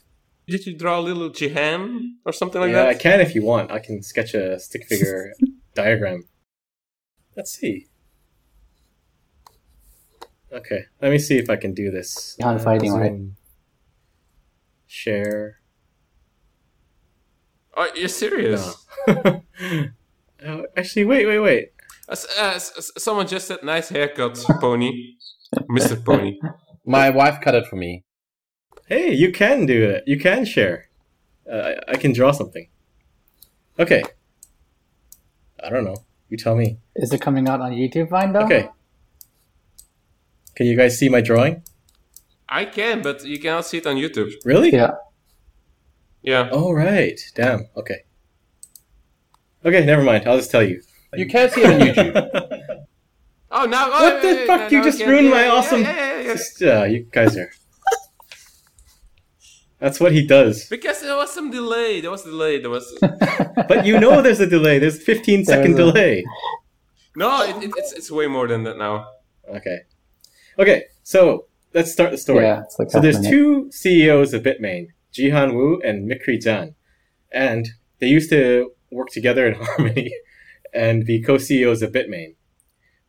Did 0.47 0.65
you 0.65 0.75
draw 0.75 0.99
a 0.99 1.01
little 1.01 1.29
Jihan 1.29 1.99
or 2.25 2.33
something 2.33 2.59
like 2.59 2.73
that? 2.73 2.83
yeah, 2.85 2.89
I 2.89 2.95
can 2.95 3.21
if 3.21 3.35
you 3.35 3.43
want. 3.43 3.71
I 3.71 3.79
can 3.79 4.01
sketch 4.01 4.33
a 4.33 4.59
stick 4.59 4.85
figure 4.87 5.31
diagram. 5.75 6.23
Let's 7.37 7.51
see. 7.51 7.87
Okay, 10.51 10.85
let 11.01 11.11
me 11.11 11.19
see 11.19 11.37
if 11.37 11.49
I 11.49 11.55
can 11.55 11.73
do 11.73 11.91
this. 11.91 12.35
Jihan 12.41 12.55
Uh, 12.55 12.59
fighting, 12.59 12.93
right? 12.93 13.13
Share. 14.87 15.59
Oh, 17.77 17.87
you're 17.95 18.07
serious? 18.07 18.75
No. 19.07 19.43
oh, 20.45 20.65
actually, 20.75 21.05
wait, 21.05 21.25
wait, 21.27 21.39
wait. 21.39 21.71
As- 22.09 22.25
as- 22.39 22.73
as- 22.77 22.91
someone 22.97 23.27
just 23.27 23.47
said, 23.47 23.59
"Nice 23.63 23.89
haircut, 23.89 24.37
Pony." 24.59 25.15
Mister 25.69 25.95
Pony. 25.95 26.39
My 26.85 27.09
wife 27.11 27.39
cut 27.41 27.53
it 27.55 27.67
for 27.67 27.75
me. 27.75 28.03
Hey, 28.87 29.13
you 29.13 29.31
can 29.31 29.65
do 29.67 29.87
it. 29.89 30.03
You 30.07 30.17
can 30.17 30.45
share. 30.45 30.89
Uh, 31.49 31.73
I, 31.87 31.91
I 31.93 31.95
can 31.97 32.11
draw 32.13 32.31
something. 32.31 32.67
Okay. 33.77 34.03
I 35.63 35.69
don't 35.69 35.83
know. 35.85 35.97
You 36.29 36.37
tell 36.37 36.55
me. 36.55 36.79
Is 36.95 37.13
it 37.13 37.21
coming 37.21 37.47
out 37.47 37.61
on 37.61 37.71
YouTube 37.73 38.09
Vine 38.09 38.33
though? 38.33 38.41
Okay. 38.41 38.69
Can 40.59 40.67
you 40.67 40.75
guys 40.75 40.99
see 40.99 41.07
my 41.07 41.21
drawing? 41.21 41.63
I 42.49 42.65
can, 42.65 43.01
but 43.01 43.23
you 43.23 43.39
cannot 43.39 43.65
see 43.65 43.77
it 43.77 43.87
on 43.87 43.95
YouTube. 43.95 44.33
Really? 44.43 44.73
Yeah. 44.73 44.91
Yeah. 46.21 46.49
Oh, 46.51 46.73
right. 46.73 47.17
Damn. 47.33 47.69
Okay. 47.77 47.99
Okay, 49.63 49.85
never 49.85 50.03
mind. 50.03 50.27
I'll 50.27 50.35
just 50.35 50.51
tell 50.51 50.61
you. 50.63 50.81
You 51.13 51.27
can't 51.27 51.49
see 51.53 51.61
it 51.61 51.67
on 51.73 51.79
YouTube. 51.79 52.75
Oh, 53.51 53.65
now. 53.65 53.89
What 53.89 54.13
oh, 54.17 54.21
the 54.21 54.27
yeah, 54.27 54.33
yeah, 54.41 54.45
fuck? 54.45 54.59
yeah, 54.59 54.69
You 54.69 54.77
now 54.77 54.81
I 54.83 54.85
just 54.85 54.99
can- 54.99 55.09
ruined 55.09 55.25
yeah, 55.27 55.33
my 55.33 55.45
yeah, 55.45 55.51
awesome- 55.53 55.81
Yeah, 55.81 55.95
yeah, 55.95 56.19
yeah. 56.21 56.33
Just, 56.33 56.61
uh, 56.61 56.83
you 56.83 57.07
guys 57.11 57.35
are. 57.37 57.51
That's 59.79 59.99
what 59.99 60.11
he 60.11 60.27
does. 60.27 60.67
Because 60.67 61.01
there 61.01 61.15
was 61.15 61.33
some 61.33 61.49
delay. 61.51 62.01
There 62.01 62.11
was 62.11 62.23
delay. 62.23 62.59
There 62.59 62.69
was. 62.69 62.85
But 63.69 63.85
you 63.87 63.97
know 63.99 64.21
there's 64.21 64.39
a 64.41 64.45
delay. 64.45 64.77
There's 64.77 65.01
15 65.01 65.45
second 65.45 65.75
There's 65.75 65.89
a- 65.89 65.91
delay. 65.93 66.25
No, 67.15 67.41
it, 67.43 67.63
it, 67.63 67.71
it's 67.77 67.91
it's 67.93 68.11
way 68.11 68.27
more 68.27 68.47
than 68.47 68.63
that 68.65 68.77
now. 68.77 69.07
Okay. 69.47 69.79
Okay, 70.59 70.83
so 71.03 71.45
let's 71.73 71.91
start 71.91 72.11
the 72.11 72.17
story. 72.17 72.43
Yeah, 72.43 72.63
it's 72.63 72.77
like 72.77 72.91
so 72.91 72.99
there's 72.99 73.21
minute. 73.21 73.29
two 73.29 73.71
CEOs 73.71 74.33
of 74.33 74.43
Bitmain, 74.43 74.87
Jihan 75.13 75.53
Wu 75.53 75.81
and 75.85 76.09
Micree 76.09 76.37
Zhan. 76.37 76.75
And 77.31 77.69
they 77.99 78.07
used 78.07 78.29
to 78.31 78.71
work 78.91 79.07
together 79.09 79.47
in 79.47 79.53
harmony 79.63 80.13
and 80.73 81.05
be 81.05 81.21
co-CEOs 81.21 81.81
of 81.81 81.93
Bitmain. 81.93 82.35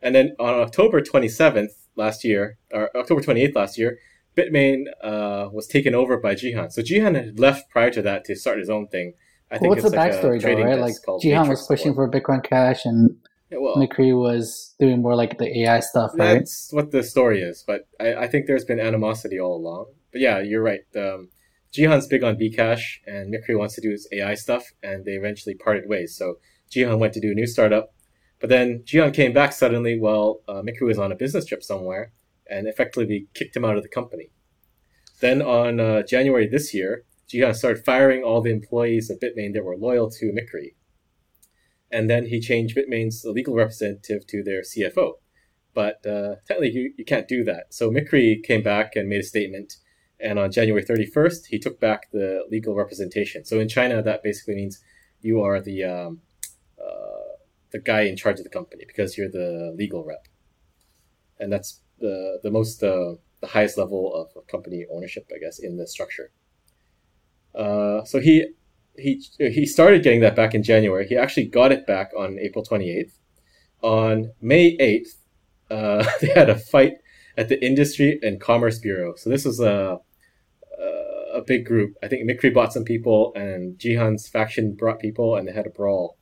And 0.01 0.14
then 0.14 0.36
on 0.38 0.55
October 0.55 1.03
27th 1.03 1.72
last 1.96 2.24
year, 2.24 2.57
or 2.72 2.96
October 2.96 3.20
28th 3.20 3.55
last 3.57 3.76
year, 3.76 3.98
Bitmain 4.36 4.84
uh, 5.03 5.48
was 5.53 5.66
taken 5.66 5.94
over 5.94 6.16
by 6.16 6.34
Jihan. 6.34 6.70
So 6.70 6.82
Jihan 6.82 7.16
had 7.16 7.40
left 7.40 7.68
prior 7.68 7.90
to 7.90 8.03
that 8.03 8.24
to 8.26 8.36
start 8.36 8.59
his 8.59 8.70
own 8.70 8.86
thing. 8.86 9.14
I 9.51 9.59
Well, 9.61 9.70
what's 9.70 9.82
it's 9.82 9.90
the 9.90 9.96
like 9.96 10.12
a 10.12 10.14
backstory 10.14 10.22
though, 10.22 10.38
trading 10.38 10.66
right? 10.66 10.78
Like 10.78 10.94
Jihan 11.05 11.48
was 11.48 11.66
pushing 11.66 11.94
for 11.94 12.09
Bitcoin 12.09 12.44
Cash 12.44 12.84
and 12.84 13.16
Yeah, 13.51 13.59
well, 13.59 13.76
Micree 13.76 14.16
was 14.18 14.74
doing 14.78 15.03
more 15.03 15.16
like 15.16 15.38
the 15.38 15.62
AI 15.62 15.80
stuff, 15.80 16.12
right? 16.14 16.34
That's 16.34 16.72
what 16.72 16.92
the 16.92 17.03
story 17.03 17.42
is, 17.42 17.64
but 17.66 17.88
I, 17.98 18.14
I 18.14 18.26
think 18.28 18.46
there's 18.46 18.64
been 18.64 18.80
animosity 18.80 19.40
all 19.40 19.57
along. 19.57 19.86
But 20.12 20.20
yeah, 20.20 20.38
you're 20.38 20.62
right. 20.62 20.80
Um, 20.96 21.30
Jihan's 21.72 22.07
big 22.07 22.22
on 22.22 22.36
Bcash, 22.36 23.01
and 23.07 23.32
Micree 23.32 23.59
wants 23.59 23.74
to 23.74 23.80
do 23.80 23.90
his 23.90 24.09
AI 24.12 24.34
stuff, 24.34 24.70
and 24.82 25.05
they 25.05 25.12
eventually 25.12 25.55
parted 25.55 25.88
ways. 25.88 26.16
So 26.16 26.36
Jihan 26.70 26.98
went 26.98 27.12
to 27.14 27.20
do 27.20 27.32
a 27.32 27.34
new 27.34 27.46
startup, 27.46 27.92
but 28.40 28.51
then 28.51 28.82
Jihan 28.84 29.14
came 29.14 29.32
back 29.32 29.53
suddenly 29.53 29.98
while 29.98 30.40
uh, 30.48 30.62
Micree 30.62 30.86
was 30.86 30.98
on 30.98 31.12
a 31.12 31.16
business 31.16 31.44
trip 31.44 31.62
somewhere, 31.62 32.12
and 32.48 32.66
effectively 32.66 33.26
kicked 33.34 33.57
him 33.57 33.64
out 33.64 33.76
of 33.76 33.82
the 33.82 33.88
company. 33.88 34.30
Then 35.20 35.42
on 35.42 35.78
uh, 35.80 36.03
January 36.03 36.46
this 36.46 36.72
year, 36.72 37.05
Jihan 37.28 37.55
started 37.55 37.84
firing 37.84 38.22
all 38.22 38.40
the 38.40 38.51
employees 38.51 39.11
of 39.11 39.20
Bitmain 39.20 39.55
that 39.55 39.64
were 39.64 39.76
loyal 39.76 40.11
to 40.11 40.32
Micree. 40.32 40.74
And 41.93 42.09
then 42.09 42.26
he 42.26 42.41
changed 42.41 42.76
Bitmain's 42.76 43.24
legal 43.24 43.55
representative 43.55 44.26
to 44.28 44.43
their 44.43 44.62
CFO 44.62 45.14
but 45.74 46.05
uh, 46.07 46.36
technically 46.47 46.70
you, 46.70 46.93
you 46.97 47.05
can't 47.05 47.28
do 47.28 47.45
that. 47.45 47.72
So 47.72 47.91
Micree 47.91 48.43
came 48.43 48.62
back 48.62 48.97
and 48.97 49.09
made 49.09 49.20
a 49.20 49.24
statement, 49.24 49.76
and 50.18 50.38
on 50.38 50.51
January 50.51 50.84
31st, 50.84 51.47
he 51.47 51.59
took 51.59 51.80
back 51.80 52.11
the 52.12 52.45
legal 52.51 52.74
representation. 52.74 53.45
So 53.45 53.59
in 53.61 53.68
China, 53.68 54.03
that 54.03 54.22
basically 54.22 54.57
means 54.57 54.80
you 55.20 55.41
are 55.41 55.61
the 55.61 55.84
um, 55.84 56.20
uh, 56.78 57.36
the 57.70 57.78
guy 57.78 58.03
in 58.03 58.16
charge 58.16 58.38
of 58.38 58.45
the 58.45 58.51
company 58.51 58.84
because 58.86 59.16
you're 59.16 59.30
the 59.30 59.72
legal 59.76 60.05
rep, 60.05 60.26
and 61.38 61.53
that's 61.53 61.80
the 61.99 62.41
the 62.43 62.51
most 62.51 62.82
uh, 62.82 63.14
the 63.41 63.47
highest 63.47 63.78
level 63.78 64.14
of 64.14 64.47
company 64.47 64.84
ownership, 64.93 65.30
I 65.34 65.38
guess, 65.38 65.59
in 65.59 65.76
the 65.76 65.86
structure. 65.86 66.32
Uh, 67.55 68.05
so 68.05 68.20
he 68.20 68.47
he 68.97 69.22
he 69.38 69.66
started 69.66 70.03
getting 70.03 70.20
that 70.20 70.36
back 70.36 70.55
in 70.55 70.62
January. 70.62 71.07
He 71.07 71.16
actually 71.16 71.47
got 71.47 71.72
it 71.72 71.86
back 71.86 72.11
on 72.16 72.38
April 72.38 72.64
28th. 72.64 73.12
On 73.82 74.32
May 74.43 74.76
8th, 74.76 75.16
uh, 75.70 76.05
they 76.20 76.28
had 76.28 76.51
a 76.51 76.59
fight 76.59 76.95
at 77.36 77.49
the 77.49 77.64
Industry 77.64 78.18
and 78.22 78.41
Commerce 78.41 78.78
Bureau. 78.78 79.14
So 79.16 79.30
this 79.30 79.45
was 79.45 79.61
a 79.61 79.99
a- 81.34 81.43
big 81.47 81.64
group. 81.64 81.97
I 82.03 82.09
think 82.09 82.28
Micree 82.28 82.53
bought 82.53 82.72
some 82.72 82.84
people, 82.84 83.32
and 83.34 83.78
Jihan's 83.78 84.28
faction 84.28 84.74
brought 84.74 85.01
people, 85.01 85.36
and 85.36 85.49
they 85.49 85.53
had 85.53 85.66
a 85.66 85.70
brawl, 85.70 86.18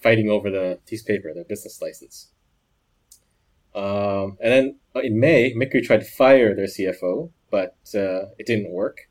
fighting 0.00 0.30
over 0.30 0.50
the 0.50 0.78
piece 0.86 1.02
paper, 1.02 1.32
their 1.34 1.44
business 1.44 1.82
license. 1.82 2.30
Um, 3.74 4.38
and 4.40 4.52
then 4.52 4.78
in 5.04 5.18
May, 5.20 5.52
Micree 5.54 5.84
tried 5.84 6.00
to 6.00 6.06
fire 6.06 6.54
their 6.54 6.66
CFO, 6.66 7.30
but 7.50 7.76
uh, 7.94 8.30
it 8.38 8.46
didn't 8.46 8.70
work. 8.70 9.08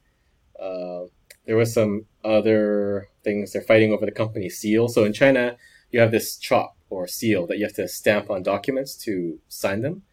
Uh, 0.59 1.03
there 1.45 1.55
was 1.55 1.73
some 1.73 2.05
other 2.23 3.09
things. 3.23 3.51
They're 3.53 3.61
fighting 3.61 3.91
over 3.91 4.05
the 4.05 4.11
company 4.11 4.49
seal. 4.49 4.87
So 4.87 5.03
in 5.03 5.13
China, 5.13 5.57
you 5.91 5.99
have 5.99 6.11
this 6.11 6.37
chop 6.37 6.75
or 6.89 7.07
seal 7.07 7.47
that 7.47 7.57
you 7.57 7.65
have 7.65 7.73
to 7.75 7.87
stamp 7.87 8.29
on 8.29 8.43
documents 8.43 8.95
to 9.05 9.39
sign 9.49 9.81
them, 9.81 10.03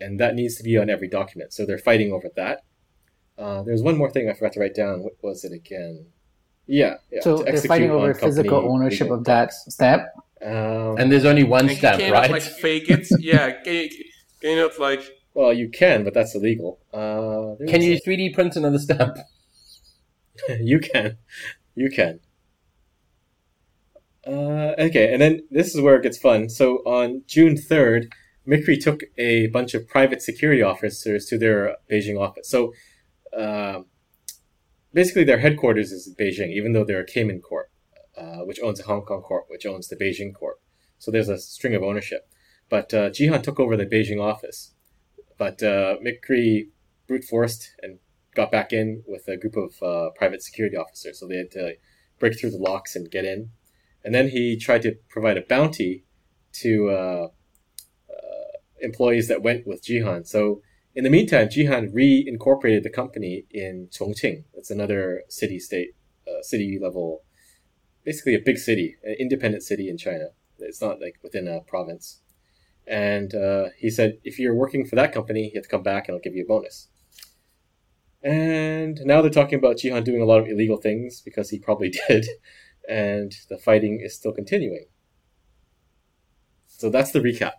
and 0.00 0.18
that 0.20 0.34
needs 0.34 0.56
to 0.56 0.62
be 0.62 0.78
on 0.78 0.88
every 0.90 1.08
document. 1.08 1.52
So 1.52 1.66
they're 1.66 1.78
fighting 1.78 2.12
over 2.12 2.28
that. 2.36 2.62
Uh, 3.38 3.62
there's 3.62 3.82
one 3.82 3.96
more 3.96 4.10
thing 4.10 4.28
I 4.28 4.34
forgot 4.34 4.52
to 4.54 4.60
write 4.60 4.74
down. 4.74 5.02
What 5.02 5.14
was 5.22 5.44
it 5.44 5.52
again? 5.52 6.06
Yeah, 6.66 6.96
yeah. 7.10 7.20
so 7.22 7.38
they're 7.38 7.56
fighting 7.56 7.90
over 7.90 8.14
physical 8.14 8.58
ownership 8.70 9.10
of 9.10 9.24
that 9.24 9.46
docs. 9.46 9.64
stamp. 9.68 10.02
Um, 10.44 10.96
And 10.98 11.10
there's 11.10 11.24
only 11.24 11.42
one 11.44 11.62
And 11.62 11.70
you 11.70 11.76
stamp, 11.76 12.00
cannot 12.00 12.12
right? 12.20 12.30
like 12.30 12.42
fake 12.42 12.88
it. 12.88 13.06
Yeah. 13.18 13.50
Can 13.62 13.74
you, 13.74 13.88
can 14.40 14.50
you 14.50 14.56
not 14.56 14.78
like? 14.78 15.02
well, 15.34 15.52
you 15.52 15.68
can, 15.70 16.04
but 16.04 16.14
that's 16.14 16.34
illegal. 16.34 16.78
Uh, 16.92 17.56
Can 17.66 17.78
was 17.80 17.84
you 17.86 17.98
3D 18.06 18.34
print 18.34 18.54
another 18.56 18.78
stamp? 18.78 19.16
you 20.60 20.80
can, 20.80 21.18
you 21.74 21.90
can. 21.90 22.20
Uh, 24.26 24.74
okay, 24.78 25.12
and 25.12 25.20
then 25.20 25.42
this 25.50 25.74
is 25.74 25.80
where 25.80 25.96
it 25.96 26.02
gets 26.02 26.18
fun. 26.18 26.48
So 26.48 26.76
on 26.78 27.22
June 27.26 27.56
third, 27.56 28.12
Micree 28.46 28.82
took 28.82 29.02
a 29.18 29.48
bunch 29.48 29.74
of 29.74 29.88
private 29.88 30.22
security 30.22 30.62
officers 30.62 31.26
to 31.26 31.38
their 31.38 31.76
Beijing 31.90 32.20
office. 32.20 32.48
So 32.48 32.72
um, 33.36 33.86
basically, 34.92 35.24
their 35.24 35.38
headquarters 35.38 35.90
is 35.92 36.06
in 36.06 36.14
Beijing, 36.14 36.52
even 36.52 36.72
though 36.72 36.84
they're 36.84 37.00
a 37.00 37.06
Cayman 37.06 37.40
Corp, 37.40 37.70
uh, 38.16 38.38
which 38.44 38.60
owns 38.62 38.80
a 38.80 38.84
Hong 38.84 39.02
Kong 39.02 39.22
Corp, 39.22 39.46
which 39.48 39.66
owns 39.66 39.88
the 39.88 39.96
Beijing 39.96 40.34
Corp. 40.34 40.60
So 40.98 41.10
there's 41.10 41.28
a 41.28 41.38
string 41.38 41.74
of 41.74 41.82
ownership. 41.82 42.28
But 42.68 42.94
uh, 42.94 43.10
Jihan 43.10 43.42
took 43.42 43.58
over 43.58 43.76
the 43.76 43.86
Beijing 43.86 44.22
office. 44.22 44.72
But 45.36 45.62
uh, 45.62 45.96
Micree 46.04 46.68
brute 47.08 47.24
forced 47.24 47.74
and 47.82 47.98
got 48.34 48.50
back 48.50 48.72
in 48.72 49.02
with 49.06 49.28
a 49.28 49.36
group 49.36 49.56
of 49.56 49.82
uh, 49.82 50.10
private 50.16 50.42
security 50.42 50.76
officers. 50.76 51.20
So 51.20 51.26
they 51.26 51.36
had 51.36 51.50
to 51.52 51.74
break 52.18 52.38
through 52.38 52.50
the 52.50 52.58
locks 52.58 52.96
and 52.96 53.10
get 53.10 53.24
in. 53.24 53.50
And 54.04 54.14
then 54.14 54.28
he 54.28 54.56
tried 54.56 54.82
to 54.82 54.96
provide 55.08 55.36
a 55.36 55.42
bounty 55.42 56.04
to 56.54 56.90
uh, 56.90 57.28
uh, 58.10 58.58
employees 58.80 59.28
that 59.28 59.42
went 59.42 59.66
with 59.66 59.84
Jihan. 59.84 60.26
So 60.26 60.62
in 60.94 61.04
the 61.04 61.10
meantime, 61.10 61.48
Jihan 61.48 61.92
reincorporated 61.92 62.82
the 62.82 62.90
company 62.90 63.44
in 63.50 63.88
Chongqing. 63.90 64.44
It's 64.54 64.70
another 64.70 65.22
city 65.28 65.58
state, 65.58 65.94
uh, 66.28 66.42
city 66.42 66.78
level, 66.80 67.22
basically 68.04 68.34
a 68.34 68.40
big 68.40 68.58
city, 68.58 68.96
an 69.02 69.16
independent 69.18 69.62
city 69.62 69.88
in 69.88 69.96
China. 69.96 70.28
It's 70.58 70.82
not 70.82 71.00
like 71.00 71.18
within 71.22 71.48
a 71.48 71.60
province. 71.60 72.20
And 72.86 73.34
uh, 73.34 73.68
he 73.78 73.90
said, 73.90 74.18
if 74.24 74.38
you're 74.38 74.54
working 74.54 74.84
for 74.84 74.96
that 74.96 75.12
company, 75.12 75.44
you 75.44 75.52
have 75.54 75.64
to 75.64 75.68
come 75.68 75.82
back 75.82 76.08
and 76.08 76.14
I'll 76.14 76.20
give 76.20 76.34
you 76.34 76.44
a 76.44 76.48
bonus. 76.48 76.88
And 78.24 79.00
now 79.04 79.20
they're 79.20 79.30
talking 79.30 79.58
about 79.58 79.76
Jihan 79.76 80.04
doing 80.04 80.22
a 80.22 80.24
lot 80.24 80.40
of 80.40 80.46
illegal 80.48 80.76
things 80.76 81.20
because 81.20 81.50
he 81.50 81.58
probably 81.58 81.90
did. 82.08 82.26
And 82.88 83.32
the 83.48 83.58
fighting 83.58 84.00
is 84.02 84.14
still 84.14 84.32
continuing. 84.32 84.86
So 86.66 86.90
that's 86.90 87.12
the 87.12 87.20
recap. 87.20 87.52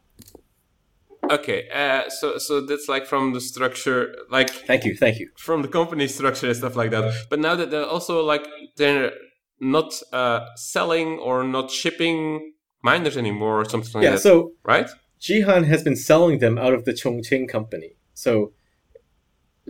Okay. 1.32 1.70
Uh, 1.70 2.10
so 2.10 2.38
so 2.38 2.62
that's 2.62 2.90
like 2.90 3.06
from 3.06 3.34
the 3.34 3.40
structure, 3.42 4.14
like 4.30 4.50
Thank 4.50 4.84
you. 4.86 4.96
Thank 4.96 5.20
you. 5.20 5.30
from 5.38 5.62
the 5.62 5.68
company 5.70 6.08
structure 6.08 6.48
and 6.48 6.56
stuff 6.56 6.76
like 6.76 6.92
that. 6.92 7.14
But 7.30 7.40
now 7.40 7.56
that 7.56 7.72
they're 7.72 7.86
also 7.86 8.24
like 8.24 8.46
they're 8.76 9.12
not 9.60 9.94
uh, 10.12 10.46
selling 10.56 11.20
or 11.20 11.44
not 11.44 11.72
shipping 11.72 12.54
miners 12.82 13.16
anymore 13.16 13.62
or 13.62 13.66
something 13.66 13.92
like 13.94 14.04
Yeah, 14.04 14.12
that, 14.12 14.20
so 14.20 14.52
right? 14.64 14.90
Jihan 15.22 15.66
has 15.68 15.84
been 15.84 15.96
selling 15.96 16.40
them 16.40 16.58
out 16.58 16.74
of 16.74 16.84
the 16.84 16.92
Chongqing 16.92 17.48
company. 17.48 17.96
So 18.14 18.52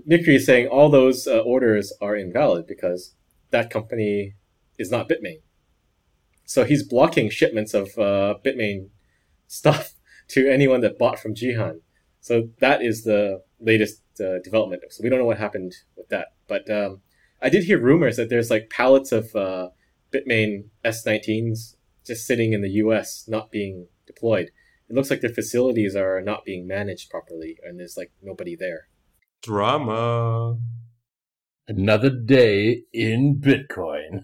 Micree 0.10 0.36
is 0.36 0.46
saying 0.46 0.68
all 0.68 0.90
those 0.90 1.28
uh, 1.28 1.40
orders 1.40 1.94
are 2.02 2.16
invalid 2.16 2.66
because 2.68 3.14
that 3.52 3.70
company 3.70 4.34
is 4.78 4.92
not 4.92 5.08
Bitmain. 5.08 5.42
So 6.46 6.66
he's 6.66 6.84
blocking 6.84 7.30
shipments 7.30 7.74
of 7.74 7.90
uh, 7.98 8.36
Bitmain 8.44 8.90
stuff 9.48 9.94
to 10.30 10.50
anyone 10.50 10.82
that 10.82 10.98
bought 10.98 11.20
from 11.20 11.36
Jihan. 11.36 11.82
So 12.20 12.50
that 12.60 12.82
is 12.82 13.04
the 13.04 13.44
latest 13.60 14.02
uh, 14.20 14.40
development. 14.44 14.84
So 14.90 15.04
we 15.04 15.10
don't 15.10 15.20
know 15.20 15.26
what 15.26 15.38
happened 15.38 15.74
with 15.96 16.10
that. 16.10 16.30
But 16.48 16.70
um, 16.70 17.02
I 17.42 17.50
did 17.50 17.66
hear 17.66 17.80
rumors 17.80 18.18
that 18.18 18.30
there's 18.30 18.50
like 18.50 18.70
pallets 18.70 19.12
of 19.12 19.36
uh, 19.36 19.70
Bitmain 20.12 20.66
S19s 20.84 21.76
just 22.06 22.26
sitting 22.26 22.54
in 22.54 22.62
the 22.62 22.72
US, 22.72 23.26
not 23.28 23.52
being 23.52 23.88
deployed. 24.06 24.52
It 24.90 24.96
looks 24.96 25.10
like 25.10 25.22
their 25.22 25.30
facilities 25.30 25.96
are 25.96 26.22
not 26.22 26.46
being 26.46 26.68
managed 26.68 27.10
properly, 27.10 27.58
and 27.64 27.80
there's 27.80 27.98
like 27.98 28.12
nobody 28.22 28.56
there. 28.56 28.88
Drama. 29.44 30.58
Another 31.68 32.10
day 32.10 32.84
in 32.92 33.40
Bitcoin. 33.40 34.24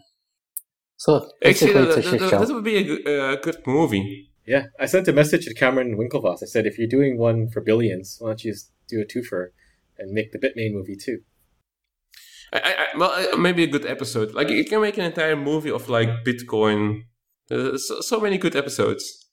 So 0.98 1.30
Actually, 1.46 1.74
basically, 1.74 1.74
that, 1.74 1.88
it's 1.88 1.98
a 1.98 2.02
that, 2.02 2.10
shit 2.10 2.20
that, 2.32 2.48
show. 2.48 2.54
would 2.56 2.64
be 2.64 2.76
a 2.78 2.84
good, 2.84 3.08
uh, 3.08 3.36
good 3.38 3.68
movie. 3.68 4.32
Yeah, 4.46 4.66
I 4.80 4.88
sent 4.88 5.08
a 5.08 5.14
message 5.14 5.46
to 5.46 5.54
Cameron 5.54 5.96
Winklevoss. 5.98 6.42
I 6.42 6.48
said, 6.48 6.66
if 6.66 6.78
you're 6.80 6.88
doing 6.88 7.18
one 7.18 7.50
for 7.50 7.62
billions, 7.62 8.18
why 8.20 8.30
don't 8.30 8.44
you 8.44 8.52
just 8.54 8.72
do 8.88 9.00
a 9.00 9.06
twofer 9.06 9.50
and 9.98 10.12
make 10.12 10.32
the 10.32 10.40
Bitmain 10.40 10.74
movie 10.74 10.96
too? 10.96 11.20
I, 12.52 12.60
I, 12.60 12.72
I- 12.94 12.98
well, 12.98 13.34
uh, 13.34 13.38
maybe 13.38 13.64
a 13.64 13.68
good 13.68 13.86
episode. 13.86 14.34
Like 14.34 14.50
you 14.50 14.66
can 14.66 14.82
make 14.82 14.98
an 14.98 15.06
entire 15.06 15.36
movie 15.36 15.70
of 15.72 15.88
like 15.88 16.10
Bitcoin. 16.26 17.04
Uh, 17.52 17.78
so, 17.78 18.02
so 18.02 18.20
many 18.20 18.38
good 18.38 18.56
episodes. 18.56 19.28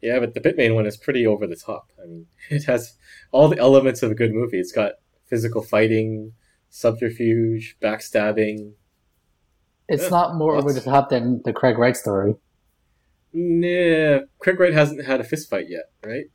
Yeah, 0.00 0.18
but 0.20 0.34
the 0.34 0.40
Bitmain 0.40 0.74
one 0.74 0.86
is 0.86 0.96
pretty 0.96 1.26
over 1.26 1.46
the 1.46 1.56
top. 1.56 1.90
I 2.02 2.06
mean, 2.06 2.26
it 2.50 2.64
has 2.64 2.96
all 3.32 3.48
the 3.48 3.58
elements 3.58 4.02
of 4.02 4.10
a 4.10 4.14
good 4.14 4.32
movie. 4.32 4.60
It's 4.60 4.72
got 4.72 4.92
physical 5.26 5.62
fighting, 5.62 6.32
subterfuge, 6.70 7.76
backstabbing. 7.82 8.72
It's 9.88 10.04
Yeah, 10.04 10.08
not 10.10 10.36
more 10.36 10.56
over 10.56 10.72
the 10.72 10.80
top 10.80 11.10
than 11.10 11.42
the 11.44 11.52
Craig 11.52 11.78
Wright 11.78 11.96
story. 11.96 12.34
Nah, 13.32 14.20
Craig 14.38 14.58
Wright 14.60 14.72
hasn't 14.72 15.04
had 15.04 15.20
a 15.20 15.24
fist 15.24 15.50
fight 15.50 15.66
yet, 15.68 15.84
right? 16.04 16.26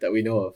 That 0.00 0.12
we 0.12 0.22
know 0.22 0.38
of. 0.38 0.54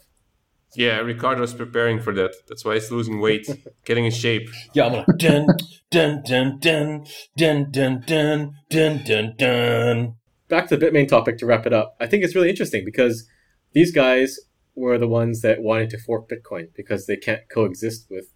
Yeah, 0.75 0.99
Ricardo's 0.99 1.55
preparing 1.55 2.01
for 2.01 2.13
that. 2.15 2.35
That's 2.49 2.65
why 2.65 2.75
he's 2.75 2.91
losing 2.91 3.21
weight, 3.21 3.49
getting 3.85 4.05
in 4.05 4.13
shape. 4.13 4.49
Yeah, 4.75 4.87
I'm 4.87 4.93
like 4.93 5.07
dun 5.17 5.47
dun 5.91 6.23
dun 6.25 6.59
dun 6.61 7.05
dun 7.37 7.71
dun 7.71 8.03
dun 8.07 8.53
dun 8.71 9.05
dun 9.05 9.35
dun. 9.39 10.15
back 10.49 10.69
to 10.69 10.77
the 10.77 10.85
Bitmain 10.87 11.09
topic 11.09 11.39
to 11.39 11.47
wrap 11.47 11.67
it 11.67 11.73
up. 11.73 11.97
I 12.01 12.07
think 12.07 12.25
it's 12.25 12.35
really 12.35 12.51
interesting 12.51 12.85
because 12.85 13.27
these 13.73 13.93
guys 13.93 14.39
were 14.77 14.99
the 14.99 15.09
ones 15.09 15.41
that 15.41 15.63
wanted 15.63 15.91
to 15.91 15.99
fork 15.99 16.29
Bitcoin 16.29 16.69
because 16.77 17.07
they 17.07 17.17
can't 17.17 17.49
coexist 17.49 18.07
with 18.11 18.27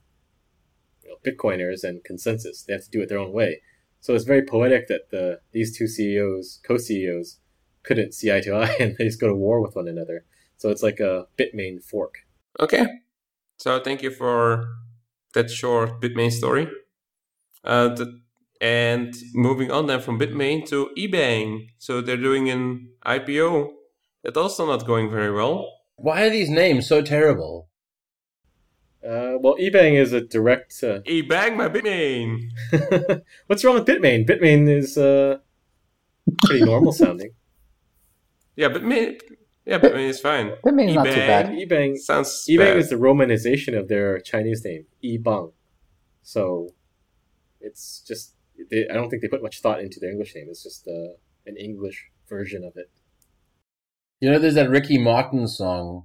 you 1.04 1.10
know, 1.10 1.16
Bitcoiners 1.24 1.84
and 1.84 2.02
consensus. 2.02 2.64
They 2.64 2.72
have 2.72 2.84
to 2.84 2.90
do 2.90 3.02
it 3.02 3.08
their 3.08 3.18
own 3.18 3.32
way. 3.32 3.60
So 4.00 4.14
it's 4.14 4.24
very 4.24 4.42
poetic 4.42 4.88
that 4.88 5.10
the 5.10 5.40
these 5.52 5.76
two 5.76 5.86
CEOs, 5.86 6.60
co-CEOs, 6.66 7.38
couldn't 7.82 8.14
see 8.14 8.32
eye 8.34 8.40
to 8.40 8.54
eye 8.56 8.76
and 8.80 8.96
they 8.96 9.04
just 9.04 9.20
go 9.20 9.28
to 9.28 9.34
war 9.34 9.60
with 9.60 9.76
one 9.76 9.86
another. 9.86 10.24
So 10.56 10.70
it's 10.70 10.82
like 10.82 11.00
a 11.00 11.26
Bitmain 11.38 11.82
fork. 11.82 12.18
Okay. 12.58 12.86
So 13.58 13.78
thank 13.80 14.02
you 14.02 14.10
for 14.10 14.66
that 15.34 15.50
short 15.50 16.00
Bitmain 16.00 16.32
story. 16.32 16.68
Uh, 17.62 17.94
th- 17.94 18.08
and 18.60 19.14
moving 19.34 19.70
on 19.70 19.86
then 19.86 20.00
from 20.00 20.18
Bitmain 20.18 20.66
to 20.68 20.90
eBang. 20.96 21.68
So 21.78 22.00
they're 22.00 22.16
doing 22.16 22.50
an 22.50 22.90
IPO. 23.06 23.70
That's 24.22 24.36
also 24.36 24.66
not 24.66 24.86
going 24.86 25.10
very 25.10 25.32
well. 25.32 25.79
Why 26.00 26.22
are 26.22 26.30
these 26.30 26.48
names 26.48 26.86
so 26.86 27.02
terrible? 27.02 27.68
Uh, 29.04 29.36
well, 29.38 29.56
eBang 29.60 30.00
is 30.00 30.14
a 30.14 30.22
direct. 30.22 30.72
Uh, 30.82 31.00
eBang 31.06 31.56
my 31.56 31.68
Bitmain. 31.68 32.48
What's 33.46 33.62
wrong 33.64 33.74
with 33.74 33.84
Bitmain? 33.84 34.26
Bitmain 34.26 34.66
is 34.66 34.96
uh, 34.96 35.38
pretty 36.44 36.64
normal 36.64 36.92
sounding. 36.92 37.32
Yeah, 38.56 38.68
Bitmain. 38.70 39.20
Yeah, 39.66 39.78
Bitmain 39.78 40.08
is 40.08 40.20
fine. 40.20 40.52
Bitmain's 40.64 40.94
not 40.94 41.04
too 41.04 41.16
bad. 41.16 41.46
eBang 41.48 41.98
Sounds 41.98 42.46
eBang 42.48 42.58
bad. 42.58 42.76
is 42.78 42.88
the 42.88 42.96
romanization 42.96 43.78
of 43.78 43.88
their 43.88 44.20
Chinese 44.20 44.64
name, 44.64 44.86
Ebang. 45.04 45.52
So 46.22 46.70
it's 47.60 48.02
just 48.08 48.36
they, 48.70 48.88
I 48.88 48.94
don't 48.94 49.10
think 49.10 49.20
they 49.20 49.28
put 49.28 49.42
much 49.42 49.60
thought 49.60 49.80
into 49.82 50.00
their 50.00 50.10
English 50.10 50.34
name. 50.34 50.46
It's 50.48 50.62
just 50.62 50.88
uh, 50.88 51.12
an 51.44 51.58
English 51.58 52.10
version 52.26 52.64
of 52.64 52.72
it. 52.76 52.90
You 54.20 54.30
know, 54.30 54.38
there's 54.38 54.54
that 54.54 54.70
Ricky 54.70 54.98
Martin 54.98 55.48
song, 55.48 56.04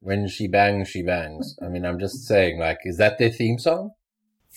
"When 0.00 0.28
She 0.28 0.48
Bangs, 0.48 0.88
She 0.88 1.02
Bangs." 1.02 1.56
I 1.62 1.68
mean, 1.68 1.84
I'm 1.84 1.98
just 1.98 2.26
saying, 2.26 2.58
like, 2.58 2.78
is 2.84 2.96
that 2.98 3.18
their 3.18 3.30
theme 3.30 3.58
song? 3.58 3.90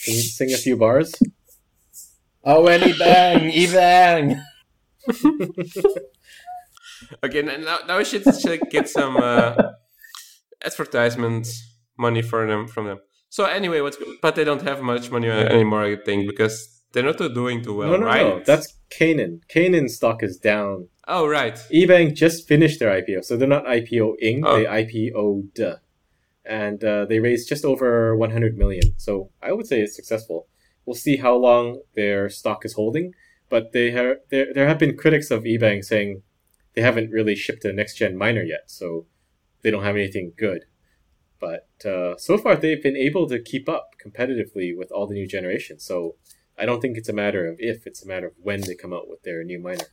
Can 0.04 0.16
you 0.16 0.22
sing 0.22 0.54
a 0.54 0.58
few 0.58 0.78
bars? 0.78 1.14
Oh, 2.44 2.64
when 2.64 2.82
he 2.82 2.94
bang, 2.98 3.50
he 3.50 3.68
bang. 3.68 4.42
Okay, 7.24 7.42
now, 7.42 7.80
now 7.88 7.98
we 7.98 8.06
should, 8.06 8.24
should 8.40 8.62
get 8.70 8.88
some 8.88 9.18
uh, 9.18 9.56
advertisement 10.66 11.48
money 11.98 12.22
for 12.22 12.48
them 12.48 12.68
from 12.68 12.86
them. 12.86 13.00
So 13.30 13.46
anyway, 13.46 13.82
what's 13.82 13.98
but 14.22 14.36
they 14.36 14.44
don't 14.44 14.62
have 14.62 14.82
much 14.82 15.10
money 15.10 15.30
anymore, 15.30 15.84
I 15.84 15.96
think, 15.96 16.28
because 16.28 16.81
they're 16.92 17.04
not 17.04 17.18
doing 17.18 17.64
too 17.64 17.76
well, 17.76 17.92
no, 17.92 17.98
no, 17.98 18.06
right? 18.06 18.22
no. 18.22 18.42
That's 18.46 18.78
Canaan. 18.90 19.42
Canaan 19.48 19.88
stock 19.90 20.22
is 20.24 20.38
down. 20.38 20.90
oh 21.08 21.28
right. 21.28 21.56
eBang 21.74 22.14
just 22.14 22.48
finished 22.48 22.80
their 22.80 22.92
IPO, 23.02 23.24
so 23.26 23.38
they're 23.38 23.48
not 23.48 23.66
IPOing, 23.66 24.42
Oh. 24.44 24.58
they 24.58 24.66
IPO'd. 24.66 25.80
And 26.44 26.84
uh, 26.84 27.06
they 27.06 27.20
raised 27.20 27.48
just 27.48 27.64
over 27.64 28.16
100 28.16 28.58
million. 28.58 28.94
So 28.98 29.30
I 29.42 29.52
would 29.52 29.68
say 29.68 29.82
it's 29.82 29.96
successful. 29.96 30.48
We'll 30.86 30.96
see 30.96 31.18
how 31.18 31.36
long 31.36 31.82
their 31.96 32.30
stock 32.30 32.66
is 32.66 32.74
holding, 32.74 33.14
but 33.50 33.72
they 33.74 33.92
have 33.92 34.18
there 34.32 34.48
there 34.54 34.68
have 34.68 34.80
been 34.80 34.98
critics 34.98 35.30
of 35.30 35.44
eBang 35.44 35.84
saying 35.86 36.24
they 36.74 36.82
haven't 36.82 37.12
really 37.12 37.36
shipped 37.36 37.64
a 37.66 37.72
next 37.72 37.96
gen 37.98 38.18
miner 38.18 38.42
yet, 38.42 38.64
so 38.68 39.06
they 39.62 39.70
don't 39.70 39.84
have 39.84 39.96
anything 39.96 40.34
good. 40.36 40.66
But 41.40 41.68
uh, 41.86 42.18
so 42.18 42.38
far, 42.38 42.56
they've 42.56 42.82
been 42.82 42.98
able 42.98 43.28
to 43.30 43.40
keep 43.40 43.70
up 43.70 43.92
competitively 44.04 44.76
with 44.76 44.92
all 44.92 45.06
the 45.08 45.14
new 45.16 45.28
generations. 45.28 45.84
So 45.86 46.16
I 46.62 46.66
don't 46.66 46.80
think 46.80 46.96
it's 46.96 47.10
a 47.10 47.14
matter 47.14 47.48
of 47.48 47.56
if; 47.58 47.88
it's 47.88 48.06
a 48.06 48.08
matter 48.08 48.28
of 48.28 48.34
when 48.40 48.62
they 48.62 48.76
come 48.76 48.94
out 48.94 49.10
with 49.10 49.24
their 49.24 49.44
new 49.44 49.60
miner. 49.60 49.88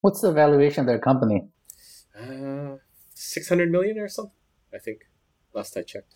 What's 0.00 0.22
the 0.22 0.32
valuation 0.32 0.80
of 0.80 0.86
their 0.86 0.98
company? 0.98 1.48
Uh, 2.18 2.76
six 3.14 3.50
hundred 3.50 3.70
million 3.70 3.98
or 3.98 4.08
something. 4.08 4.32
I 4.74 4.78
think 4.78 5.00
last 5.52 5.76
I 5.76 5.82
checked. 5.82 6.14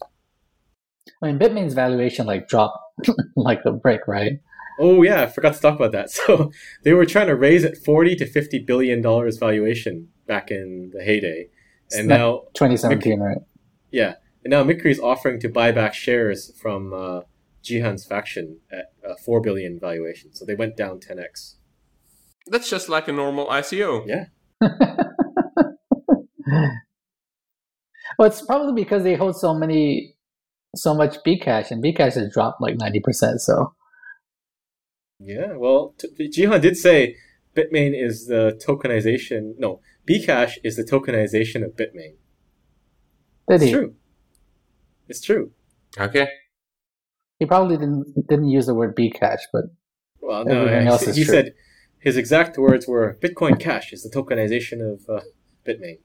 I 1.23 1.27
mean, 1.27 1.39
Bitmain's 1.39 1.75
valuation 1.75 2.25
like 2.27 2.49
dropped 2.49 2.79
like 3.37 3.61
a 3.67 3.73
brick, 3.73 4.09
right? 4.09 4.41
Oh 4.81 5.03
yeah, 5.03 5.23
I 5.23 5.27
forgot 5.27 5.55
to 5.55 5.61
talk 5.61 5.77
about 5.77 5.93
that. 5.93 6.11
So 6.27 6.51
they 6.83 6.95
were 6.95 7.05
trying 7.05 7.27
to 7.27 7.37
raise 7.37 7.63
at 7.63 7.77
forty 7.77 8.17
to 8.17 8.27
fifty 8.27 8.59
billion 8.59 9.03
dollars 9.03 9.37
valuation 9.37 10.09
back 10.27 10.51
in 10.51 10.91
the 10.95 11.05
heyday, 11.05 11.49
and 11.93 12.09
now 12.09 12.45
2017, 12.55 13.21
right? 13.21 13.39
yeah, 13.91 14.15
and 14.43 14.51
now 14.51 14.65
Micree 14.65 14.91
is 14.91 15.01
offering 15.01 15.39
to 15.41 15.51
buy 15.51 15.71
back 15.71 15.93
shares 15.93 16.51
from 16.59 16.95
uh, 16.95 17.21
Jihan's 17.65 18.05
faction 18.05 18.59
at 18.73 18.93
a 19.05 19.17
four 19.17 19.41
billion 19.41 19.79
valuation. 19.79 20.35
So 20.35 20.45
they 20.45 20.55
went 20.55 20.77
down 20.77 21.01
ten 21.01 21.19
x. 21.19 21.57
That's 22.47 22.69
just 22.71 22.89
like 22.89 23.07
a 23.09 23.13
normal 23.13 23.47
ICO. 23.47 24.05
Yeah. 24.07 24.27
well, 28.19 28.29
it's 28.29 28.43
probably 28.43 28.83
because 28.83 29.03
they 29.05 29.15
hold 29.15 29.37
so 29.37 29.55
many, 29.55 30.15
so 30.75 30.95
much 30.95 31.17
Bcash, 31.27 31.71
and 31.71 31.83
Bcash 31.83 32.15
has 32.15 32.33
dropped 32.33 32.61
like 32.61 32.77
90%. 32.77 33.39
So 33.39 33.75
Yeah, 35.19 35.53
well, 35.57 35.95
t- 35.99 36.29
Jihan 36.29 36.61
did 36.61 36.77
say 36.77 37.17
Bitmain 37.57 37.93
is 38.01 38.27
the 38.27 38.61
tokenization. 38.67 39.55
No, 39.59 39.81
Bcash 40.09 40.55
is 40.65 40.77
the 40.77 40.85
tokenization 40.85 41.65
of 41.65 41.73
Bitmain. 41.77 42.17
did 43.49 43.57
It's 43.57 43.65
he? 43.65 43.73
true. 43.73 43.95
It's 45.09 45.21
true. 45.21 45.53
Okay. 45.99 46.29
He 47.41 47.47
probably 47.47 47.77
didn't 47.77 48.29
didn't 48.29 48.49
use 48.51 48.67
the 48.67 48.75
word 48.75 48.95
Bcash, 48.95 49.41
but 49.53 49.65
Well, 50.21 50.45
no, 50.45 50.53
Everything 50.67 50.87
else 50.87 51.03
he, 51.05 51.11
is 51.11 51.17
he 51.17 51.25
true. 51.25 51.35
said 51.35 51.55
his 51.99 52.17
exact 52.17 52.57
words 52.57 52.87
were 52.87 53.19
Bitcoin 53.21 53.59
Cash 53.59 53.93
is 53.93 54.03
the 54.05 54.11
tokenization 54.11 54.79
of 54.93 55.01
uh, 55.09 55.21
Bitmain. 55.67 55.99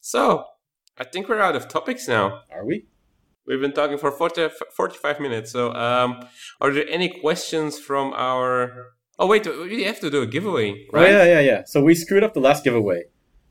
So 0.00 0.44
I 0.98 1.04
think 1.04 1.28
we're 1.28 1.40
out 1.40 1.56
of 1.56 1.68
topics 1.68 2.06
now. 2.08 2.42
Are 2.50 2.64
we? 2.66 2.86
We've 3.46 3.60
been 3.60 3.72
talking 3.72 3.96
for 3.98 4.10
40, 4.12 4.48
45 4.72 5.20
minutes. 5.20 5.50
So 5.52 5.72
um, 5.72 6.26
are 6.60 6.70
there 6.72 6.86
any 6.88 7.08
questions 7.08 7.78
from 7.78 8.12
our? 8.14 8.92
Oh 9.18 9.26
wait, 9.28 9.46
we 9.46 9.84
have 9.84 10.00
to 10.00 10.10
do 10.10 10.22
a 10.22 10.26
giveaway, 10.26 10.72
Oh, 10.72 10.98
right? 10.98 11.10
yeah, 11.10 11.24
yeah, 11.24 11.40
yeah. 11.40 11.62
So 11.66 11.82
we 11.82 11.94
screwed 11.94 12.24
up 12.24 12.34
the 12.34 12.40
last 12.40 12.64
giveaway. 12.64 13.04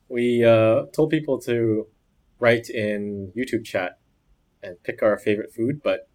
We 0.09 0.43
uh, 0.43 0.85
told 0.93 1.11
people 1.11 1.39
to 1.41 1.87
write 2.39 2.69
in 2.69 3.31
YouTube 3.37 3.63
chat 3.63 3.99
and 4.63 4.81
pick 4.83 5.01
our 5.03 5.17
favorite 5.17 5.53
food, 5.53 5.81
but 5.83 6.08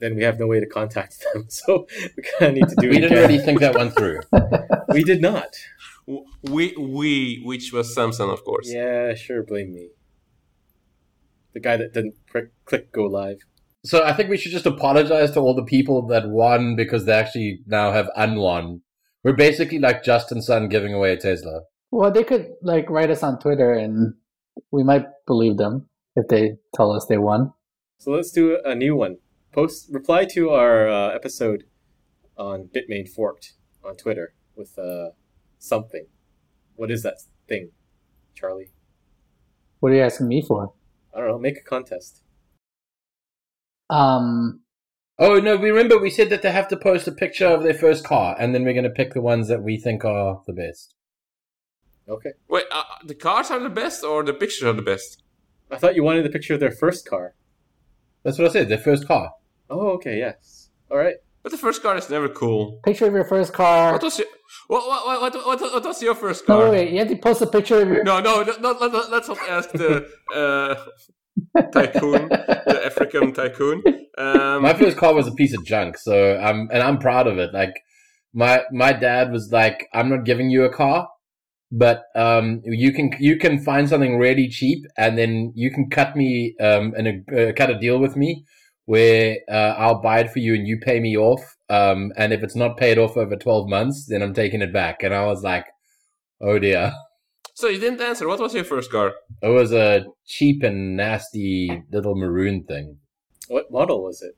then 0.00 0.16
we 0.16 0.22
have 0.22 0.38
no 0.38 0.46
way 0.46 0.60
to 0.60 0.66
contact 0.66 1.24
them. 1.34 1.46
So 1.48 1.86
we 2.16 2.22
kind 2.38 2.50
of 2.50 2.54
need 2.54 2.68
to 2.68 2.76
do 2.80 2.88
We 2.90 2.96
it 2.96 3.00
didn't 3.00 3.18
again. 3.18 3.28
really 3.30 3.38
think 3.44 3.60
that 3.60 3.74
one 3.74 3.90
through. 3.90 4.20
We 4.92 5.04
did 5.04 5.22
not. 5.22 5.54
We 6.42 6.74
we 6.76 7.42
which 7.44 7.72
was 7.72 7.94
Samson, 7.94 8.28
of 8.28 8.42
course. 8.44 8.68
Yeah, 8.72 9.14
sure, 9.14 9.42
blame 9.44 9.72
me. 9.72 9.90
The 11.52 11.60
guy 11.60 11.76
that 11.76 11.92
didn't 11.92 12.14
prick, 12.26 12.50
click 12.64 12.92
go 12.92 13.04
live. 13.04 13.38
So 13.84 14.04
I 14.04 14.12
think 14.12 14.28
we 14.30 14.36
should 14.36 14.52
just 14.52 14.66
apologize 14.66 15.30
to 15.32 15.40
all 15.40 15.54
the 15.54 15.64
people 15.64 16.06
that 16.08 16.28
won 16.28 16.76
because 16.76 17.04
they 17.06 17.12
actually 17.12 17.60
now 17.66 17.92
have 17.92 18.10
unwon 18.16 18.80
We're 19.24 19.32
basically 19.36 19.78
like 19.78 20.02
Justin 20.02 20.42
Sun 20.42 20.68
giving 20.68 20.92
away 20.92 21.12
a 21.12 21.16
Tesla. 21.16 21.62
Well, 21.90 22.10
they 22.10 22.24
could 22.24 22.52
like 22.62 22.88
write 22.90 23.10
us 23.10 23.22
on 23.22 23.38
Twitter, 23.38 23.72
and 23.72 24.14
we 24.70 24.82
might 24.82 25.06
believe 25.26 25.56
them 25.56 25.88
if 26.16 26.26
they 26.28 26.56
tell 26.74 26.90
us 26.92 27.06
they 27.06 27.18
won. 27.18 27.52
So 27.98 28.10
let's 28.12 28.30
do 28.32 28.58
a 28.64 28.74
new 28.74 28.96
one. 28.96 29.18
Post 29.52 29.88
reply 29.90 30.24
to 30.26 30.50
our 30.50 30.88
uh, 30.88 31.08
episode 31.08 31.64
on 32.36 32.68
Bitmain 32.74 33.08
Forked 33.08 33.54
on 33.84 33.96
Twitter 33.96 34.34
with 34.54 34.78
uh, 34.78 35.10
something. 35.58 36.06
What 36.76 36.90
is 36.90 37.02
that 37.02 37.18
thing, 37.48 37.70
Charlie? 38.34 38.72
What 39.80 39.92
are 39.92 39.96
you 39.96 40.02
asking 40.02 40.28
me 40.28 40.42
for? 40.42 40.72
I 41.14 41.18
don't 41.18 41.28
know. 41.28 41.38
Make 41.38 41.58
a 41.58 41.62
contest. 41.62 42.22
Um, 43.88 44.60
Oh 45.22 45.38
no, 45.38 45.54
we 45.58 45.68
remember 45.68 45.98
we 45.98 46.08
said 46.08 46.30
that 46.30 46.40
they 46.40 46.50
have 46.50 46.68
to 46.68 46.78
post 46.78 47.06
a 47.06 47.12
picture 47.12 47.46
of 47.46 47.62
their 47.62 47.74
first 47.74 48.04
car, 48.04 48.34
and 48.38 48.54
then 48.54 48.64
we're 48.64 48.72
going 48.72 48.84
to 48.84 48.90
pick 48.90 49.12
the 49.12 49.20
ones 49.20 49.48
that 49.48 49.62
we 49.62 49.76
think 49.76 50.02
are 50.02 50.40
the 50.46 50.54
best. 50.54 50.94
Okay. 52.08 52.30
Wait, 52.48 52.64
uh, 52.72 52.84
the 53.04 53.14
cars 53.14 53.50
are 53.50 53.60
the 53.60 53.68
best 53.68 54.02
or 54.02 54.24
the 54.24 54.32
pictures 54.32 54.62
are 54.62 54.72
the 54.72 54.80
best? 54.80 55.22
I 55.70 55.76
thought 55.76 55.94
you 55.94 56.02
wanted 56.02 56.24
the 56.24 56.30
picture 56.30 56.54
of 56.54 56.60
their 56.60 56.70
first 56.70 57.06
car. 57.06 57.34
That's 58.22 58.38
what 58.38 58.48
I 58.48 58.52
said. 58.52 58.70
Their 58.70 58.78
first 58.78 59.06
car. 59.06 59.32
Oh, 59.70 59.90
okay. 59.90 60.18
Yes. 60.18 60.70
All 60.90 60.98
right. 60.98 61.16
But 61.42 61.52
the 61.52 61.58
first 61.58 61.82
car 61.82 61.96
is 61.96 62.10
never 62.10 62.28
cool. 62.28 62.80
picture 62.84 63.06
of 63.06 63.14
your 63.14 63.24
first 63.24 63.52
car. 63.54 63.92
What 63.92 64.02
was 64.02 64.18
your 64.18 64.28
what 64.66 64.86
what 64.86 65.20
what 65.22 65.34
what, 65.34 65.60
what, 65.60 65.72
what 65.72 65.84
was 65.84 66.02
your 66.02 66.14
first 66.14 66.44
car? 66.44 66.64
wait, 66.64 66.70
wait, 66.70 66.92
you 66.92 66.98
have 66.98 67.08
to 67.08 67.16
post 67.16 67.40
a 67.40 67.46
picture 67.46 67.80
of 67.80 67.88
your. 67.88 68.04
No, 68.04 68.20
no, 68.20 68.42
no, 68.42 68.56
no, 68.60 68.72
no, 68.88 69.04
let's 69.10 69.28
not 69.28 69.38
ask 69.48 69.70
the 69.72 70.06
uh, 70.34 70.74
tycoon, 71.72 72.28
the 72.28 72.82
African 72.84 73.32
tycoon. 73.32 73.82
Um, 74.18 74.62
My 74.62 74.74
first 74.74 74.98
car 74.98 75.14
was 75.14 75.26
a 75.28 75.32
piece 75.32 75.54
of 75.54 75.64
junk, 75.64 75.96
so 75.96 76.36
I'm 76.36 76.68
and 76.72 76.82
I'm 76.82 76.98
proud 76.98 77.26
of 77.26 77.38
it. 77.38 77.54
Like 77.54 77.80
my 78.34 78.62
my 78.70 78.92
dad 78.92 79.32
was 79.32 79.50
like, 79.50 79.88
"I'm 79.94 80.10
not 80.10 80.24
giving 80.24 80.50
you 80.50 80.64
a 80.64 80.70
car, 80.70 81.08
but 81.72 82.02
um, 82.14 82.60
you 82.64 82.92
can 82.92 83.12
you 83.18 83.38
can 83.38 83.58
find 83.60 83.88
something 83.88 84.18
really 84.18 84.48
cheap, 84.48 84.84
and 84.98 85.16
then 85.16 85.52
you 85.54 85.70
can 85.70 85.88
cut 85.88 86.16
me 86.16 86.54
um 86.60 86.92
and 86.98 87.24
uh, 87.32 87.52
cut 87.54 87.70
a 87.70 87.78
deal 87.78 87.98
with 87.98 88.14
me 88.14 88.44
where 88.90 89.38
uh, 89.48 89.74
I'll 89.78 90.02
buy 90.02 90.18
it 90.18 90.32
for 90.32 90.40
you 90.40 90.52
and 90.52 90.66
you 90.66 90.76
pay 90.76 90.98
me 90.98 91.16
off. 91.16 91.56
Um, 91.68 92.12
and 92.16 92.32
if 92.32 92.42
it's 92.42 92.56
not 92.56 92.76
paid 92.76 92.98
off 92.98 93.16
over 93.16 93.36
12 93.36 93.68
months, 93.68 94.06
then 94.06 94.20
I'm 94.20 94.34
taking 94.34 94.62
it 94.62 94.72
back." 94.72 95.04
And 95.04 95.14
I 95.14 95.26
was 95.26 95.44
like, 95.44 95.66
"Oh 96.40 96.58
dear." 96.58 96.92
so 97.54 97.68
you 97.68 97.78
didn't 97.78 98.00
answer. 98.00 98.26
What 98.26 98.40
was 98.40 98.52
your 98.52 98.64
first 98.64 98.90
car? 98.90 99.12
It 99.42 99.48
was 99.60 99.72
a 99.72 100.06
cheap 100.26 100.64
and 100.64 100.96
nasty 100.96 101.84
little 101.92 102.16
maroon 102.16 102.64
thing. 102.64 102.98
What 103.46 103.70
model 103.70 104.02
was 104.02 104.24
it? 104.28 104.34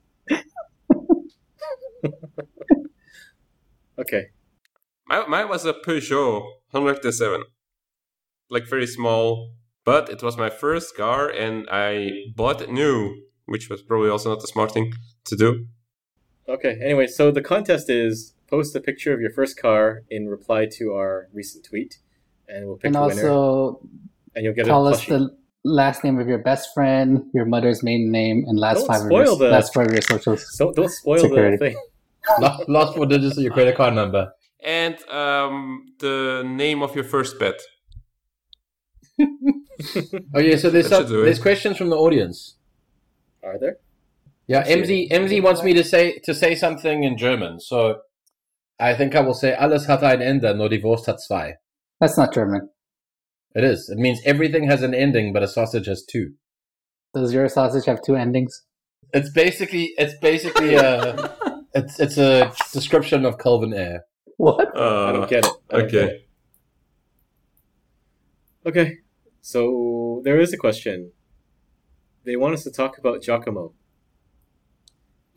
okay. 3.97 4.25
My, 5.07 5.25
mine 5.25 5.49
was 5.49 5.65
a 5.65 5.73
Peugeot 5.73 6.43
107. 6.69 7.43
Like 8.51 8.67
very 8.69 8.85
small, 8.85 9.55
but 9.83 10.09
it 10.09 10.21
was 10.21 10.37
my 10.37 10.51
first 10.51 10.95
car 10.95 11.27
and 11.27 11.67
I 11.71 12.11
bought 12.35 12.61
it 12.61 12.69
new, 12.69 13.23
which 13.45 13.69
was 13.69 13.81
probably 13.81 14.09
also 14.09 14.29
not 14.29 14.41
the 14.41 14.47
smart 14.47 14.71
thing 14.71 14.93
to 15.25 15.35
do. 15.35 15.65
Okay. 16.47 16.77
Anyway, 16.83 17.07
so 17.07 17.31
the 17.31 17.41
contest 17.41 17.89
is 17.89 18.33
post 18.49 18.75
a 18.75 18.79
picture 18.81 19.13
of 19.13 19.21
your 19.21 19.31
first 19.31 19.57
car 19.59 20.03
in 20.09 20.27
reply 20.27 20.65
to 20.77 20.93
our 20.93 21.27
recent 21.33 21.65
tweet, 21.65 21.99
and 22.47 22.67
we'll 22.67 22.75
pick 22.77 22.87
and 22.87 22.95
a 22.95 23.01
winner, 23.07 23.29
also 23.29 23.79
and 24.35 24.43
you'll 24.45 24.53
get 24.53 24.65
tell 24.65 24.87
a 24.87 24.91
us 24.91 25.05
the 25.05 25.35
last 25.63 26.03
name 26.03 26.19
of 26.19 26.27
your 26.27 26.39
best 26.39 26.69
friend, 26.73 27.23
your 27.33 27.45
mother's 27.45 27.81
maiden 27.83 28.11
name, 28.11 28.43
and 28.47 28.59
last 28.59 28.79
Don't 28.79 28.87
five 28.87 29.01
of 29.05 29.11
your 29.11 29.25
spoil 29.25 29.35
the- 29.37 29.49
last 29.49 29.73
five 29.73 29.87
of 29.87 29.93
your 29.93 30.01
socials. 30.01 30.45
So 30.57 30.71
don't 30.73 30.89
spoil 30.91 31.19
Security. 31.19 31.57
the 31.57 31.65
thing. 31.69 31.77
last, 32.41 32.69
last 32.69 32.95
four 32.95 33.05
digits 33.05 33.37
of 33.37 33.43
your 33.43 33.53
credit 33.53 33.75
card 33.75 33.93
number. 33.93 34.31
And 34.63 34.95
um, 35.09 35.87
the 35.99 36.43
name 36.45 36.81
of 36.83 36.95
your 36.95 37.03
first 37.03 37.37
pet. 37.39 37.55
Oh 40.35 40.39
yeah, 40.39 40.55
so 40.55 40.69
there's 40.69 40.87
some, 40.89 41.03
should 41.03 41.09
do 41.09 41.21
it. 41.21 41.25
there's 41.25 41.39
questions 41.39 41.77
from 41.77 41.89
the 41.89 41.97
audience. 41.97 42.55
Are 43.43 43.59
there? 43.59 43.77
Yeah, 44.47 44.59
Let's. 44.59 44.89
MZ 44.89 45.11
MZ 45.11 45.43
wants 45.43 45.63
me 45.63 45.73
to 45.73 45.83
say 45.83 46.19
to 46.23 46.33
say 46.33 46.55
something 46.55 47.03
in 47.03 47.17
German, 47.17 47.59
so 47.59 48.01
I 48.79 48.93
think 48.95 49.15
I 49.15 49.21
will 49.21 49.33
say 49.33 49.53
alles 49.53 49.85
hat 49.85 50.03
ein 50.03 50.21
Ende, 50.21 50.53
nur 50.53 50.69
die 50.69 50.81
Wurst 50.81 51.07
hat 51.07 51.21
zwei. 51.21 51.55
That's 51.99 52.17
not 52.17 52.33
German. 52.33 52.69
It 53.55 53.63
is. 53.63 53.89
It 53.89 53.97
means 53.97 54.19
everything 54.25 54.67
has 54.67 54.81
an 54.81 54.93
ending, 54.93 55.31
but 55.31 55.43
a 55.43 55.47
sausage 55.47 55.85
has 55.85 56.03
two. 56.03 56.33
Does 57.13 57.33
your 57.33 57.47
sausage 57.47 57.85
have 57.85 58.01
two 58.01 58.15
endings? 58.15 58.63
It's 59.13 59.29
basically 59.29 59.93
it's 59.97 60.15
basically 60.19 60.75
a 60.75 61.35
it's 61.73 61.99
it's 61.99 62.17
a 62.17 62.51
description 62.73 63.25
of 63.25 63.37
Calvin 63.37 63.73
Ayre. 63.73 64.01
What? 64.37 64.75
Uh, 64.75 65.05
I 65.05 65.11
don't 65.11 65.29
get 65.29 65.45
it. 65.45 65.51
Don't 65.69 65.91
get 65.91 66.03
okay. 66.03 66.13
it. 66.13 66.27
Okay. 68.65 68.97
So 69.41 70.21
there 70.23 70.39
is 70.39 70.53
a 70.53 70.57
question. 70.57 71.11
They 72.25 72.35
want 72.35 72.53
us 72.53 72.63
to 72.63 72.71
talk 72.71 72.97
about 72.97 73.21
Giacomo. 73.21 73.73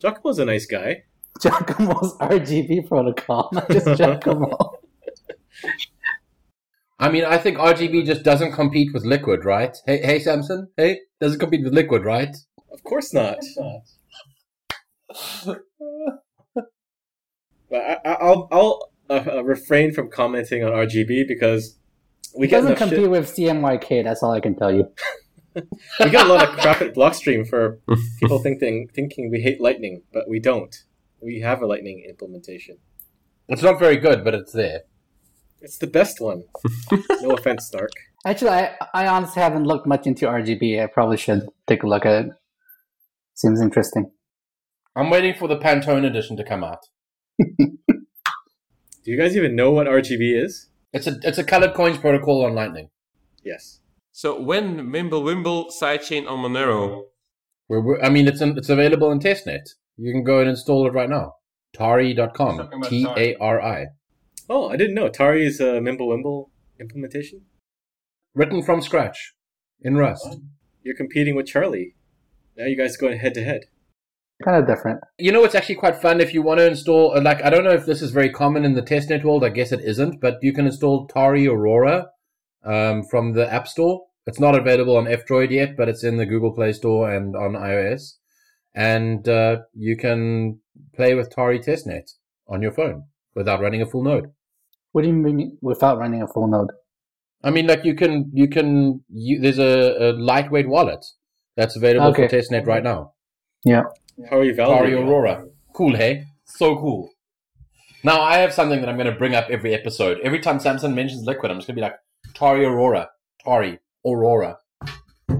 Giacomo's 0.01 0.39
a 0.39 0.45
nice 0.45 0.65
guy. 0.65 1.03
Giacomo's 1.41 2.15
RGB 2.17 2.87
protocol, 2.87 3.49
not 3.51 3.69
just 3.69 3.85
Giacomo. 3.97 4.57
I 6.99 7.09
mean, 7.11 7.25
I 7.25 7.37
think 7.37 7.57
RGB 7.59 8.05
just 8.05 8.23
doesn't 8.23 8.53
compete 8.53 8.91
with 8.93 9.05
Liquid, 9.05 9.45
right? 9.45 9.77
Hey, 9.85 9.99
hey, 10.03 10.19
Samson, 10.19 10.69
hey, 10.77 10.99
doesn't 11.21 11.39
compete 11.39 11.63
with 11.63 11.73
Liquid, 11.73 12.03
right? 12.03 12.35
Of 12.71 12.83
course 12.83 13.13
not. 13.13 13.37
But 17.69 17.81
I, 17.81 17.97
I- 18.05 18.13
I'll 18.13 18.47
I'll 18.51 18.89
uh, 19.09 19.23
uh, 19.37 19.43
refrain 19.43 19.91
from 19.93 20.09
commenting 20.09 20.63
on 20.63 20.71
RGB 20.71 21.27
because 21.27 21.77
we 22.37 22.47
it 22.47 22.51
doesn't 22.51 22.67
enough 22.71 22.79
compete 22.79 22.99
shit. 22.99 23.09
with 23.09 23.25
CMYK. 23.35 24.03
That's 24.05 24.23
all 24.23 24.31
I 24.31 24.39
can 24.39 24.55
tell 24.55 24.73
you. 24.73 24.89
We 25.99 26.09
got 26.09 26.27
a 26.27 26.33
lot 26.33 26.47
of 26.47 26.55
crap 26.55 26.81
at 26.81 26.93
Blockstream 26.95 27.47
for 27.47 27.79
people 28.19 28.39
thinking 28.39 28.89
thinking 28.93 29.31
we 29.31 29.41
hate 29.41 29.61
Lightning, 29.61 30.03
but 30.13 30.27
we 30.27 30.39
don't. 30.39 30.75
We 31.21 31.41
have 31.41 31.61
a 31.61 31.67
Lightning 31.67 32.05
implementation. 32.07 32.77
It's 33.47 33.63
not 33.63 33.79
very 33.79 33.97
good, 33.97 34.23
but 34.23 34.33
it's 34.33 34.51
there. 34.51 34.81
It's 35.61 35.77
the 35.77 35.87
best 35.87 36.21
one. 36.21 36.43
No 37.21 37.31
offense, 37.31 37.65
Stark. 37.65 37.89
Actually, 38.25 38.51
I, 38.51 38.75
I 38.93 39.07
honestly 39.07 39.41
haven't 39.41 39.65
looked 39.65 39.87
much 39.87 40.05
into 40.05 40.25
RGB. 40.27 40.81
I 40.81 40.87
probably 40.87 41.17
should 41.17 41.47
take 41.65 41.83
a 41.83 41.87
look 41.87 42.05
at 42.05 42.25
it. 42.25 42.31
Seems 43.33 43.59
interesting. 43.59 44.11
I'm 44.95 45.09
waiting 45.09 45.33
for 45.33 45.47
the 45.47 45.57
Pantone 45.57 46.05
edition 46.05 46.37
to 46.37 46.43
come 46.43 46.63
out. 46.63 46.79
Do 47.39 49.11
you 49.11 49.17
guys 49.17 49.35
even 49.35 49.55
know 49.55 49.71
what 49.71 49.87
RGB 49.87 50.43
is? 50.43 50.67
It's 50.93 51.07
a 51.07 51.17
it's 51.23 51.37
a 51.37 51.43
colored 51.43 51.73
coins 51.73 51.97
protocol 51.97 52.45
on 52.45 52.55
Lightning. 52.55 52.89
Yes. 53.43 53.79
So 54.17 54.41
when 54.41 54.77
Mimble 54.91 55.21
Wimble 55.23 55.67
sidechain 55.69 56.27
on 56.27 56.39
Monero, 56.39 57.03
We're, 57.67 57.81
we're- 57.81 58.01
I 58.01 58.09
mean, 58.09 58.27
it's 58.27 58.41
in, 58.41 58.57
it's 58.57 58.67
available 58.67 59.11
in 59.11 59.19
testnet. 59.19 59.61
You 59.95 60.11
can 60.11 60.23
go 60.23 60.39
and 60.39 60.49
install 60.49 60.87
it 60.87 60.93
right 60.93 61.07
now. 61.07 61.33
Tari.com. 61.75 62.57
Talking 62.57 62.79
about 62.79 62.89
T 62.89 63.05
A 63.15 63.35
R 63.39 63.61
I. 63.61 63.85
Oh, 64.49 64.69
I 64.69 64.75
didn't 64.75 64.95
know. 64.95 65.07
Tari 65.09 65.45
is 65.45 65.59
a 65.59 65.79
Mimblewimble 65.85 66.49
implementation. 66.79 67.41
Written 68.33 68.63
from 68.63 68.81
scratch 68.81 69.35
in 69.81 69.97
Rust. 69.97 70.39
You're 70.81 70.95
competing 70.95 71.35
with 71.35 71.45
Charlie. 71.45 71.93
Now 72.57 72.65
you 72.65 72.75
guys 72.75 72.95
are 72.95 73.01
going 73.01 73.19
head 73.19 73.35
to 73.35 73.43
head. 73.43 73.65
Kind 74.43 74.57
of 74.57 74.65
different. 74.65 74.99
You 75.19 75.31
know, 75.31 75.43
it's 75.43 75.53
actually 75.53 75.75
quite 75.75 76.01
fun 76.01 76.21
if 76.21 76.33
you 76.33 76.41
want 76.41 76.57
to 76.59 76.65
install. 76.65 77.15
uh, 77.15 77.21
Like, 77.21 77.43
I 77.43 77.51
don't 77.51 77.63
know 77.63 77.69
if 77.81 77.85
this 77.85 78.01
is 78.01 78.09
very 78.09 78.31
common 78.31 78.65
in 78.65 78.73
the 78.73 78.81
testnet 78.81 79.23
world. 79.23 79.43
I 79.43 79.49
guess 79.49 79.71
it 79.71 79.81
isn't, 79.81 80.21
but 80.21 80.39
you 80.41 80.53
can 80.53 80.65
install 80.65 81.05
Tari 81.05 81.47
Aurora 81.47 82.07
um, 82.67 83.03
from 83.03 83.33
the 83.33 83.51
App 83.51 83.67
Store. 83.67 84.03
It's 84.25 84.39
not 84.39 84.55
available 84.55 84.97
on 84.97 85.07
F-Droid 85.07 85.51
yet, 85.51 85.77
but 85.77 85.87
it's 85.87 86.03
in 86.03 86.17
the 86.17 86.25
Google 86.25 86.51
Play 86.53 86.73
Store 86.73 87.09
and 87.09 87.35
on 87.35 87.53
iOS. 87.53 88.15
And 88.75 89.27
uh, 89.27 89.61
you 89.73 89.95
can 89.95 90.59
play 90.95 91.15
with 91.15 91.33
Tari 91.33 91.59
testnet 91.59 92.11
on 92.47 92.61
your 92.61 92.73
phone 92.73 93.05
without 93.33 93.61
running 93.61 93.81
a 93.81 93.85
full 93.85 94.03
node. 94.03 94.31
What 94.91 95.03
do 95.03 95.07
you 95.07 95.13
mean 95.13 95.57
without 95.61 95.97
running 95.97 96.21
a 96.21 96.27
full 96.27 96.47
node? 96.47 96.71
I 97.43 97.51
mean, 97.51 97.67
like 97.67 97.85
you 97.85 97.95
can, 97.95 98.29
you 98.33 98.47
can, 98.47 99.03
you, 99.09 99.39
there's 99.39 99.59
a, 99.59 100.09
a 100.09 100.11
lightweight 100.13 100.67
wallet 100.67 101.05
that's 101.55 101.75
available 101.75 102.07
Okay. 102.07 102.27
for 102.27 102.35
testnet 102.35 102.65
right 102.65 102.83
now. 102.83 103.13
Yeah. 103.63 103.83
How 104.29 104.39
are 104.39 104.43
you 104.43 104.55
Tari 104.55 104.91
validating? 104.91 105.07
Aurora. 105.07 105.45
Cool, 105.73 105.95
hey? 105.95 106.25
So 106.45 106.75
cool. 106.75 107.11
Now, 108.03 108.21
I 108.21 108.37
have 108.37 108.53
something 108.53 108.79
that 108.81 108.89
I'm 108.89 108.95
going 108.97 109.11
to 109.11 109.17
bring 109.17 109.35
up 109.35 109.49
every 109.49 109.73
episode. 109.73 110.19
Every 110.23 110.39
time 110.39 110.59
Samson 110.59 110.93
mentions 110.93 111.23
liquid, 111.23 111.51
I'm 111.51 111.57
just 111.57 111.67
going 111.67 111.75
to 111.75 111.81
be 111.81 111.83
like, 111.83 111.95
Tari 112.33 112.65
Aurora. 112.65 113.09
Tari 113.43 113.79
Aurora. 114.05 114.57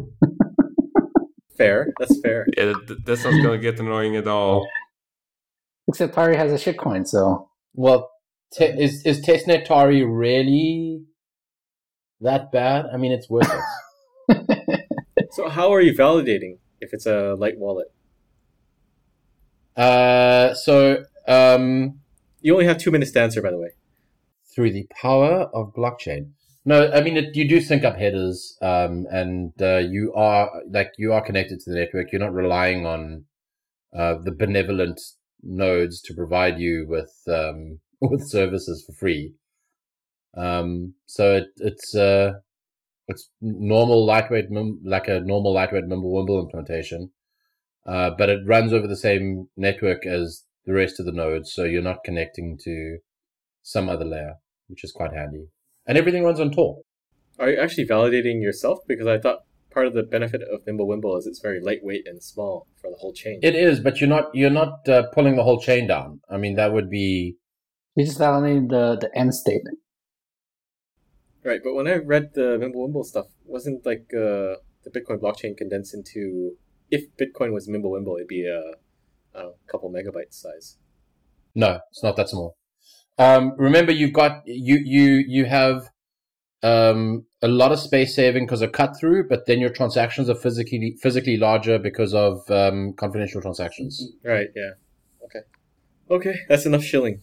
Fair. 1.58 1.92
That's 2.00 2.20
fair. 2.22 2.46
yeah, 2.56 2.66
that, 2.88 3.04
that's 3.06 3.24
not 3.24 3.32
gonna 3.42 3.58
get 3.58 3.80
annoying 3.80 4.16
at 4.16 4.28
all. 4.28 4.68
Except 5.88 6.14
Tari 6.14 6.36
has 6.36 6.52
a 6.52 6.56
shitcoin, 6.74 7.08
so 7.08 7.50
Well, 7.74 8.12
te- 8.54 8.66
is, 8.66 9.04
is 9.06 9.26
testnet 9.26 9.66
Tari 9.66 10.04
really 10.04 11.04
that 12.22 12.52
bad? 12.52 12.86
I 12.94 12.98
mean, 12.98 13.12
it's 13.12 13.30
worth 13.30 13.50
it. 13.52 13.64
So 15.32 15.50
how 15.50 15.72
are 15.74 15.82
you 15.82 15.94
validating 15.94 16.58
if 16.82 16.94
it's 16.94 17.06
a 17.06 17.36
light 17.38 17.58
wallet? 17.60 17.88
uh, 19.76 20.54
so, 20.56 21.04
um, 21.28 22.00
You 22.42 22.54
only 22.54 22.66
have 22.66 22.78
two 22.80 22.90
minutes 22.92 23.12
to 23.12 23.22
answer, 23.22 23.42
by 23.42 23.52
the 23.52 23.58
way. 23.60 23.70
through 24.54 24.72
the 24.74 24.88
power 25.00 25.50
of 25.54 25.74
blockchain. 25.76 26.32
No, 26.68 26.91
I 26.91 26.99
mean 26.99 27.15
it, 27.15 27.34
you 27.34 27.47
do 27.47 27.61
sync 27.61 27.86
up 27.86 27.95
headers, 27.95 28.57
um, 28.61 29.05
and 29.09 29.53
uh, 29.61 29.78
you 29.78 30.11
are 30.13 30.51
like 30.70 30.91
you 30.97 31.13
are 31.13 31.24
connected 31.24 31.61
to 31.61 31.70
the 31.72 31.78
network. 31.78 32.11
You're 32.11 32.20
not 32.20 32.34
relying 32.34 32.86
on 32.86 33.24
uh, 33.97 34.15
the 34.22 34.34
benevolent 34.34 34.99
nodes 35.41 36.01
to 36.01 36.13
provide 36.13 36.59
you 36.59 36.86
with 36.86 37.13
um, 37.30 37.80
with 38.01 38.28
services 38.30 38.84
for 38.86 38.91
free. 38.91 39.36
Um, 40.36 40.95
so 41.05 41.38
it, 41.38 41.45
it's 41.55 41.95
uh, 41.95 42.34
it's 43.07 43.30
normal 43.39 44.05
lightweight, 44.05 44.51
mim- 44.51 44.82
like 44.84 45.07
a 45.07 45.22
normal 45.22 45.53
lightweight 45.53 45.86
Mimblewimble 45.86 46.43
implementation, 46.43 47.11
uh, 47.86 48.11
but 48.18 48.30
it 48.30 48.45
runs 48.45 48.74
over 48.74 48.88
the 48.88 48.97
same 48.97 49.47
network 49.55 50.05
as 50.05 50.43
the 50.65 50.74
rest 50.74 50.99
of 50.99 51.05
the 51.05 51.13
nodes, 51.13 51.53
so 51.53 51.63
you're 51.63 51.82
not 51.82 52.03
connecting 52.03 52.57
to 52.65 52.97
some 53.63 53.88
other 53.88 54.03
layer, 54.03 54.34
which 54.68 54.84
is 54.84 54.91
quite 54.91 55.13
handy. 55.13 55.47
And 55.88 55.98
everything 55.98 56.24
runs 56.24 56.40
on 56.40 56.52
Tor. 56.52 56.82
Are 57.40 57.50
you 57.50 57.58
actually 57.58 57.86
validating 57.88 58.42
yourself? 58.42 58.80
Because 58.88 59.08
I 59.08 59.20
thought 59.20 59.40
part 59.72 59.88
of 59.88 59.94
the 59.94 60.04
benefit 60.04 60.42
of 60.42 60.66
Mimblewimble 60.66 61.18
is 61.20 61.28
it's 61.28 61.40
very 61.40 61.62
lightweight 61.62 62.08
and 62.08 62.22
small 62.22 62.68
for 62.82 62.90
the 62.90 62.98
whole 62.98 63.14
chain. 63.14 63.40
It 63.44 63.56
is, 63.56 63.80
but 63.80 64.02
you're 64.02 64.10
not 64.10 64.34
you're 64.34 64.50
not 64.50 64.88
uh, 64.90 65.04
pulling 65.14 65.36
the 65.36 65.44
whole 65.44 65.62
chain 65.62 65.88
down. 65.88 66.20
I 66.30 66.38
mean, 66.38 66.56
that 66.56 66.74
would 66.74 66.90
be 66.90 67.38
You 67.96 68.06
just 68.06 68.20
validating 68.20 68.70
the 68.70 68.98
the 69.00 69.16
end 69.18 69.34
state. 69.36 69.62
Right, 71.44 71.62
but 71.64 71.76
when 71.76 71.88
I 71.88 71.96
read 71.96 72.34
the 72.34 72.58
Mimblewimble 72.60 73.06
stuff, 73.06 73.28
wasn't 73.46 73.86
like 73.86 74.08
uh, 74.14 74.60
the 74.84 74.92
Bitcoin 74.94 75.20
blockchain 75.22 75.56
condensed 75.56 75.94
into 75.94 76.58
if 76.92 77.04
Bitcoin 77.16 77.54
was 77.54 77.70
Mimblewimble, 77.70 78.18
it'd 78.18 78.28
be 78.28 78.46
a, 78.46 78.74
a 79.40 79.52
couple 79.68 79.90
megabytes 79.90 80.34
size. 80.34 80.78
no, 81.56 81.80
it's 81.92 82.04
not 82.04 82.16
that 82.18 82.30
small. 82.30 82.57
Um, 83.18 83.53
remember, 83.57 83.91
you've 83.91 84.13
got 84.13 84.43
you 84.45 84.78
you 84.84 85.24
you 85.28 85.45
have 85.45 85.89
um, 86.63 87.26
a 87.41 87.47
lot 87.47 87.72
of 87.72 87.80
space 87.80 88.15
saving 88.15 88.45
because 88.45 88.61
of 88.61 88.72
cut 88.72 88.97
through, 88.99 89.28
but 89.28 89.45
then 89.47 89.59
your 89.59 89.70
transactions 89.70 90.30
are 90.30 90.36
physically 90.36 90.97
physically 91.01 91.38
larger 91.38 91.80
because 91.80 92.13
of 92.13 92.49
um, 92.49 92.93
confidential 92.93 93.41
transactions. 93.41 94.11
Right, 94.24 94.47
yeah. 94.55 94.72
Okay. 95.26 95.39
Okay, 96.09 96.39
that's 96.47 96.65
enough 96.65 96.84
shilling. 96.84 97.22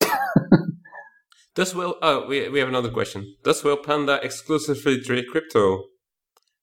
Does 1.54 1.74
Will? 1.74 1.96
Oh, 2.00 2.26
we 2.26 2.48
we 2.48 2.58
have 2.58 2.68
another 2.68 2.90
question. 2.90 3.36
Does 3.44 3.62
Whale 3.62 3.76
Panda 3.76 4.18
exclusively 4.22 5.00
trade 5.00 5.26
crypto? 5.30 5.84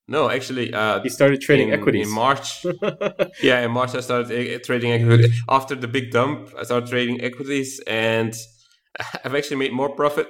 No, 0.08 0.30
actually, 0.30 0.74
uh, 0.74 1.01
He 1.01 1.10
started 1.10 1.41
trading 1.41 1.70
in, 1.70 1.80
equities. 1.80 2.08
in 2.08 2.14
March. 2.14 2.66
yeah, 3.43 3.60
in 3.66 3.72
March 3.72 3.93
I 3.93 3.99
started 3.99 4.32
uh, 4.32 4.60
trading 4.64 4.91
equity. 4.91 5.28
After 5.49 5.76
the 5.76 5.88
big 5.88 6.12
dump, 6.12 6.53
I 6.58 6.64
started 6.64 6.89
trading 6.89 7.22
equities, 7.22 7.82
and 7.88 8.34
I've 9.24 9.36
actually 9.36 9.58
made 9.58 9.74
more 9.74 9.89
profit 9.95 10.28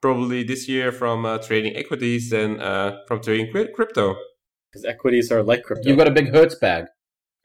probably 0.00 0.42
this 0.42 0.68
year 0.68 0.90
from 0.90 1.24
uh, 1.24 1.38
trading 1.38 1.76
equities 1.76 2.30
than 2.30 2.60
uh, 2.60 2.98
from 3.06 3.20
trading 3.22 3.52
crypto. 3.52 4.16
Because 4.72 4.84
equities 4.84 5.30
are 5.30 5.42
like 5.42 5.62
crypto. 5.62 5.88
You've 5.88 5.98
got 5.98 6.08
a 6.08 6.12
big 6.12 6.28
Hertz 6.32 6.54
bag. 6.56 6.86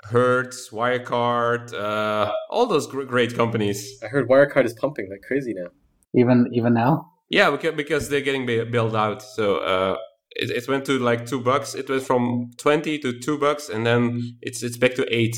Hertz, 0.03 0.69
Wirecard, 0.69 1.73
uh, 1.73 2.31
all 2.49 2.65
those 2.67 2.87
great 2.87 3.35
companies. 3.35 3.99
I 4.03 4.07
heard 4.07 4.27
Wirecard 4.29 4.65
is 4.65 4.73
pumping 4.73 5.09
like 5.09 5.21
crazy 5.27 5.53
now. 5.55 5.69
Even 6.13 6.49
even 6.53 6.73
now. 6.73 7.11
Yeah, 7.29 7.49
because, 7.49 7.75
because 7.75 8.09
they're 8.09 8.21
getting 8.21 8.45
ba- 8.45 8.65
bailed 8.65 8.95
out. 8.95 9.21
So 9.21 9.57
uh, 9.57 9.97
it, 10.35 10.49
it 10.51 10.67
went 10.67 10.85
to 10.85 10.99
like 10.99 11.25
two 11.25 11.39
bucks. 11.41 11.75
It 11.75 11.89
went 11.89 12.03
from 12.03 12.51
twenty 12.57 12.99
to 12.99 13.19
two 13.19 13.37
bucks, 13.37 13.69
and 13.69 13.85
then 13.85 14.37
it's 14.41 14.63
it's 14.63 14.77
back 14.77 14.95
to 14.95 15.05
eight. 15.13 15.35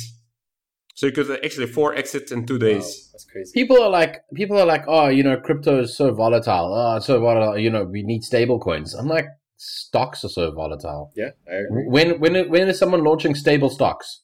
So 0.95 1.05
you 1.05 1.11
could 1.11 1.29
uh, 1.29 1.37
actually 1.45 1.67
four 1.67 1.93
exits 1.95 2.31
in 2.31 2.45
two 2.45 2.55
Wow, 2.55 2.59
days. 2.59 3.09
that's 3.13 3.25
crazy. 3.25 3.51
People 3.53 3.79
are 3.81 3.89
like, 3.89 4.23
people 4.33 4.57
are 4.59 4.65
like, 4.65 4.83
oh, 4.87 5.07
you 5.09 5.21
know, 5.21 5.37
crypto 5.37 5.81
is 5.81 5.95
so 5.95 6.11
volatile. 6.11 6.73
Oh, 6.73 6.97
it's 6.97 7.05
so 7.05 7.19
volatile. 7.19 7.57
You 7.57 7.69
know, 7.69 7.83
we 7.83 8.01
need 8.01 8.23
stable 8.23 8.59
coins. 8.59 8.95
I'm 8.95 9.07
like, 9.07 9.27
stocks 9.57 10.23
are 10.25 10.29
so 10.29 10.51
volatile. 10.51 11.11
Yeah, 11.15 11.29
I 11.47 11.55
agree. 11.55 11.85
When 11.87 12.19
when 12.19 12.49
when 12.49 12.67
is 12.67 12.79
someone 12.79 13.03
launching 13.03 13.35
stable 13.35 13.69
stocks? 13.69 14.23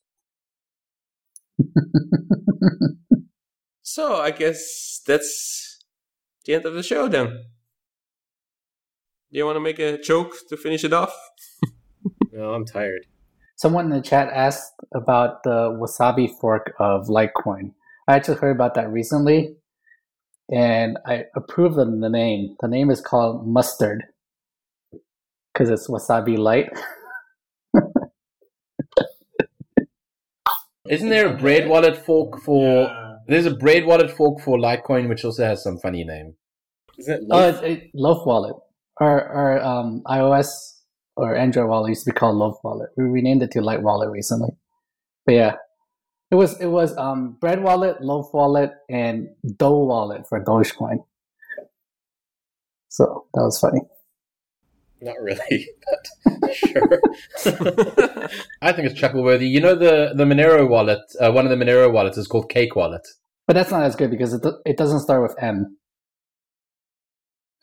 So 3.85 4.15
I 4.15 4.31
guess 4.31 5.01
that's 5.05 5.85
the 6.45 6.55
end 6.55 6.65
of 6.65 6.73
the 6.73 6.81
show 6.81 7.07
then. 7.07 7.43
Do 9.33 9.39
you 9.39 9.45
want 9.47 9.55
to 9.55 9.61
make 9.61 9.79
a 9.79 9.97
joke 9.97 10.35
to 10.49 10.55
finish 10.57 10.83
it 10.83 10.93
off? 10.93 11.13
No, 12.35 12.53
I'm 12.55 12.65
tired. 12.65 13.05
Someone 13.57 13.85
in 13.85 13.91
the 13.91 14.01
chat 14.01 14.27
asked 14.33 14.73
about 14.95 15.43
the 15.43 15.69
Wasabi 15.79 16.27
fork 16.41 16.73
of 16.79 17.05
Litecoin. 17.07 17.73
I 18.07 18.15
actually 18.15 18.37
heard 18.37 18.55
about 18.55 18.73
that 18.73 18.89
recently, 18.91 19.55
and 20.51 20.97
I 21.05 21.25
approve 21.35 21.77
of 21.77 21.91
the 22.01 22.09
name. 22.09 22.55
The 22.59 22.67
name 22.67 22.89
is 22.89 23.01
called 23.01 23.47
Mustard 23.47 24.05
because 25.53 25.69
it's 25.69 25.87
Wasabi 25.87 26.35
Light. 26.39 26.71
Isn't 30.89 31.09
there 31.09 31.27
a 31.35 31.37
bread 31.37 31.69
wallet 31.69 32.03
fork 32.03 32.41
for? 32.41 32.89
There's 33.27 33.45
a 33.45 33.55
bread 33.55 33.85
wallet 33.85 34.09
fork 34.09 34.41
for 34.41 34.57
Litecoin, 34.57 35.07
which 35.07 35.23
also 35.23 35.45
has 35.45 35.61
some 35.61 35.77
funny 35.77 36.03
name. 36.03 36.33
Isn't 36.97 37.13
it 37.13 37.27
Oh, 37.29 37.37
loaf? 37.37 37.63
it's 37.63 37.83
it, 37.83 37.91
Loaf 37.93 38.25
Wallet. 38.25 38.55
Our 38.99 39.27
our 39.27 39.61
um, 39.61 40.01
iOS 40.05 40.47
or 41.15 41.35
Android 41.35 41.69
wallet 41.69 41.89
used 41.89 42.05
to 42.05 42.11
be 42.11 42.15
called 42.15 42.37
Loaf 42.37 42.57
Wallet. 42.63 42.89
We 42.97 43.03
renamed 43.05 43.43
it 43.43 43.51
to 43.51 43.61
Light 43.61 43.81
Wallet 43.81 44.09
recently. 44.09 44.49
But 45.25 45.35
yeah, 45.35 45.55
it 46.31 46.35
was 46.35 46.59
it 46.59 46.67
was 46.67 46.97
um, 46.97 47.37
Bread 47.39 47.61
Wallet, 47.61 48.01
Loaf 48.01 48.33
Wallet, 48.33 48.71
and 48.89 49.27
Dough 49.57 49.83
Wallet 49.85 50.27
for 50.27 50.43
Dogecoin. 50.43 51.05
So 52.89 53.25
that 53.33 53.41
was 53.41 53.59
funny. 53.59 53.81
Not 54.99 55.19
really, 55.21 55.69
but 55.85 56.55
sure. 56.55 57.01
I 58.63 58.71
think 58.71 58.89
it's 58.89 58.99
chuckleworthy. 58.99 59.47
You 59.49 59.59
know 59.59 59.75
the 59.75 60.13
the 60.15 60.23
Monero 60.23 60.67
wallet. 60.67 61.01
Uh, 61.19 61.31
one 61.31 61.45
of 61.45 61.51
the 61.51 61.63
Monero 61.63 61.91
wallets 61.91 62.17
is 62.17 62.27
called 62.27 62.49
Cake 62.49 62.75
Wallet. 62.75 63.05
But 63.45 63.53
that's 63.53 63.69
not 63.69 63.83
as 63.83 63.95
good 63.95 64.09
because 64.09 64.33
it 64.33 64.43
it 64.65 64.77
doesn't 64.77 65.01
start 65.01 65.21
with 65.21 65.35
M. 65.39 65.77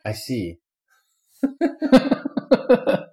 I 0.05 0.13
see. 0.13 0.60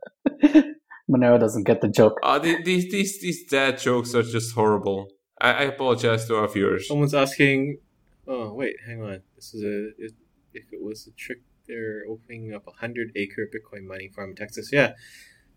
Monero 1.09 1.39
doesn't 1.39 1.63
get 1.63 1.81
the 1.81 1.87
joke. 1.87 2.19
Uh, 2.21 2.39
these 2.39 2.91
these 2.91 3.21
these 3.21 3.45
dad 3.45 3.77
jokes 3.77 4.13
are 4.13 4.23
just 4.23 4.53
horrible. 4.53 5.09
I, 5.39 5.51
I 5.51 5.63
apologize 5.63 6.25
to 6.25 6.35
our 6.35 6.47
viewers. 6.47 6.87
Someone's 6.87 7.13
asking. 7.13 7.79
Oh 8.27 8.53
wait, 8.53 8.75
hang 8.85 9.01
on. 9.01 9.21
This 9.35 9.53
is 9.53 9.63
a. 9.63 9.89
If, 9.97 10.11
if 10.53 10.73
it 10.73 10.83
was 10.83 11.07
a 11.07 11.11
trick, 11.11 11.43
they're 11.67 12.03
opening 12.09 12.53
up 12.53 12.67
a 12.67 12.71
hundred 12.71 13.11
acre 13.15 13.47
Bitcoin 13.47 13.85
mining 13.85 14.11
farm 14.11 14.31
in 14.31 14.35
Texas. 14.35 14.69
Yeah, 14.71 14.93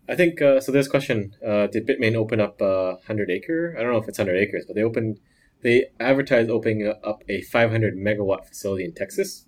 I 0.07 0.15
think 0.15 0.41
uh, 0.41 0.61
so. 0.61 0.71
There's 0.71 0.87
a 0.87 0.89
question. 0.89 1.35
Uh, 1.45 1.67
did 1.67 1.85
Bitmain 1.85 2.15
open 2.15 2.39
up 2.39 2.61
a 2.61 2.97
hundred 3.07 3.29
acre? 3.29 3.75
I 3.77 3.83
don't 3.83 3.91
know 3.91 3.99
if 3.99 4.07
it's 4.07 4.17
hundred 4.17 4.37
acres, 4.37 4.63
but 4.65 4.75
they 4.75 4.83
opened. 4.83 5.19
They 5.63 5.87
advertised 5.99 6.49
opening 6.49 6.87
up 6.87 7.23
a 7.29 7.43
500 7.43 7.95
megawatt 7.95 8.47
facility 8.47 8.83
in 8.83 8.95
Texas, 8.95 9.45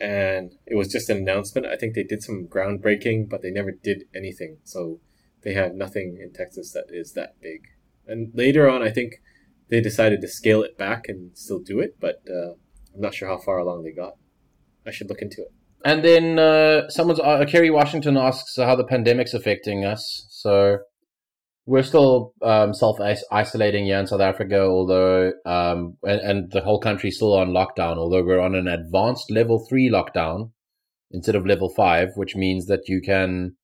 and 0.00 0.54
it 0.66 0.76
was 0.76 0.88
just 0.88 1.08
an 1.08 1.16
announcement. 1.18 1.66
I 1.66 1.76
think 1.76 1.94
they 1.94 2.02
did 2.02 2.22
some 2.22 2.46
groundbreaking, 2.48 3.28
but 3.28 3.42
they 3.42 3.50
never 3.50 3.72
did 3.72 4.04
anything. 4.14 4.58
So 4.64 5.00
they 5.42 5.54
have 5.54 5.74
nothing 5.74 6.18
in 6.20 6.32
Texas 6.32 6.72
that 6.72 6.86
is 6.90 7.12
that 7.12 7.40
big. 7.40 7.62
And 8.06 8.32
later 8.34 8.68
on, 8.68 8.82
I 8.82 8.90
think 8.90 9.14
they 9.68 9.80
decided 9.80 10.20
to 10.20 10.28
scale 10.28 10.62
it 10.62 10.78
back 10.78 11.08
and 11.08 11.36
still 11.36 11.58
do 11.58 11.80
it, 11.80 11.96
but 12.00 12.22
uh, 12.28 12.52
I'm 12.94 13.00
not 13.00 13.14
sure 13.14 13.28
how 13.28 13.38
far 13.38 13.58
along 13.58 13.82
they 13.82 13.92
got. 13.92 14.14
I 14.86 14.90
should 14.90 15.08
look 15.08 15.22
into 15.22 15.42
it. 15.42 15.52
And 15.84 16.04
then 16.04 16.38
uh, 16.38 16.88
someone's 16.88 17.20
uh, 17.20 17.44
Kerry 17.48 17.70
Washington 17.70 18.16
asks 18.16 18.56
how 18.56 18.74
the 18.76 18.84
pandemic's 18.84 19.34
affecting 19.34 19.84
us. 19.84 20.26
So 20.30 20.78
we're 21.66 21.82
still 21.82 22.32
um, 22.42 22.72
self 22.72 22.98
isolating 23.32 23.84
here 23.84 23.98
in 23.98 24.06
South 24.06 24.20
Africa, 24.20 24.60
although 24.60 25.32
um, 25.44 25.96
and, 26.04 26.20
and 26.20 26.52
the 26.52 26.60
whole 26.60 26.80
country's 26.80 27.16
still 27.16 27.34
on 27.34 27.50
lockdown. 27.50 27.98
Although 27.98 28.22
we're 28.22 28.40
on 28.40 28.54
an 28.54 28.68
advanced 28.68 29.30
level 29.30 29.66
three 29.68 29.90
lockdown 29.90 30.52
instead 31.10 31.34
of 31.34 31.44
level 31.44 31.68
five, 31.68 32.10
which 32.14 32.36
means 32.36 32.66
that 32.66 32.88
you 32.88 33.00
can 33.04 33.56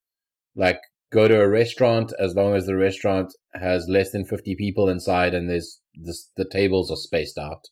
like 0.57 0.80
go 1.12 1.28
to 1.28 1.40
a 1.40 1.48
restaurant 1.48 2.12
as 2.18 2.34
long 2.34 2.55
as 2.55 2.66
the 2.66 2.76
restaurant 2.76 3.32
has 3.55 3.86
less 3.88 4.11
than 4.11 4.24
fifty 4.24 4.57
people 4.57 4.88
inside 4.88 5.32
and 5.32 5.48
there's 5.48 5.80
this, 5.94 6.28
the 6.36 6.44
tables 6.44 6.90
are 6.90 6.96
spaced 6.96 7.38
out. 7.38 7.68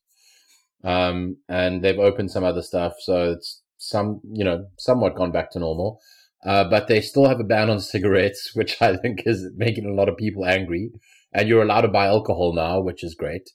Um, 0.84 1.38
and 1.48 1.82
they've 1.82 1.98
opened 1.98 2.30
some 2.30 2.44
other 2.44 2.62
stuff, 2.62 2.92
so 3.00 3.32
it's 3.32 3.62
some 3.78 4.20
you 4.32 4.44
know 4.44 4.66
somewhat 4.78 5.16
gone 5.16 5.32
back 5.32 5.50
to 5.50 5.58
normal. 5.58 6.00
Uh, 6.44 6.64
but 6.64 6.88
they 6.88 7.00
still 7.00 7.28
have 7.28 7.40
a 7.40 7.44
ban 7.44 7.68
on 7.68 7.80
cigarettes, 7.80 8.52
which 8.54 8.80
I 8.80 8.96
think 8.96 9.22
is 9.26 9.48
making 9.56 9.86
a 9.86 9.94
lot 9.94 10.08
of 10.08 10.16
people 10.16 10.44
angry. 10.44 10.90
And 11.32 11.48
you're 11.48 11.62
allowed 11.62 11.82
to 11.82 11.88
buy 11.88 12.06
alcohol 12.06 12.54
now, 12.54 12.80
which 12.80 13.04
is 13.04 13.14
great. 13.14 13.50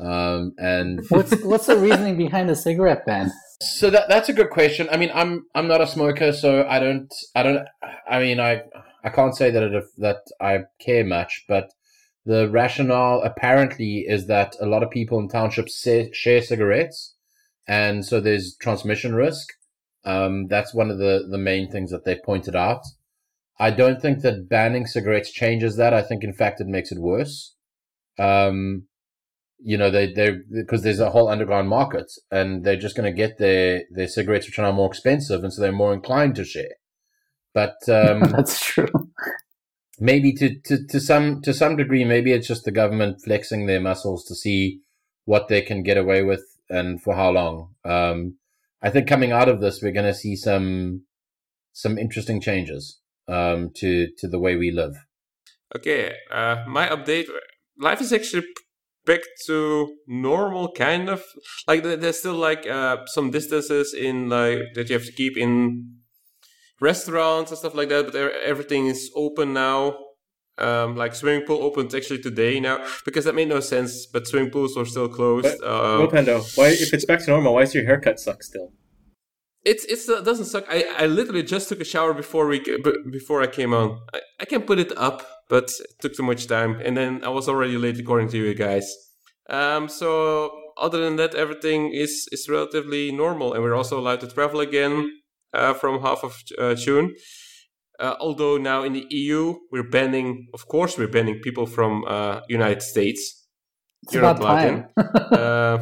Um, 0.00 0.54
and 0.58 1.00
What's 1.08 1.40
what's 1.44 1.66
the 1.66 1.76
reasoning 1.76 2.16
behind 2.16 2.48
the 2.48 2.56
cigarette 2.56 3.06
ban? 3.06 3.30
so 3.60 3.90
that 3.90 4.08
that's 4.08 4.28
a 4.28 4.32
good 4.32 4.50
question. 4.50 4.88
I 4.90 4.96
mean, 4.96 5.10
I'm 5.14 5.46
I'm 5.54 5.68
not 5.68 5.80
a 5.80 5.86
smoker, 5.86 6.32
so 6.32 6.66
I 6.68 6.80
don't 6.80 7.12
I 7.34 7.42
don't 7.42 7.66
I 8.08 8.18
mean 8.18 8.40
I 8.40 8.62
I 9.04 9.10
can't 9.10 9.36
say 9.36 9.50
that 9.50 9.62
it, 9.62 9.84
that 9.98 10.22
I 10.40 10.60
care 10.80 11.04
much, 11.04 11.44
but 11.48 11.70
the 12.26 12.48
rationale 12.48 13.22
apparently 13.22 14.04
is 14.08 14.26
that 14.26 14.56
a 14.60 14.66
lot 14.66 14.82
of 14.82 14.90
people 14.90 15.18
in 15.18 15.28
townships 15.28 15.86
share 16.12 16.42
cigarettes, 16.42 17.14
and 17.68 18.04
so 18.04 18.20
there's 18.20 18.56
transmission 18.56 19.14
risk. 19.14 19.48
Um, 20.04 20.48
that's 20.48 20.74
one 20.74 20.90
of 20.90 20.98
the, 20.98 21.26
the 21.30 21.38
main 21.38 21.70
things 21.70 21.90
that 21.90 22.04
they 22.04 22.16
pointed 22.16 22.54
out. 22.54 22.82
I 23.58 23.70
don't 23.70 24.02
think 24.02 24.20
that 24.20 24.48
banning 24.48 24.86
cigarettes 24.86 25.30
changes 25.30 25.76
that. 25.76 25.94
I 25.94 26.02
think, 26.02 26.24
in 26.24 26.32
fact, 26.32 26.60
it 26.60 26.66
makes 26.66 26.90
it 26.90 26.98
worse. 26.98 27.54
Um, 28.18 28.86
you 29.58 29.78
know, 29.78 29.90
they, 29.90 30.12
they, 30.12 30.32
because 30.50 30.82
there's 30.82 31.00
a 31.00 31.10
whole 31.10 31.28
underground 31.28 31.68
market 31.68 32.12
and 32.30 32.64
they're 32.64 32.76
just 32.76 32.96
going 32.96 33.10
to 33.10 33.16
get 33.16 33.38
their, 33.38 33.84
their 33.90 34.08
cigarettes, 34.08 34.46
which 34.46 34.58
are 34.58 34.62
now 34.62 34.72
more 34.72 34.88
expensive. 34.88 35.42
And 35.42 35.52
so 35.52 35.62
they're 35.62 35.72
more 35.72 35.94
inclined 35.94 36.34
to 36.36 36.44
share. 36.44 36.74
But, 37.54 37.76
um, 37.88 38.20
That's 38.32 38.60
true. 38.60 38.88
maybe 40.00 40.32
to, 40.34 40.58
to, 40.64 40.86
to 40.88 41.00
some, 41.00 41.40
to 41.42 41.54
some 41.54 41.76
degree, 41.76 42.04
maybe 42.04 42.32
it's 42.32 42.48
just 42.48 42.64
the 42.64 42.72
government 42.72 43.22
flexing 43.24 43.66
their 43.66 43.80
muscles 43.80 44.24
to 44.26 44.34
see 44.34 44.80
what 45.24 45.48
they 45.48 45.62
can 45.62 45.82
get 45.82 45.96
away 45.96 46.22
with 46.22 46.44
and 46.68 47.00
for 47.00 47.14
how 47.14 47.30
long. 47.30 47.70
Um, 47.84 48.36
I 48.84 48.90
think 48.90 49.08
coming 49.08 49.32
out 49.32 49.48
of 49.48 49.60
this, 49.60 49.80
we're 49.82 49.92
going 49.92 50.06
to 50.06 50.14
see 50.14 50.36
some, 50.36 51.04
some 51.72 51.96
interesting 51.96 52.40
changes, 52.40 53.00
um, 53.28 53.70
to, 53.76 54.08
to 54.18 54.28
the 54.28 54.38
way 54.38 54.56
we 54.56 54.70
live. 54.70 54.94
Okay, 55.74 56.12
uh, 56.30 56.64
my 56.68 56.88
update. 56.88 57.26
Life 57.80 58.00
is 58.00 58.12
actually 58.12 58.44
back 59.04 59.20
to 59.46 59.96
normal, 60.06 60.72
kind 60.72 61.08
of. 61.08 61.22
Like 61.66 61.82
there's 61.82 62.18
still 62.18 62.34
like 62.34 62.66
uh, 62.66 63.06
some 63.06 63.30
distances 63.30 63.94
in 63.94 64.28
like 64.28 64.60
that 64.74 64.88
you 64.88 64.94
have 64.94 65.06
to 65.06 65.12
keep 65.12 65.36
in 65.36 65.96
restaurants 66.80 67.50
and 67.50 67.58
stuff 67.58 67.74
like 67.74 67.88
that. 67.88 68.06
But 68.06 68.14
everything 68.14 68.86
is 68.86 69.10
open 69.16 69.52
now. 69.54 69.96
Um, 70.56 70.94
like 70.94 71.14
swimming 71.16 71.44
pool 71.46 71.62
opened 71.62 71.92
actually 71.94 72.20
today 72.20 72.60
now 72.60 72.86
because 73.04 73.24
that 73.24 73.34
made 73.34 73.48
no 73.48 73.60
sense. 73.60 74.06
But 74.06 74.26
swimming 74.28 74.50
pools 74.50 74.76
are 74.76 74.84
still 74.84 75.08
closed. 75.08 75.48
But- 75.60 75.68
um, 75.68 75.98
Whale 76.00 76.10
Panda, 76.10 76.40
why 76.54 76.68
if 76.68 76.92
it's 76.94 77.04
back 77.04 77.20
to 77.24 77.30
normal, 77.30 77.54
why 77.54 77.62
does 77.62 77.74
your 77.74 77.84
haircut 77.84 78.20
suck 78.20 78.42
still? 78.42 78.72
It's 79.64 79.84
it's 79.86 80.08
it 80.08 80.24
doesn't 80.24 80.44
suck. 80.44 80.66
I, 80.68 80.84
I 80.98 81.06
literally 81.06 81.42
just 81.42 81.68
took 81.70 81.80
a 81.80 81.84
shower 81.84 82.12
before 82.12 82.46
we 82.46 82.60
before 83.10 83.42
I 83.42 83.46
came 83.46 83.72
on. 83.72 83.98
I, 84.12 84.20
I 84.40 84.44
can 84.44 84.62
put 84.62 84.78
it 84.78 84.92
up, 84.96 85.26
but 85.48 85.70
it 85.80 85.96
took 86.00 86.14
too 86.14 86.22
much 86.22 86.46
time, 86.46 86.80
and 86.84 86.94
then 86.96 87.24
I 87.24 87.30
was 87.30 87.48
already 87.48 87.78
late 87.78 87.98
according 87.98 88.28
to 88.28 88.36
you 88.36 88.54
guys. 88.54 88.86
Um, 89.48 89.88
so 89.88 90.50
other 90.76 90.98
than 91.02 91.16
that, 91.16 91.34
everything 91.34 91.92
is 91.94 92.28
is 92.30 92.46
relatively 92.48 93.10
normal, 93.10 93.54
and 93.54 93.62
we're 93.62 93.74
also 93.74 93.98
allowed 93.98 94.20
to 94.20 94.26
travel 94.28 94.60
again 94.60 95.10
uh, 95.54 95.72
from 95.72 96.02
half 96.02 96.22
of 96.22 96.36
uh, 96.58 96.74
June. 96.74 97.14
Uh, 98.00 98.14
although 98.20 98.56
now 98.56 98.82
in 98.82 98.92
the 98.92 99.06
EU, 99.10 99.54
we're 99.70 99.88
banning, 99.88 100.48
of 100.52 100.66
course, 100.66 100.98
we're 100.98 101.08
banning 101.08 101.38
people 101.40 101.66
from 101.66 102.04
uh, 102.06 102.40
United 102.48 102.82
States. 102.82 103.46
It's 104.02 104.14
You're 104.14 104.22
not 104.22 104.40
allowed. 104.40 104.88
Uh, 105.34 105.78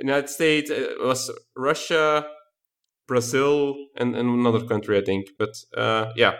United 0.00 0.28
States 0.28 0.70
uh, 0.70 0.94
was 1.00 1.30
Russia, 1.56 2.26
Brazil, 3.06 3.74
and, 3.96 4.14
and 4.14 4.28
another 4.28 4.64
country, 4.64 4.98
I 4.98 5.02
think. 5.02 5.30
But 5.38 5.56
uh, 5.76 6.12
yeah, 6.16 6.34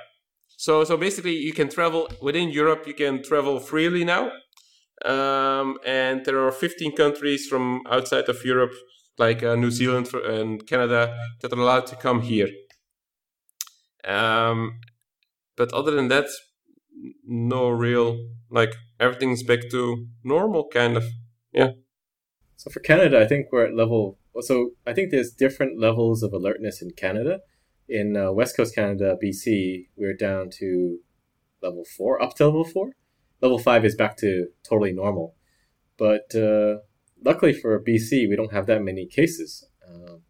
so 0.57 0.85
so 0.85 0.97
basically, 0.97 1.37
you 1.37 1.53
can 1.53 1.69
travel 1.69 2.09
within 2.21 2.51
Europe. 2.51 2.87
You 2.87 2.95
can 2.95 3.23
travel 3.23 3.59
freely 3.61 4.05
now, 4.05 4.31
um, 5.05 5.79
and 5.85 6.25
there 6.25 6.39
are 6.45 6.53
15 6.53 6.95
countries 6.97 7.47
from 7.47 7.83
outside 7.91 8.29
of 8.29 8.45
Europe, 8.45 8.73
like 9.19 9.43
uh, 9.43 9.55
New 9.57 9.71
Zealand 9.71 10.13
and 10.15 10.67
Canada, 10.67 11.17
that 11.41 11.53
are 11.53 11.59
allowed 11.59 11.87
to 11.87 11.97
come 11.97 12.23
here. 12.23 12.49
Um, 14.05 14.81
but 15.57 15.73
other 15.73 15.91
than 15.91 16.09
that, 16.09 16.27
no 17.25 17.69
real 17.69 18.19
like 18.51 18.75
everything's 18.99 19.43
back 19.43 19.69
to 19.71 20.07
normal, 20.25 20.69
kind 20.69 20.97
of. 20.97 21.05
Yeah. 21.53 21.71
So 22.57 22.71
for 22.71 22.81
Canada, 22.81 23.21
I 23.21 23.27
think 23.27 23.47
we're 23.53 23.67
at 23.67 23.75
level. 23.75 24.19
So 24.41 24.71
I 24.87 24.93
think 24.93 25.11
there's 25.11 25.33
different 25.33 25.81
levels 25.81 26.23
of 26.23 26.33
alertness 26.33 26.81
in 26.83 26.91
Canada. 26.91 27.41
In 27.89 28.17
uh, 28.17 28.33
West 28.33 28.57
Coast 28.57 28.75
Canada, 28.75 29.17
BC, 29.23 29.87
we're 29.97 30.15
down 30.15 30.51
to 30.59 30.99
level 31.63 31.85
four, 31.97 32.23
up 32.23 32.35
to 32.37 32.47
level 32.47 32.65
four. 32.65 32.93
Level 33.41 33.59
five 33.59 33.85
is 33.85 33.95
back 33.95 34.17
to 34.19 34.49
totally 34.69 34.93
normal. 34.93 35.35
But 35.97 36.35
uh, 36.35 36.79
luckily 37.25 37.53
for 37.53 37.83
BC, 37.83 38.29
we 38.29 38.37
don't 38.37 38.53
have 38.53 38.67
that 38.67 38.83
many 38.83 39.07
cases. 39.07 39.67
Um, 39.89 40.23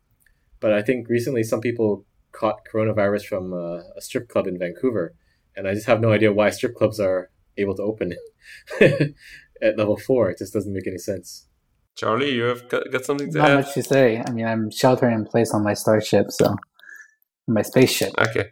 but 0.60 0.72
I 0.72 0.82
think 0.82 1.08
recently 1.08 1.42
some 1.42 1.60
people 1.60 2.04
caught 2.32 2.60
coronavirus 2.72 3.26
from 3.26 3.52
uh, 3.52 3.80
a 3.96 4.00
strip 4.00 4.28
club 4.28 4.46
in 4.46 4.58
Vancouver, 4.58 5.14
and 5.56 5.66
I 5.68 5.74
just 5.74 5.86
have 5.86 6.00
no 6.00 6.12
idea 6.12 6.32
why 6.32 6.50
strip 6.50 6.74
clubs 6.74 7.00
are 7.00 7.30
able 7.56 7.74
to 7.76 7.82
open 7.82 8.14
at 8.80 9.76
level 9.76 9.96
four. 9.96 10.30
It 10.30 10.38
just 10.38 10.52
doesn't 10.52 10.72
make 10.72 10.86
any 10.86 10.98
sense. 10.98 11.46
Charlie, 11.96 12.30
you 12.30 12.44
have 12.44 12.68
got, 12.68 12.90
got 12.92 13.04
something 13.04 13.32
to 13.32 13.38
Not 13.38 13.50
add? 13.50 13.54
much 13.56 13.74
to 13.74 13.82
say. 13.82 14.22
I 14.24 14.30
mean, 14.30 14.46
I'm 14.46 14.70
sheltering 14.70 15.14
in 15.14 15.24
place 15.24 15.52
on 15.52 15.64
my 15.64 15.74
starship, 15.74 16.26
so 16.30 16.54
my 17.48 17.62
spaceship. 17.62 18.12
Okay. 18.18 18.50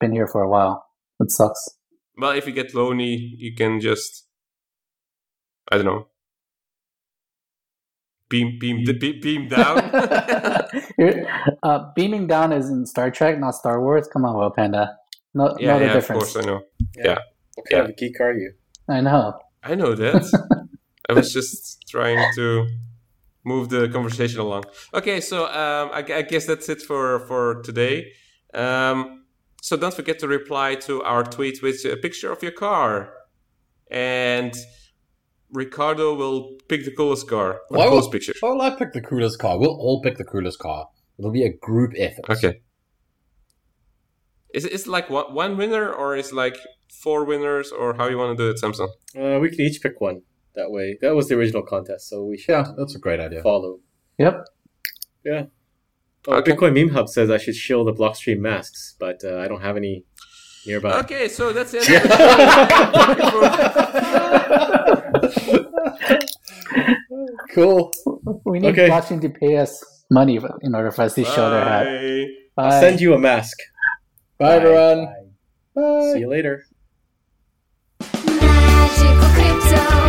Been 0.00 0.12
here 0.12 0.28
for 0.28 0.42
a 0.42 0.48
while. 0.48 0.86
It 1.18 1.32
sucks. 1.32 1.68
Well, 2.16 2.32
if 2.32 2.46
you 2.46 2.52
get 2.52 2.74
lonely, 2.74 3.34
you 3.38 3.54
can 3.54 3.80
just, 3.80 4.26
I 5.70 5.76
don't 5.76 5.86
know, 5.86 6.07
beam, 8.28 8.58
beam, 8.58 8.84
beam, 8.84 9.20
beam 9.20 9.48
down. 9.48 9.90
Uh, 11.62 11.90
beaming 11.94 12.26
down 12.26 12.52
is 12.52 12.68
in 12.68 12.84
Star 12.86 13.10
Trek, 13.10 13.38
not 13.38 13.52
Star 13.54 13.80
Wars. 13.80 14.06
Come 14.12 14.24
on, 14.24 14.36
Whale 14.36 14.50
Panda. 14.50 14.96
No, 15.34 15.56
yeah, 15.58 15.72
no 15.72 15.78
the 15.78 15.84
yeah, 15.84 15.90
of 15.90 15.94
difference. 15.94 16.32
course, 16.32 16.44
I 16.44 16.46
know. 16.46 16.60
yeah 16.96 17.18
What 17.54 17.68
kind 17.70 17.84
of 17.84 17.90
a 17.90 17.92
geek 17.94 18.20
are 18.20 18.32
you? 18.34 18.52
I 18.88 19.00
know. 19.00 19.38
I 19.62 19.74
know 19.74 19.94
that. 19.94 20.22
I 21.08 21.12
was 21.14 21.32
just 21.32 21.84
trying 21.88 22.18
to 22.34 22.66
move 23.44 23.68
the 23.70 23.88
conversation 23.88 24.40
along. 24.40 24.64
Okay, 24.92 25.20
so 25.20 25.46
um, 25.46 25.90
I, 25.92 26.04
I 26.20 26.22
guess 26.22 26.44
that's 26.46 26.68
it 26.68 26.82
for 26.82 27.20
for 27.20 27.62
today. 27.62 28.12
Um, 28.54 29.24
so 29.62 29.76
don't 29.76 29.94
forget 29.94 30.18
to 30.20 30.28
reply 30.28 30.74
to 30.86 31.02
our 31.02 31.24
tweet 31.24 31.62
with 31.62 31.84
a 31.84 31.96
picture 31.96 32.30
of 32.30 32.42
your 32.42 32.52
car, 32.52 33.12
and 33.90 34.54
Ricardo 35.52 36.14
will 36.14 36.56
pick 36.68 36.84
the 36.84 36.90
coolest 36.92 37.28
car. 37.28 37.60
Why 37.68 37.84
the 37.84 37.90
will- 37.90 38.00
coolest 38.00 38.12
picture. 38.12 38.34
Why 38.40 38.50
will 38.50 38.62
I 38.62 38.70
pick 38.70 38.92
the 38.92 39.00
coolest 39.00 39.38
car? 39.38 39.58
We'll 39.58 39.70
all 39.70 40.00
pick 40.02 40.16
the 40.18 40.24
coolest 40.24 40.58
car. 40.58 40.88
It'll 41.18 41.30
be 41.32 41.44
a 41.44 41.52
group 41.52 41.92
effort. 41.96 42.28
Okay. 42.30 42.60
Is 44.54 44.64
it 44.64 44.72
is 44.72 44.82
it 44.82 44.88
like 44.88 45.10
one, 45.10 45.34
one 45.34 45.56
winner 45.56 45.92
or 45.92 46.16
is 46.16 46.28
it 46.28 46.34
like 46.34 46.56
four 47.02 47.24
winners 47.24 47.70
or 47.70 47.94
how 47.94 48.08
you 48.08 48.16
want 48.18 48.36
to 48.36 48.42
do 48.44 48.50
it, 48.50 48.58
Samson? 48.58 48.88
Uh, 49.18 49.38
we 49.40 49.50
can 49.50 49.60
each 49.60 49.80
pick 49.82 50.00
one. 50.00 50.22
That 50.54 50.70
way, 50.70 50.98
that 51.02 51.14
was 51.14 51.28
the 51.28 51.36
original 51.36 51.62
contest, 51.62 52.08
so 52.08 52.24
we 52.24 52.38
should 52.38 52.52
Yeah, 52.52 52.66
that's 52.76 52.94
a 52.94 52.98
great 52.98 53.20
idea. 53.20 53.42
follow. 53.42 53.80
Yep. 54.18 54.44
Oh, 55.26 55.46
Okay. 56.28 56.52
Bitcoin 56.52 56.74
Meme 56.74 56.88
Hub 56.90 57.08
says 57.08 57.30
I 57.30 57.38
should 57.38 57.54
shill 57.54 57.84
the 57.84 57.92
Blockstream 57.92 58.40
masks, 58.40 58.96
but 58.98 59.22
uh, 59.24 59.38
I 59.38 59.48
don't 59.48 59.60
have 59.62 59.76
any 59.76 60.04
nearby. 60.66 60.98
Okay, 61.00 61.28
so 61.28 61.52
that's 61.52 61.72
it. 61.74 61.84
Cool. 67.54 67.92
We 68.44 68.58
need 68.60 68.68
Okay. 68.70 68.88
blockchain 68.88 69.20
to 69.22 69.28
pay 69.30 69.56
us 69.56 69.82
money 70.10 70.38
in 70.62 70.74
order 70.74 70.90
for 70.90 71.02
us 71.02 71.14
to 71.14 71.24
show 71.24 71.50
their 71.50 71.64
hat. 71.64 71.84
Bye. 72.56 72.64
I'll 72.64 72.80
send 72.80 73.00
you 73.00 73.14
a 73.14 73.18
mask. 73.18 73.56
Bye, 74.38 74.56
everyone. 74.56 75.06
Bye. 75.06 75.12
Bye. 75.74 76.12
See 76.12 76.20
you 76.20 76.28
later. 76.28 76.64
Magical 78.26 80.07